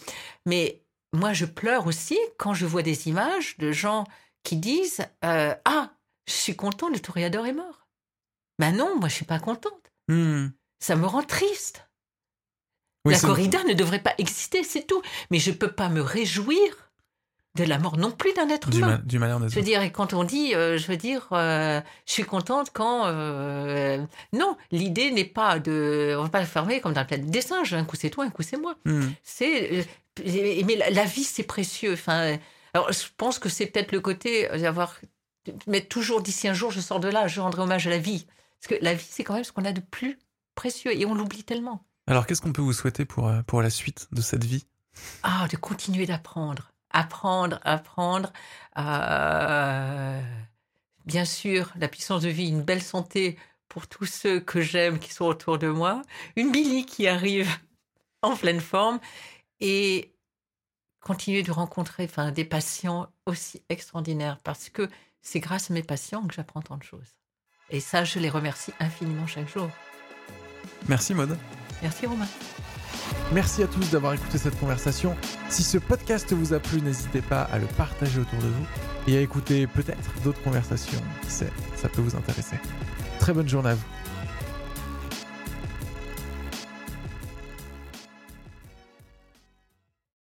Mais 0.46 0.84
moi, 1.14 1.34
je 1.34 1.46
pleure 1.46 1.88
aussi 1.88 2.20
quand 2.38 2.54
je 2.54 2.68
vois 2.68 2.84
des 2.84 3.08
images 3.08 3.58
de 3.58 3.72
gens 3.72 4.04
qui 4.44 4.58
disent 4.58 5.02
euh, 5.24 5.56
Ah, 5.66 5.90
je 6.28 6.34
suis 6.34 6.56
content, 6.56 6.90
le 6.90 7.00
toréador 7.00 7.46
est 7.46 7.54
mort. 7.54 7.88
Ben 8.60 8.76
non, 8.76 8.98
moi, 9.00 9.10
je 9.10 9.16
suis 9.16 9.26
pas 9.26 9.40
contente. 9.40 9.92
Hmm. 10.08 10.48
Ça 10.80 10.96
me 10.96 11.06
rend 11.06 11.24
triste. 11.24 11.88
Oui, 13.06 13.14
la 13.14 13.20
corrida 13.20 13.64
ne 13.64 13.74
devrait 13.74 14.02
pas 14.02 14.16
exister, 14.18 14.64
c'est 14.64 14.88
tout. 14.88 15.02
Mais 15.30 15.40
je 15.40 15.52
peux 15.52 15.72
pas 15.72 15.90
me 15.90 16.02
réjouir 16.02 16.92
de 17.56 17.64
la 17.64 17.78
mort 17.80 17.98
non 17.98 18.12
plus 18.12 18.34
d'un 18.34 18.50
être 18.50 18.70
du, 18.70 18.80
humain. 18.80 19.02
du 19.06 19.20
malheur 19.20 19.40
Je 19.48 19.56
veux 19.56 19.62
dire, 19.62 19.82
et 19.82 19.92
quand 19.92 20.14
on 20.14 20.24
dit, 20.24 20.54
euh, 20.56 20.78
je 20.78 20.88
veux 20.88 20.98
dire, 20.98 21.28
euh, 21.32 21.80
je 22.06 22.12
suis 22.14 22.24
contente 22.24 22.72
quand. 22.74 23.06
euh, 23.06 24.04
non, 24.34 24.58
l'idée 24.72 25.12
n'est 25.12 25.24
pas 25.26 25.60
de. 25.60 26.16
On 26.18 26.24
va 26.24 26.30
pas 26.30 26.42
le 26.42 26.48
fermer 26.48 26.82
comme 26.82 26.94
dans 26.94 27.02
la 27.02 27.06
planète 27.06 27.30
des 27.30 27.42
singes. 27.42 27.74
Un 27.74 27.86
coup 27.86 27.96
c'est 27.96 28.10
toi, 28.10 28.26
un 28.26 28.30
coup 28.30 28.44
c'est 28.44 28.58
moi. 28.58 28.76
Hmm. 28.86 29.10
C'est. 29.24 29.86
mais 30.20 30.76
la, 30.76 30.90
la 30.90 31.06
vie, 31.06 31.24
c'est 31.24 31.44
précieux. 31.44 31.94
Enfin, 31.94 32.38
alors, 32.74 32.92
je 32.92 33.04
pense 33.16 33.40
que 33.40 33.48
c'est 33.50 33.68
peut-être 33.68 33.92
le 33.92 34.02
côté 34.02 34.50
d'avoir. 34.58 35.00
Mais 35.68 35.82
toujours 35.82 36.22
d'ici 36.22 36.48
un 36.48 36.54
jour, 36.54 36.72
je 36.72 36.80
sors 36.82 37.00
de 37.00 37.08
là, 37.08 37.28
je 37.28 37.42
rendrai 37.42 37.62
hommage 37.62 37.88
à 37.88 37.90
la 37.90 37.98
vie. 38.00 38.26
Parce 38.62 38.76
que 38.80 38.84
la 38.84 38.94
vie, 38.94 39.06
c'est 39.10 39.24
quand 39.24 39.34
même 39.36 39.44
ce 39.44 39.52
qu'on 39.52 39.66
a 39.66 39.72
de 39.74 39.82
plus 39.82 40.18
précieux 40.56 40.96
et 40.96 41.06
on 41.06 41.14
l'oublie 41.14 41.44
tellement. 41.44 41.86
Alors, 42.08 42.26
qu'est-ce 42.26 42.42
qu'on 42.42 42.54
peut 42.54 42.62
vous 42.62 42.74
souhaiter 42.74 43.06
pour, 43.06 43.28
euh, 43.28 43.42
pour 43.44 43.62
la 43.62 43.70
suite 43.70 44.08
de 44.12 44.22
cette 44.22 44.44
vie? 44.44 44.66
Ah, 45.24 45.48
de 45.52 45.58
continuer 45.58 46.06
d'apprendre. 46.06 46.72
Apprendre, 46.92 47.60
apprendre. 47.64 48.32
à- 48.74 50.20
Bien 51.06 51.26
sûr, 51.26 51.72
la 51.78 51.88
puissance 51.88 52.24
de 52.24 52.30
vie, 52.30 52.48
une 52.48 52.64
belle 52.64 52.82
santé 52.82 53.38
pour 53.70 53.88
tous 53.88 54.06
ceux 54.06 54.40
que 54.40 54.62
j'aime 54.62 54.98
qui 54.98 55.14
sont 55.14 55.26
autour 55.26 55.60
de 55.60 55.68
moi. 55.68 56.02
Une 56.36 56.52
Billy 56.52 56.86
qui 56.86 57.08
arrive 57.08 57.50
en 58.24 58.36
pleine 58.36 58.62
forme. 58.62 59.00
Et 59.60 60.14
continuer 61.02 61.44
de 61.44 61.52
rencontrer 61.52 62.06
enfin, 62.06 62.32
des 62.32 62.46
patients 62.46 63.08
aussi 63.28 63.62
extraordinaires 63.70 64.40
parce 64.44 64.70
que 64.70 64.90
c'est 65.26 65.40
grâce 65.40 65.72
à 65.72 65.74
mes 65.74 65.84
patients 65.84 66.26
que 66.28 66.34
j'apprends 66.34 66.62
tant 66.62 66.78
de 66.78 66.84
choses. 66.84 67.18
Et 67.72 67.80
ça, 67.80 68.04
je 68.04 68.20
les 68.20 68.30
remercie 68.30 68.72
infiniment 68.80 69.26
chaque 69.26 69.50
jour. 69.50 69.70
Merci 70.88 71.16
Maud. 71.16 71.36
Merci 71.82 72.06
Romain. 72.06 72.28
Merci 73.34 73.64
à 73.64 73.68
tous 73.68 73.90
d'avoir 73.90 74.14
écouté 74.14 74.38
cette 74.38 74.58
conversation. 74.60 75.16
Si 75.50 75.64
ce 75.64 75.80
podcast 75.80 76.32
vous 76.32 76.54
a 76.54 76.60
plu, 76.60 76.80
n'hésitez 76.80 77.22
pas 77.22 77.42
à 77.42 77.58
le 77.58 77.66
partager 77.66 78.20
autour 78.20 78.40
de 78.40 78.48
vous 78.48 78.66
et 79.08 79.18
à 79.18 79.22
écouter 79.22 79.66
peut-être 79.66 80.22
d'autres 80.24 80.42
conversations. 80.44 81.02
Qui 81.24 81.32
sait, 81.32 81.52
ça 81.76 81.90
peut 81.90 82.02
vous 82.02 82.16
intéresser. 82.16 82.58
Très 83.20 83.34
bonne 83.34 83.50
journée 83.50 83.72
à 83.72 83.76
vous. 83.76 83.95